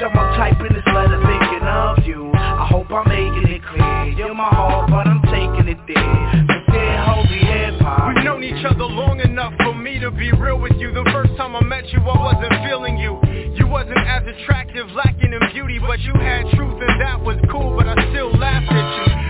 So 0.00 0.08
I'm 0.08 0.28
typing 0.40 0.72
this 0.72 0.88
letter 0.88 1.20
thinking 1.20 1.68
of 1.68 2.00
you. 2.08 2.32
I 2.32 2.64
hope 2.72 2.88
I'm 2.88 3.04
making 3.12 3.44
it 3.44 3.60
clear. 3.68 4.08
You're 4.16 4.32
my 4.32 4.48
heart 4.48 4.88
but 4.88 5.04
I'm 5.04 5.20
taking 5.28 5.68
it 5.68 5.76
there 5.84 6.32
So 6.48 6.72
dear 6.72 6.96
holy 7.04 7.44
hip-hop 7.44 8.16
We've 8.16 8.24
known 8.24 8.40
each 8.40 8.64
other 8.64 8.88
long 8.88 9.20
enough 9.20 9.52
for 9.68 9.76
me 9.76 10.00
to 10.00 10.10
be 10.10 10.32
real 10.32 10.56
with 10.56 10.80
you. 10.80 10.96
The 10.96 11.04
first 11.12 11.36
time 11.36 11.54
I 11.56 11.62
met 11.62 11.92
you 11.92 12.00
I 12.00 12.16
wasn't 12.32 12.56
feeling 12.64 12.96
you. 12.96 13.20
You 13.60 13.68
wasn't 13.68 14.00
as 14.00 14.24
attractive, 14.24 14.88
lacking 14.96 15.36
in 15.36 15.44
beauty 15.52 15.76
But 15.76 16.00
you 16.00 16.16
had 16.16 16.48
truth 16.56 16.80
and 16.80 16.96
that 17.04 17.20
was 17.20 17.36
cool 17.52 17.76
But 17.76 17.84
I 17.84 18.00
still 18.16 18.32
laughed 18.32 18.72
at 18.72 18.88
you 18.96 19.25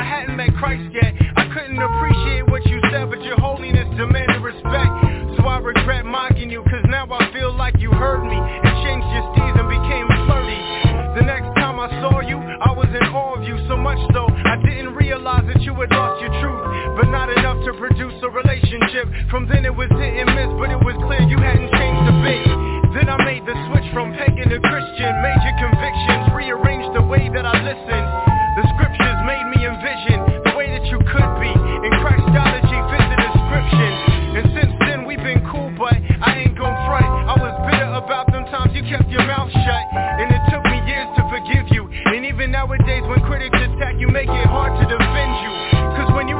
I 0.00 0.04
hadn't 0.24 0.32
met 0.32 0.48
Christ 0.56 0.96
yet. 0.96 1.12
I 1.36 1.44
couldn't 1.52 1.76
appreciate 1.76 2.48
what 2.48 2.64
you 2.64 2.80
said 2.88 3.12
But 3.12 3.20
your 3.20 3.36
holiness 3.36 3.84
demanded 4.00 4.40
respect. 4.40 4.88
So 5.36 5.44
I 5.44 5.60
regret 5.60 6.08
mocking 6.08 6.48
you 6.48 6.64
Cause 6.72 6.88
now 6.88 7.04
I 7.04 7.28
feel 7.36 7.52
like 7.52 7.76
you 7.76 7.92
heard 7.92 8.24
me 8.24 8.40
And 8.40 8.72
changed 8.80 9.04
your 9.12 9.28
steez 9.36 9.54
and 9.60 9.68
became 9.68 10.08
flirty. 10.24 11.20
The 11.20 11.24
next 11.28 11.52
time 11.60 11.76
I 11.76 11.92
saw 12.00 12.24
you 12.24 12.40
I 12.40 12.72
was 12.72 12.88
in 12.96 13.04
awe 13.12 13.36
of 13.36 13.44
you 13.44 13.60
So 13.68 13.76
much 13.76 14.00
so 14.16 14.24
I 14.24 14.56
didn't 14.64 14.96
realize 14.96 15.44
that 15.52 15.60
you 15.68 15.76
had 15.76 15.92
lost 15.92 16.24
your 16.24 16.32
truth 16.40 16.64
But 16.96 17.12
not 17.12 17.28
enough 17.36 17.60
to 17.68 17.76
produce 17.76 18.16
a 18.24 18.30
relationship. 18.32 19.04
From 19.28 19.52
then 19.52 19.68
it 19.68 19.74
was 19.76 19.92
hit 20.00 20.16
and 20.16 20.32
miss 20.32 20.48
But 20.56 20.72
it 20.72 20.80
was 20.80 20.96
clear 21.04 21.20
you 21.28 21.36
hadn't 21.36 21.68
changed 21.76 22.06
a 22.08 22.16
bit. 22.24 22.48
Then 22.96 23.12
I 23.12 23.20
made 23.20 23.44
the 23.44 23.52
switch 23.68 23.84
from 23.92 24.16
pagan 24.16 24.48
to 24.48 24.64
Christian 24.64 25.12
Major 25.20 25.52
convictions 25.60 26.32
Rearranged 26.32 26.96
the 26.96 27.04
way 27.04 27.28
that 27.36 27.44
I 27.44 27.52
listened 27.60 28.29
The 28.60 28.68
scriptures 28.76 29.20
made 29.24 29.48
me 29.56 29.64
envision 29.64 30.20
The 30.44 30.52
way 30.52 30.68
that 30.68 30.84
you 30.92 31.00
could 31.00 31.30
be. 31.40 31.48
In 31.48 31.92
Christology 32.04 32.78
fit 32.92 33.04
the 33.08 33.16
description. 33.16 33.90
And 34.36 34.44
since 34.52 34.72
then 34.84 35.08
we've 35.08 35.24
been 35.24 35.40
cool 35.48 35.72
But 35.80 35.96
I 35.96 36.44
ain't 36.44 36.60
gon' 36.60 36.76
front. 36.84 37.08
I 37.08 37.40
was 37.40 37.56
bitter 37.64 37.88
about 37.88 38.28
them 38.28 38.44
times 38.52 38.76
you 38.76 38.84
kept 38.84 39.08
your 39.08 39.24
mouth 39.24 39.48
shut. 39.48 39.84
And 39.96 40.28
it 40.28 40.42
took 40.52 40.60
me 40.68 40.76
years 40.84 41.08
to 41.16 41.22
forgive 41.32 41.72
you. 41.72 41.88
And 42.12 42.28
even 42.28 42.52
nowadays 42.52 43.00
when 43.08 43.24
critics 43.24 43.56
attack 43.56 43.96
you 43.96 44.12
Make 44.12 44.28
it 44.28 44.44
hard 44.52 44.76
to 44.76 44.84
defend 44.84 45.32
you. 45.40 45.52
Cause 45.96 46.12
when 46.12 46.28
you 46.28 46.36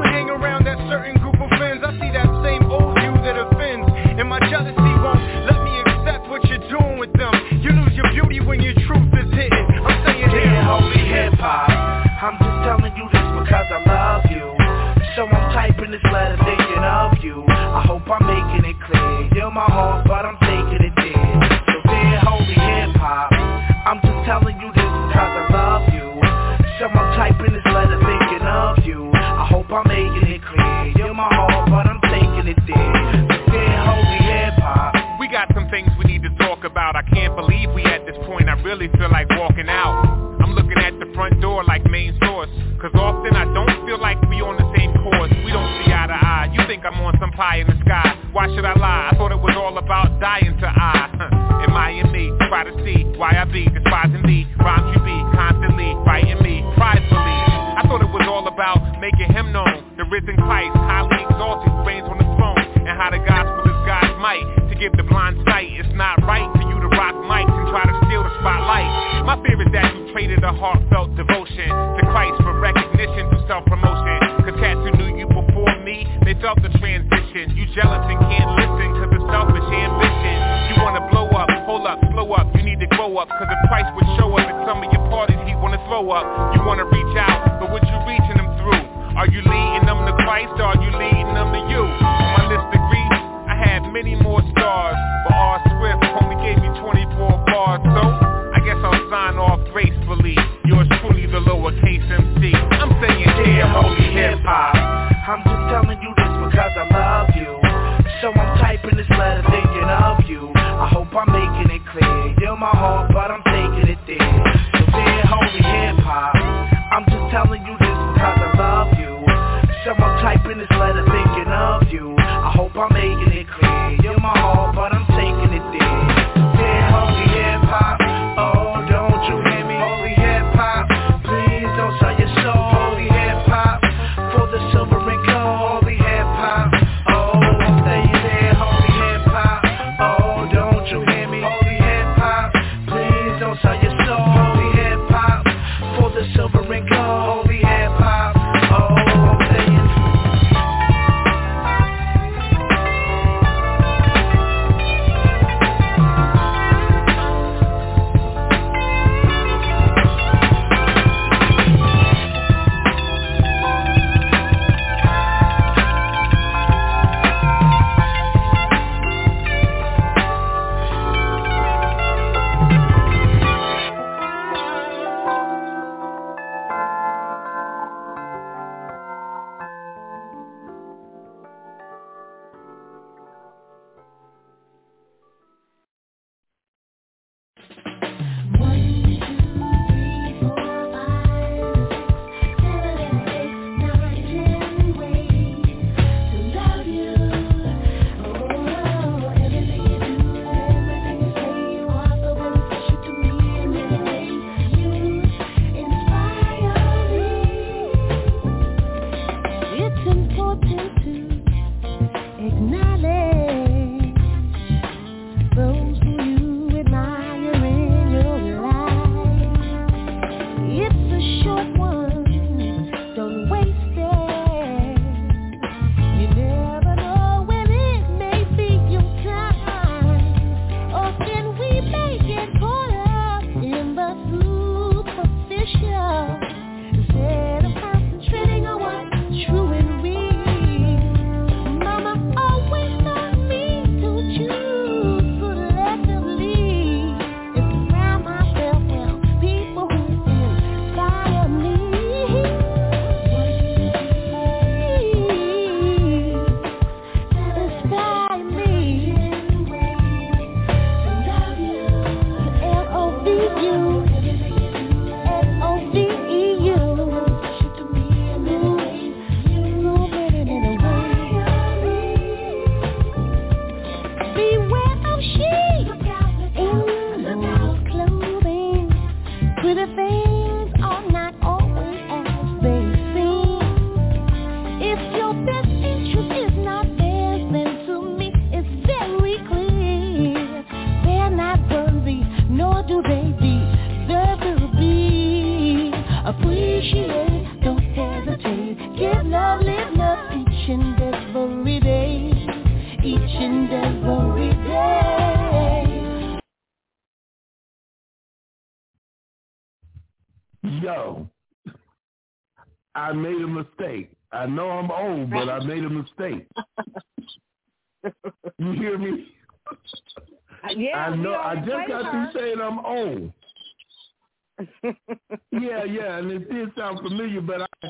familiar, 327.02 327.40
but 327.40 327.62
I, 327.62 327.88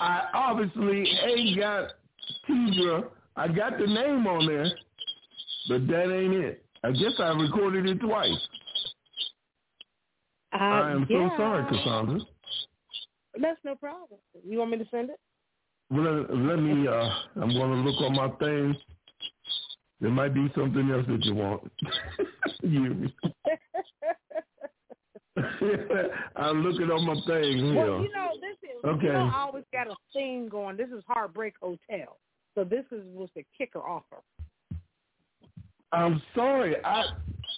I 0.00 0.28
obviously 0.32 1.04
ain't 1.24 1.58
got 1.58 1.90
Teedra. 2.48 3.08
I 3.36 3.48
got 3.48 3.78
the 3.78 3.86
name 3.86 4.26
on 4.26 4.46
there, 4.46 4.70
but 5.68 5.86
that 5.88 6.14
ain't 6.14 6.34
it. 6.34 6.64
I 6.82 6.92
guess 6.92 7.12
I 7.18 7.28
recorded 7.30 7.86
it 7.86 8.00
twice. 8.00 8.48
Uh, 10.52 10.56
I 10.56 10.90
am 10.92 11.06
yeah. 11.08 11.28
so 11.28 11.36
sorry, 11.36 11.64
Cassandra. 11.68 12.20
That's 13.40 13.60
no 13.64 13.74
problem. 13.76 14.18
You 14.44 14.58
want 14.58 14.72
me 14.72 14.78
to 14.78 14.86
send 14.90 15.10
it? 15.10 15.20
Well, 15.90 16.02
let, 16.02 16.36
let 16.36 16.56
me. 16.56 16.86
Uh, 16.86 17.10
I'm 17.42 17.52
going 17.52 17.70
to 17.70 17.90
look 17.90 18.00
on 18.00 18.14
my 18.14 18.28
thing. 18.38 18.76
There 20.00 20.10
might 20.10 20.32
be 20.32 20.50
something 20.54 20.90
else 20.90 21.04
that 21.08 21.24
you 21.24 21.34
want. 21.34 21.70
you. 22.62 23.08
I'm 26.36 26.62
looking 26.62 26.90
on 26.90 27.06
my 27.06 27.14
thing 27.26 27.58
here. 27.58 27.74
Well, 27.74 28.02
you 28.02 28.10
know, 28.12 28.30
this 28.40 28.56
is 28.62 28.84
okay. 28.84 29.06
you 29.06 29.12
know, 29.12 29.30
I 29.34 29.40
always 29.40 29.64
got 29.72 29.88
a 29.88 29.94
theme 30.14 30.48
going. 30.48 30.76
This 30.76 30.88
is 30.88 31.02
Heartbreak 31.06 31.54
Hotel. 31.60 32.16
So 32.54 32.64
this 32.64 32.84
is 32.90 33.02
was 33.14 33.28
the 33.34 33.44
kicker 33.56 33.80
offer. 33.80 34.22
I'm 35.92 36.22
sorry. 36.34 36.76
I 36.84 37.04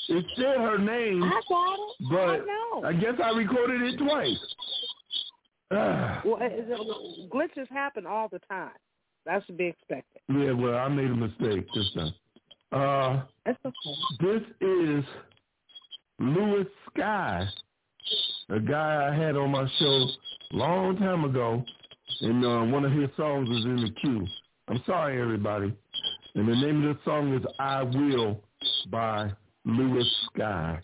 it 0.09 0.25
said 0.37 0.57
her 0.57 0.79
name, 0.79 1.23
I 1.23 1.41
got 1.49 1.75
it. 1.75 1.95
but 2.11 2.19
I 2.19 2.37
know. 2.39 2.85
I 2.85 2.93
guess 2.93 3.15
I 3.23 3.31
recorded 3.31 3.83
it 3.83 3.99
twice. 3.99 4.37
Well, 5.73 6.39
it, 6.41 6.67
it, 6.69 7.31
glitches 7.31 7.69
happen 7.71 8.07
all 8.07 8.29
the 8.29 8.41
time. 8.49 8.71
That's 9.25 9.47
to 9.47 9.53
be 9.53 9.67
expected. 9.67 10.21
Yeah, 10.29 10.53
well, 10.53 10.77
I 10.77 10.89
made 10.89 11.11
a 11.11 11.15
mistake 11.15 11.67
this 11.75 11.91
time. 11.95 12.15
Uh, 12.73 13.23
That's 13.45 13.59
okay. 13.65 14.21
This 14.21 14.43
is 14.61 15.05
Lewis 16.19 16.67
Sky, 16.93 17.47
a 18.49 18.61
guy 18.61 19.11
I 19.11 19.15
had 19.15 19.37
on 19.37 19.51
my 19.51 19.69
show 19.79 20.07
long 20.53 20.97
time 20.97 21.25
ago, 21.25 21.65
and 22.21 22.45
uh, 22.45 22.63
one 22.73 22.85
of 22.85 22.93
his 22.93 23.11
songs 23.17 23.49
is 23.49 23.65
in 23.65 23.77
the 23.77 23.91
queue. 24.01 24.27
I'm 24.69 24.83
sorry, 24.87 25.21
everybody. 25.21 25.75
And 26.35 26.49
the 26.49 26.55
name 26.55 26.87
of 26.87 26.97
the 26.97 27.03
song 27.05 27.35
is 27.35 27.43
I 27.59 27.83
Will 27.83 28.41
by 28.91 29.31
Lewis 29.65 30.07
Sky. 30.35 30.81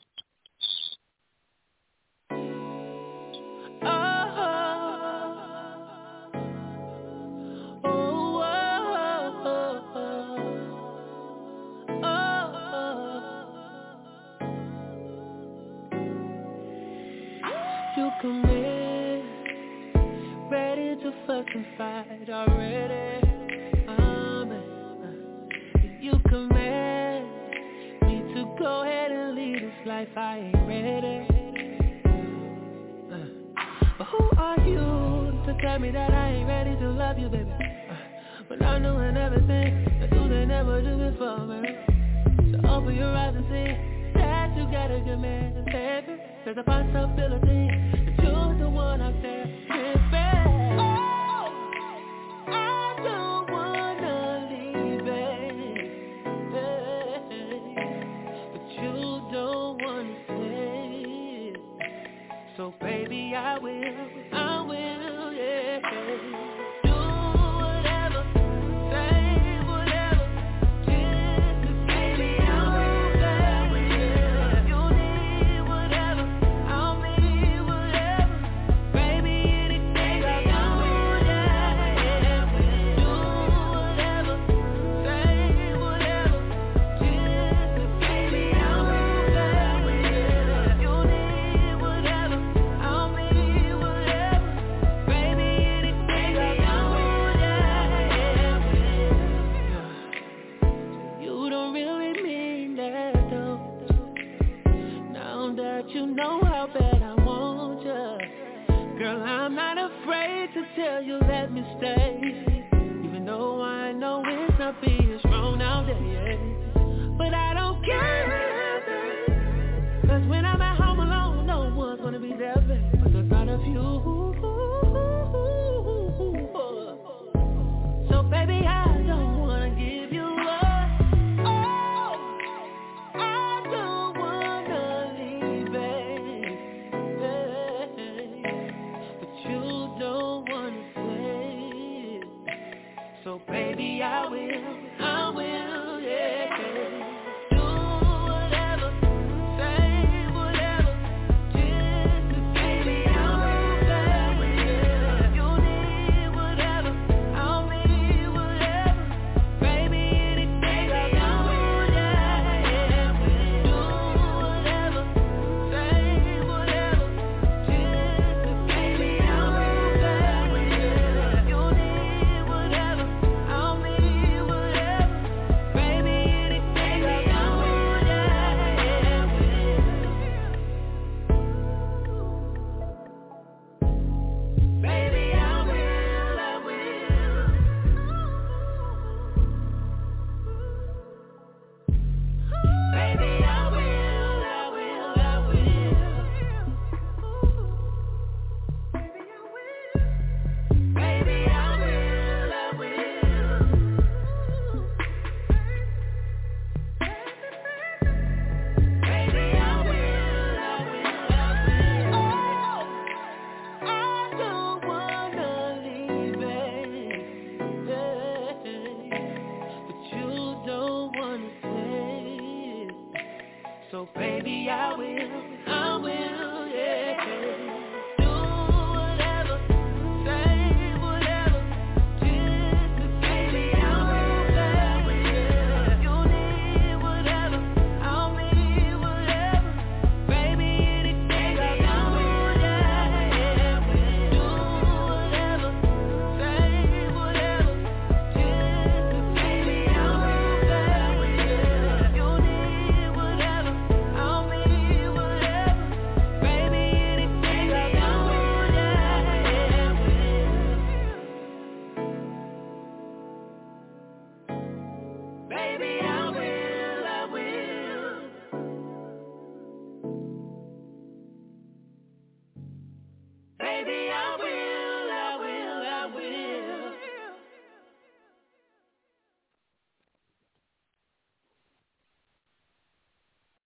I 63.37 63.59
will, 63.59 64.28